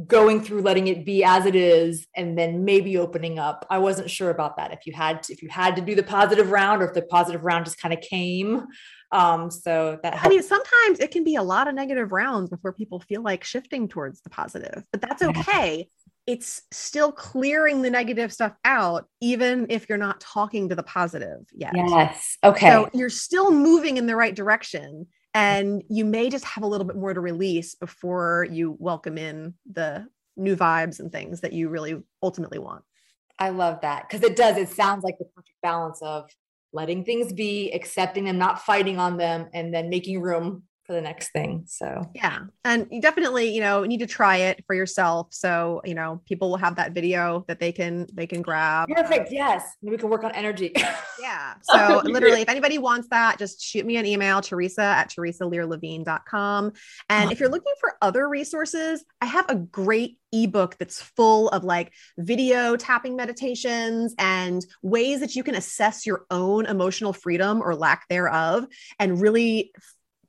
going 0.08 0.41
through 0.41 0.63
letting 0.63 0.88
it 0.88 1.06
be 1.06 1.23
as 1.23 1.45
it 1.45 1.54
is 1.54 2.08
and 2.15 2.36
then 2.36 2.65
maybe 2.65 2.97
opening 2.97 3.38
up 3.38 3.63
i 3.69 3.78
wasn't 3.78 4.10
sure 4.10 4.32
about 4.32 4.58
that 4.58 4.73
if 4.73 4.88
you 4.88 4.91
had 4.91 5.21
to, 5.21 5.32
if 5.32 5.43
you 5.43 5.49
had 5.49 5.76
to 5.76 5.84
do 5.84 5.93
the 5.93 6.02
positive 6.02 6.49
round 6.49 6.82
or 6.82 6.88
if 6.88 6.95
the 6.95 7.04
positive 7.04 7.43
round 7.43 7.63
just 7.63 7.80
kind 7.80 7.93
of 7.93 8.02
came 8.02 8.65
um 9.12 9.52
so 9.52 9.99
that 10.02 10.15
helped. 10.15 10.26
i 10.26 10.30
mean 10.30 10.41
sometimes 10.41 10.99
it 10.99 11.12
can 11.12 11.23
be 11.23 11.36
a 11.36 11.43
lot 11.43 11.67
of 11.67 11.76
negative 11.76 12.12
rounds 12.12 12.49
before 12.49 12.73
people 12.73 12.99
feel 13.02 13.21
like 13.21 13.43
shifting 13.43 13.88
towards 13.88 14.19
the 14.21 14.32
positive 14.32 14.84
but 14.91 14.99
that's 14.99 15.21
okay 15.21 15.88
it's 16.25 16.62
still 16.71 17.12
clearing 17.12 17.81
the 17.81 17.89
negative 17.89 18.31
stuff 18.31 18.53
out, 18.63 19.07
even 19.19 19.65
if 19.69 19.89
you're 19.89 19.97
not 19.97 20.21
talking 20.21 20.69
to 20.69 20.75
the 20.75 20.83
positive 20.83 21.45
yet. 21.53 21.73
Yes. 21.75 22.38
Okay. 22.43 22.69
So 22.69 22.89
you're 22.93 23.09
still 23.09 23.51
moving 23.51 23.97
in 23.97 24.07
the 24.07 24.15
right 24.15 24.36
direction. 24.36 25.07
And 25.36 25.83
you 25.89 26.05
may 26.05 26.29
just 26.29 26.45
have 26.45 26.63
a 26.63 26.67
little 26.67 26.86
bit 26.86 26.95
more 26.95 27.13
to 27.13 27.19
release 27.19 27.73
before 27.75 28.47
you 28.51 28.77
welcome 28.79 29.17
in 29.17 29.55
the 29.71 30.07
new 30.38 30.55
vibes 30.55 30.99
and 30.99 31.12
things 31.12 31.41
that 31.41 31.53
you 31.53 31.69
really 31.69 32.01
ultimately 32.21 32.59
want. 32.59 32.83
I 33.39 33.49
love 33.49 33.81
that 33.81 34.07
because 34.07 34.23
it 34.23 34.36
does. 34.36 34.57
It 34.57 34.69
sounds 34.69 35.03
like 35.03 35.17
the 35.17 35.25
perfect 35.25 35.55
balance 35.63 36.01
of 36.03 36.29
letting 36.71 37.03
things 37.03 37.33
be, 37.33 37.71
accepting 37.71 38.25
them, 38.25 38.38
not 38.38 38.62
fighting 38.62 38.99
on 38.99 39.17
them, 39.17 39.47
and 39.53 39.73
then 39.73 39.89
making 39.89 40.21
room 40.21 40.63
for 40.86 40.93
the 40.93 41.02
next 41.02 41.32
thing. 41.32 41.63
So 41.65 42.10
yeah. 42.13 42.39
And 42.65 42.88
you 42.91 43.02
definitely, 43.02 43.54
you 43.54 43.62
know, 43.62 43.84
need 43.84 44.00
to 44.00 44.06
try 44.06 44.38
it 44.38 44.63
for 44.67 44.76
yourself. 44.76 45.27
So, 45.31 45.81
you 45.86 45.96
know, 45.96 46.21
people 46.25 46.50
will 46.50 46.58
have 46.58 46.75
that 46.75 46.92
video 46.92 47.46
that 47.48 47.60
they 47.60 47.71
can 47.71 48.08
they 48.13 48.27
can 48.27 48.42
grab. 48.42 48.90
Perfect. 48.90 49.31
Yes. 49.31 49.63
we 49.81 49.98
can 49.98 50.10
work 50.10 50.23
on 50.23 50.31
energy. 50.34 50.73
yeah. 51.21 51.54
So 51.62 52.02
literally 52.04 52.42
if 52.42 52.50
anybody 52.50 52.77
wants 52.77 53.08
that, 53.10 53.40
just 53.40 53.62
shoot 53.62 53.86
me 53.86 53.98
an 53.98 54.06
email, 54.06 54.42
Theresa 54.42 54.81
at 54.81 55.10
theresalearlevine.com. 55.10 56.73
And 57.10 57.31
if 57.31 57.40
you're 57.40 57.50
looking 57.50 57.73
for 57.79 57.96
other 58.02 58.27
resources, 58.27 59.04
I 59.21 59.25
have 59.25 59.50
a 59.50 59.56
great 59.56 60.17
ebook 60.34 60.77
that's 60.79 61.02
full 61.02 61.48
of 61.50 61.63
like 61.63 61.94
video 62.17 62.75
tapping 62.75 63.15
meditations 63.15 64.15
and 64.17 64.65
ways 64.81 65.19
that 65.19 65.36
you 65.36 65.44
can 65.44 65.56
assess 65.56 66.06
your 66.06 66.25
own 66.31 66.65
emotional 66.65 67.13
freedom 67.13 67.62
or 67.62 67.75
lack 67.75 68.08
thereof 68.10 68.65
and 69.00 69.21
really 69.21 69.71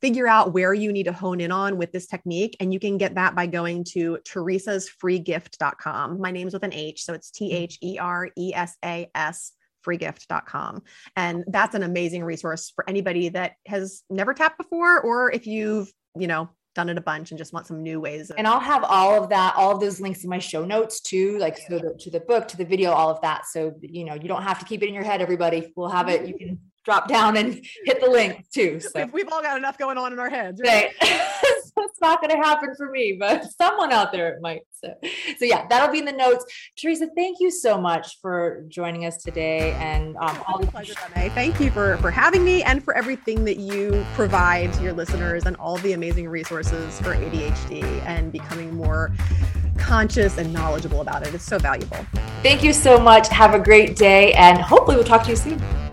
figure 0.04 0.28
out 0.28 0.52
where 0.52 0.74
you 0.74 0.92
need 0.92 1.04
to 1.04 1.14
hone 1.14 1.40
in 1.40 1.50
on 1.50 1.78
with 1.78 1.90
this 1.90 2.06
technique. 2.06 2.54
And 2.60 2.74
you 2.74 2.78
can 2.78 2.98
get 2.98 3.14
that 3.14 3.34
by 3.34 3.46
going 3.46 3.84
to 3.92 4.18
theresasfreegift.com. 4.28 6.20
My 6.20 6.30
name's 6.30 6.52
with 6.52 6.62
an 6.62 6.74
H, 6.74 7.02
so 7.04 7.14
it's 7.14 7.30
T 7.30 7.52
H 7.52 7.78
E 7.82 7.96
R 7.98 8.28
E 8.36 8.52
S 8.54 8.76
A 8.84 9.10
S 9.14 9.52
freegift.com. 9.82 10.82
And 11.16 11.44
that's 11.46 11.74
an 11.74 11.84
amazing 11.84 12.22
resource 12.22 12.70
for 12.76 12.86
anybody 12.86 13.30
that 13.30 13.52
has 13.66 14.02
never 14.10 14.34
tapped 14.34 14.58
before, 14.58 15.00
or 15.00 15.32
if 15.32 15.46
you've, 15.46 15.90
you 16.18 16.26
know, 16.26 16.50
done 16.74 16.90
it 16.90 16.98
a 16.98 17.00
bunch 17.00 17.30
and 17.30 17.38
just 17.38 17.54
want 17.54 17.66
some 17.66 17.82
new 17.82 17.98
ways. 17.98 18.28
Of- 18.28 18.36
and 18.36 18.46
I'll 18.46 18.60
have 18.60 18.84
all 18.84 19.22
of 19.22 19.30
that, 19.30 19.54
all 19.56 19.72
of 19.72 19.80
those 19.80 20.02
links 20.02 20.22
in 20.22 20.28
my 20.28 20.38
show 20.38 20.66
notes 20.66 21.00
too, 21.00 21.38
like 21.38 21.66
the, 21.66 21.96
to 21.98 22.10
the 22.10 22.20
book, 22.20 22.46
to 22.48 22.58
the 22.58 22.66
video, 22.66 22.90
all 22.90 23.08
of 23.08 23.22
that. 23.22 23.46
So, 23.46 23.72
you 23.80 24.04
know, 24.04 24.12
you 24.12 24.28
don't 24.28 24.42
have 24.42 24.58
to 24.58 24.66
keep 24.66 24.82
it 24.82 24.88
in 24.88 24.94
your 24.94 25.02
head, 25.02 25.22
everybody. 25.22 25.72
We'll 25.74 25.88
have 25.88 26.10
it. 26.10 26.26
You 26.28 26.36
can 26.36 26.58
drop 26.84 27.08
down 27.08 27.36
and 27.36 27.64
hit 27.84 28.00
the 28.00 28.10
link 28.10 28.44
too. 28.52 28.78
So 28.80 28.90
we've, 28.94 29.12
we've 29.12 29.28
all 29.32 29.42
got 29.42 29.56
enough 29.56 29.78
going 29.78 29.98
on 29.98 30.12
in 30.12 30.18
our 30.18 30.30
heads. 30.30 30.60
Right. 30.64 30.90
it's 31.00 32.00
not 32.00 32.20
going 32.20 32.30
to 32.30 32.36
happen 32.36 32.74
for 32.76 32.90
me, 32.90 33.16
but 33.18 33.44
someone 33.58 33.92
out 33.92 34.12
there 34.12 34.28
it 34.28 34.42
might. 34.42 34.62
So, 34.72 34.94
so 35.38 35.44
yeah, 35.44 35.66
that'll 35.68 35.90
be 35.90 35.98
in 35.98 36.04
the 36.04 36.12
notes. 36.12 36.44
Theresa, 36.76 37.08
thank 37.16 37.38
you 37.40 37.50
so 37.50 37.80
much 37.80 38.18
for 38.20 38.64
joining 38.68 39.06
us 39.06 39.16
today, 39.16 39.72
and 39.72 40.16
um, 40.18 40.38
all 40.46 40.58
the 40.58 40.66
pleasure, 40.66 40.94
Renee. 41.14 41.30
Thank 41.30 41.58
you 41.58 41.70
for 41.70 41.96
for 41.98 42.10
having 42.10 42.44
me 42.44 42.62
and 42.62 42.84
for 42.84 42.94
everything 42.94 43.44
that 43.44 43.56
you 43.56 44.04
provide 44.14 44.72
to 44.74 44.82
your 44.82 44.92
listeners 44.92 45.46
and 45.46 45.56
all 45.56 45.78
the 45.78 45.94
amazing 45.94 46.28
resources 46.28 47.00
for 47.00 47.14
ADHD 47.14 47.82
and 48.04 48.30
becoming 48.30 48.74
more 48.74 49.12
conscious 49.78 50.36
and 50.38 50.52
knowledgeable 50.52 51.00
about 51.00 51.26
it. 51.26 51.34
It's 51.34 51.44
so 51.44 51.58
valuable. 51.58 52.04
Thank 52.42 52.62
you 52.62 52.74
so 52.74 52.98
much. 52.98 53.28
Have 53.28 53.54
a 53.54 53.58
great 53.58 53.96
day, 53.96 54.34
and 54.34 54.58
hopefully, 54.58 54.96
we'll 54.96 55.06
talk 55.06 55.22
to 55.24 55.30
you 55.30 55.36
soon. 55.36 55.83